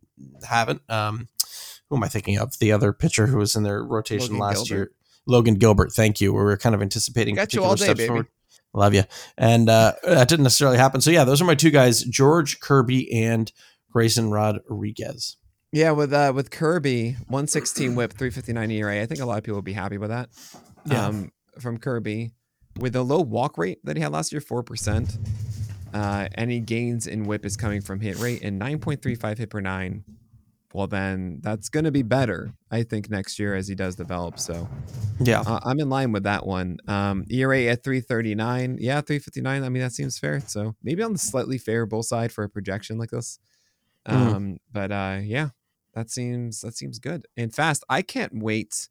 haven't. 0.48 0.82
Um, 0.90 1.28
who 1.90 1.98
am 1.98 2.04
I 2.04 2.08
thinking 2.08 2.38
of? 2.38 2.58
The 2.60 2.72
other 2.72 2.94
pitcher 2.94 3.28
who 3.28 3.38
was 3.38 3.56
in 3.56 3.64
their 3.64 3.84
rotation 3.84 4.34
Logan 4.34 4.40
last 4.40 4.68
Gilbert. 4.68 4.76
year, 4.76 4.92
Logan 5.26 5.56
Gilbert. 5.56 5.92
Thank 5.92 6.22
you. 6.22 6.34
We 6.34 6.42
were 6.42 6.58
kind 6.58 6.76
of 6.76 6.82
anticipating 6.82 7.36
Got 7.36 7.54
you 7.54 7.62
particular 7.62 7.68
all 7.68 7.76
day, 7.76 7.84
steps 7.86 7.98
baby. 7.98 8.08
forward. 8.08 8.28
Love 8.74 8.94
you. 8.94 9.04
And 9.38 9.68
uh, 9.70 9.94
that 10.04 10.28
didn't 10.30 10.44
necessarily 10.44 10.78
happen. 10.78 11.02
So 11.02 11.10
yeah, 11.12 11.24
those 11.24 11.42
are 11.42 11.46
my 11.46 11.56
two 11.56 11.72
guys: 11.72 12.04
George 12.04 12.60
Kirby 12.60 13.12
and 13.24 13.52
Grayson 13.92 14.30
Rodriguez. 14.30 15.38
Yeah, 15.72 15.92
with 15.92 16.14
uh, 16.14 16.32
with 16.36 16.52
Kirby, 16.52 17.12
116 17.28 17.96
whip, 17.96 18.14
359 18.14 18.72
ERA. 18.72 19.02
I 19.02 19.06
think 19.06 19.20
a 19.20 19.26
lot 19.26 19.38
of 19.38 19.44
people 19.44 19.58
will 19.58 19.62
be 19.64 19.74
happy 19.74 19.98
with 19.98 20.10
that. 20.10 20.30
Yeah. 20.86 21.08
Um, 21.08 21.32
from 21.60 21.78
Kirby, 21.78 22.32
with 22.80 22.96
a 22.96 23.02
low 23.04 23.20
walk 23.22 23.58
rate 23.58 23.80
that 23.84 23.98
he 23.98 24.02
had 24.04 24.12
last 24.12 24.32
year, 24.32 24.42
four 24.42 24.64
percent. 24.64 25.18
Uh, 25.94 26.28
any 26.36 26.60
gains 26.60 27.08
in 27.08 27.24
whip 27.24 27.46
is 27.46 27.58
coming 27.58 27.82
from 27.82 28.00
hit 28.00 28.20
rate 28.20 28.44
and 28.44 28.62
9.35 28.62 29.40
hit 29.40 29.50
per 29.50 29.60
nine. 29.60 30.04
Well, 30.74 30.86
then 30.88 31.40
that's 31.42 31.70
going 31.70 31.86
to 31.86 31.92
be 31.92 32.04
better, 32.04 32.54
I 32.70 32.84
think, 32.84 33.10
next 33.10 33.40
year 33.40 33.56
as 33.56 33.68
he 33.68 33.74
does 33.76 33.96
develop. 33.96 34.38
So 34.40 34.70
Yeah. 35.20 35.42
uh, 35.42 35.60
I'm 35.64 35.80
in 35.80 35.90
line 35.90 36.12
with 36.12 36.24
that 36.24 36.46
one. 36.46 36.78
Um, 36.88 37.26
ERA 37.30 37.64
at 37.66 37.84
339. 37.84 38.78
Yeah, 38.80 39.02
359. 39.02 39.64
I 39.64 39.70
mean, 39.70 39.82
that 39.82 39.94
seems 39.94 40.20
fair. 40.20 40.40
So 40.42 40.76
maybe 40.84 41.02
on 41.02 41.14
the 41.14 41.20
slightly 41.20 41.58
favorable 41.58 42.04
side 42.04 42.32
for 42.32 42.44
a 42.44 42.50
projection 42.50 42.98
like 43.00 43.10
this. 43.10 43.40
Mhm. 44.08 44.14
Um, 44.36 44.58
but 44.72 44.92
uh, 44.92 45.20
yeah, 45.24 45.50
that 45.94 46.10
seems 46.12 46.62
that 46.62 46.76
seems 46.78 47.00
good 47.00 47.26
and 47.36 47.54
fast. 47.54 47.84
I 47.90 48.02
can't 48.04 48.34
wait 48.42 48.90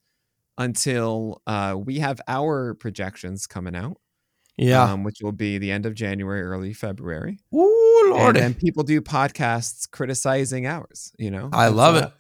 until 0.59 1.41
uh, 1.47 1.76
we 1.79 2.01
have 2.01 2.20
our 2.29 2.74
projections 2.74 3.47
coming 3.47 3.76
out. 3.76 3.99
Yeah. 4.59 4.82
um, 4.92 5.04
which 5.04 5.18
will 5.22 5.32
be 5.32 5.59
the 5.59 5.70
end 5.70 5.86
of 5.86 5.94
January, 5.94 6.42
early 6.42 6.72
February. 6.72 7.38
Ooh, 7.54 8.02
And 8.06 8.14
Lord. 8.14 8.36
then 8.36 8.54
people 8.54 8.82
do 8.82 9.00
podcasts 9.00 9.88
criticizing 9.90 10.66
ours. 10.66 11.12
You 11.18 11.30
know, 11.30 11.48
I 11.52 11.68
love 11.68 11.94
uh, 11.96 12.11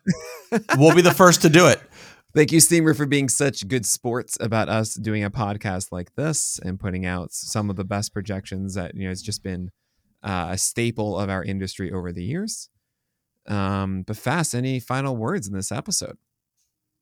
it. 0.52 0.62
we'll 0.78 0.94
be 0.94 1.02
the 1.02 1.12
first 1.14 1.42
to 1.42 1.48
do 1.48 1.66
it. 1.66 1.80
Thank 2.34 2.52
you, 2.52 2.60
Steamer, 2.60 2.94
for 2.94 3.06
being 3.06 3.28
such 3.28 3.66
good 3.66 3.84
sports 3.86 4.36
about 4.40 4.68
us 4.68 4.94
doing 4.94 5.24
a 5.24 5.30
podcast 5.30 5.90
like 5.90 6.14
this 6.14 6.60
and 6.62 6.78
putting 6.78 7.06
out 7.06 7.32
some 7.32 7.70
of 7.70 7.76
the 7.76 7.84
best 7.84 8.12
projections 8.12 8.74
that 8.74 8.94
you 8.94 9.04
know 9.06 9.10
it's 9.10 9.22
just 9.22 9.42
been 9.42 9.70
uh, 10.22 10.48
a 10.50 10.58
staple 10.58 11.18
of 11.18 11.30
our 11.30 11.42
industry 11.42 11.90
over 11.90 12.12
the 12.12 12.22
years. 12.22 12.68
Um, 13.46 14.02
but 14.02 14.16
fast, 14.18 14.54
any 14.54 14.78
final 14.78 15.16
words 15.16 15.48
in 15.48 15.54
this 15.54 15.72
episode? 15.72 16.18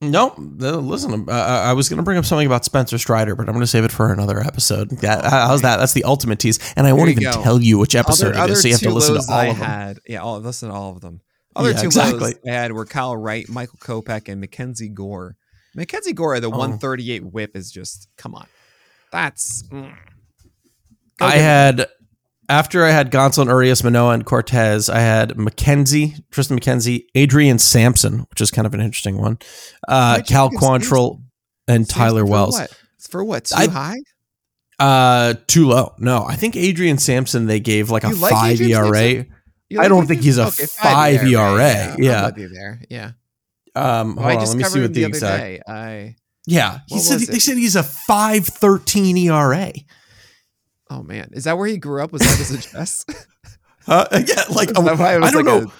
No, 0.02 0.34
listen. 0.36 1.28
I 1.30 1.72
was 1.72 1.88
going 1.88 1.96
to 1.96 2.02
bring 2.02 2.18
up 2.18 2.26
something 2.26 2.46
about 2.46 2.64
Spencer 2.66 2.98
Strider, 2.98 3.34
but 3.34 3.48
I'm 3.48 3.54
going 3.54 3.62
to 3.62 3.66
save 3.66 3.84
it 3.84 3.90
for 3.92 4.12
another 4.12 4.40
episode. 4.40 4.90
That, 5.00 5.24
how's 5.24 5.62
that? 5.62 5.78
That's 5.78 5.94
the 5.94 6.04
ultimate 6.04 6.38
tease, 6.38 6.58
and 6.76 6.86
I 6.86 6.92
won't 6.92 7.08
even 7.10 7.22
go. 7.22 7.42
tell 7.42 7.62
you 7.62 7.78
which 7.78 7.94
episode 7.94 8.36
other, 8.36 8.52
it 8.52 8.56
is, 8.56 8.62
so 8.62 8.68
you 8.68 8.74
have 8.74 8.82
to 8.82 8.90
listen 8.90 9.14
to 9.14 9.22
all 9.28 9.38
I 9.38 9.46
of 9.46 9.58
them. 9.58 9.66
had, 9.66 9.98
yeah, 10.06 10.18
all 10.20 10.38
listen 10.40 10.68
to 10.68 10.74
all 10.74 10.90
of 10.92 11.00
them. 11.00 11.22
Other 11.54 11.70
Yeah, 11.70 11.78
two 11.80 11.86
exactly. 11.86 12.18
lows 12.20 12.34
I 12.46 12.50
had 12.50 12.72
were 12.72 12.84
Kyle 12.84 13.16
Wright, 13.16 13.48
Michael 13.48 13.78
Kopech, 13.78 14.28
and 14.30 14.44
MacKenzie 14.44 14.92
Gore. 14.92 15.36
MacKenzie 15.74 16.14
Gore, 16.14 16.40
the 16.40 16.48
Oh. 16.48 16.58
138 16.58 17.24
whip 17.32 17.56
is 17.56 17.70
just 17.70 18.08
come 18.18 18.34
on. 18.34 18.46
That's 19.12 19.62
mm. 19.68 19.94
I 21.20 21.36
had 21.36 21.86
after 22.48 22.84
I 22.84 22.90
had 22.90 23.10
Gonzalo 23.10 23.48
Urias, 23.52 23.82
Manoah, 23.84 24.12
and 24.14 24.24
Cortes. 24.24 24.88
I 24.88 25.00
had 25.00 25.30
McKenzie, 25.30 26.22
Tristan 26.30 26.58
McKenzie, 26.58 27.06
Adrian 27.14 27.58
Sampson, 27.58 28.20
which 28.30 28.40
is 28.40 28.50
kind 28.50 28.66
of 28.66 28.74
an 28.74 28.80
interesting 28.80 29.18
one. 29.18 29.38
Uh, 29.88 30.20
Cal 30.26 30.50
Quantrill 30.50 31.22
and 31.68 31.88
Tyler 31.88 32.24
for 32.24 32.30
Wells. 32.30 32.58
What? 32.58 32.80
For 33.10 33.24
what? 33.24 33.44
Too 33.46 33.54
I- 33.56 33.66
high? 33.68 33.98
Uh, 34.78 35.34
too 35.46 35.66
low. 35.68 35.94
No, 35.98 36.24
I 36.24 36.36
think 36.36 36.54
Adrian 36.54 36.98
Sampson 36.98 37.46
they 37.46 37.60
gave 37.60 37.88
like 37.90 38.04
a 38.04 38.08
like 38.08 38.30
five 38.32 38.52
Adrian 38.60 38.72
ERA. 38.84 39.26
You 39.70 39.80
I 39.80 39.88
don't 39.88 40.04
it? 40.04 40.06
think 40.08 40.20
he's 40.22 40.36
a 40.36 40.48
Okay, 40.48 40.66
five 40.66 41.22
ERA, 41.24 41.58
Yeah, 41.58 41.96
yeah. 41.98 42.30
You 42.36 42.48
there. 42.50 42.82
Yeah. 42.90 43.12
Um, 43.74 44.18
Oh, 44.18 44.22
hold 44.22 44.32
I 44.32 44.34
on, 44.34 44.40
just 44.40 44.52
let 44.54 44.58
me 44.58 44.64
see 44.64 44.80
what 44.82 44.92
the 44.92 45.00
the 45.00 45.06
exact. 45.08 45.42
day. 45.42 45.60
I 45.66 46.16
Yeah, 46.46 46.80
he 46.88 46.98
said 46.98 47.20
they 47.20 47.38
said 47.38 47.56
he's 47.56 47.74
a 47.74 47.82
five 47.82 48.46
thirteen 48.46 49.16
ERA. 49.16 49.72
Oh 50.90 51.02
man, 51.02 51.30
is 51.32 51.44
that 51.44 51.58
where 51.58 51.66
he 51.66 51.76
grew 51.78 52.02
up? 52.02 52.12
Was 52.12 52.22
that 52.22 52.36
his 52.38 52.50
address? 52.52 53.04
Uh, 53.88 54.04
yeah, 54.26 54.42
like 54.50 54.68
I 54.70 54.72
don't 54.72 55.20
like 55.20 55.44
know. 55.44 55.70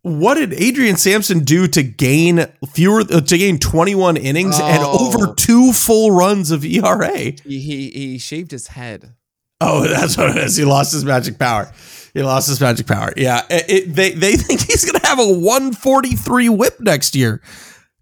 what 0.00 0.34
did 0.36 0.54
Adrian 0.54 0.96
Sampson 0.96 1.40
do 1.40 1.68
to 1.68 1.82
gain 1.82 2.46
fewer 2.72 3.00
uh, 3.02 3.20
to 3.20 3.36
gain 3.36 3.58
21 3.58 4.16
innings 4.16 4.58
and 4.58 4.82
Oh. 4.82 5.08
over 5.14 5.34
two 5.34 5.74
full 5.74 6.10
runs 6.10 6.50
of 6.50 6.64
ERA? 6.64 7.14
He, 7.18 7.34
he 7.44 7.90
he 7.90 8.18
shaved 8.18 8.50
his 8.50 8.68
head. 8.68 9.12
Oh, 9.60 9.82
that's 9.86 10.16
what 10.16 10.30
it 10.30 10.38
is. 10.38 10.56
He 10.56 10.64
lost 10.64 10.94
his 10.94 11.04
magic 11.04 11.38
power. 11.38 11.70
He 12.14 12.22
lost 12.22 12.48
his 12.48 12.62
magic 12.62 12.86
power. 12.86 13.12
Yeah, 13.14 13.42
it, 13.50 13.64
it- 13.70 13.94
they 13.94 14.12
they 14.12 14.36
think 14.36 14.62
he's 14.62 14.90
gonna 14.90 15.06
have 15.06 15.18
a 15.20 15.26
143 15.30 16.48
whip 16.48 16.80
next 16.80 17.14
year. 17.14 17.42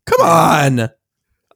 Come 0.07 0.21
on. 0.21 0.89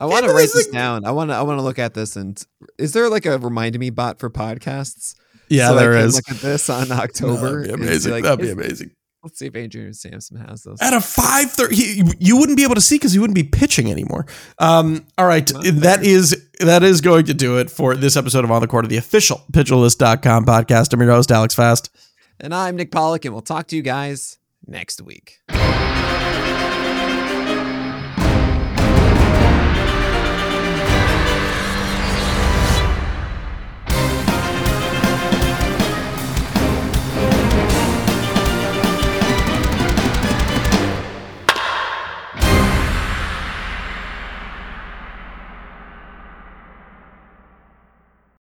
I 0.04 0.10
want 0.12 0.24
to 0.26 0.32
write 0.32 0.42
this 0.42 0.52
this 0.54 0.66
is- 0.66 0.72
down. 0.72 1.04
I 1.04 1.10
want 1.10 1.30
to 1.30 1.34
I 1.34 1.42
want 1.42 1.58
to 1.58 1.62
look 1.62 1.78
at 1.78 1.94
this 1.94 2.16
and 2.16 2.40
is 2.78 2.92
there 2.92 3.08
like 3.08 3.26
a 3.26 3.38
remind 3.38 3.78
me 3.78 3.90
bot 3.90 4.18
for 4.18 4.30
podcasts? 4.30 5.14
Yeah, 5.48 5.68
so 5.68 5.76
there 5.76 5.92
I 5.92 5.96
can 5.98 6.06
is. 6.06 6.14
Look 6.16 6.30
at 6.30 6.36
this 6.38 6.70
on 6.70 6.90
October. 7.04 7.66
That'd 7.66 7.80
be 7.80 7.86
and 7.86 8.02
see, 8.02 8.10
amazing. 8.10 8.12
like, 8.12 8.22
That'd 8.24 8.40
be 8.40 8.50
amazing. 8.50 8.90
Let's 9.22 9.38
see 9.38 9.46
if 9.46 9.56
Adrian 9.56 9.94
Sampson 9.94 10.36
has 10.36 10.64
those. 10.64 10.76
At 10.82 10.92
a 10.92 11.00
530, 11.00 12.16
you 12.18 12.36
wouldn't 12.36 12.58
be 12.58 12.62
able 12.62 12.74
to 12.74 12.80
see 12.82 12.96
because 12.96 13.12
he 13.14 13.18
wouldn't 13.18 13.34
be 13.34 13.42
pitching 13.44 13.90
anymore. 13.90 14.26
Um, 14.58 15.06
all 15.16 15.26
right, 15.26 15.46
that 15.46 16.00
is 16.04 16.46
that 16.60 16.82
is 16.82 17.00
going 17.00 17.24
to 17.26 17.34
do 17.34 17.56
it 17.58 17.70
for 17.70 17.94
this 17.96 18.16
episode 18.18 18.44
of 18.44 18.50
On 18.50 18.60
the 18.60 18.66
Corner 18.66 18.84
of 18.84 18.90
the 18.90 18.98
official 18.98 19.42
pitcherlist.com 19.52 20.44
podcast. 20.44 20.92
I'm 20.92 21.00
your 21.00 21.10
host, 21.10 21.30
Alex 21.32 21.54
Fast. 21.54 21.88
And 22.38 22.54
I'm 22.54 22.76
Nick 22.76 22.90
Pollack, 22.90 23.24
and 23.24 23.32
we'll 23.32 23.40
talk 23.42 23.66
to 23.68 23.76
you 23.76 23.82
guys 23.82 24.36
next 24.66 25.00
week. 25.00 25.38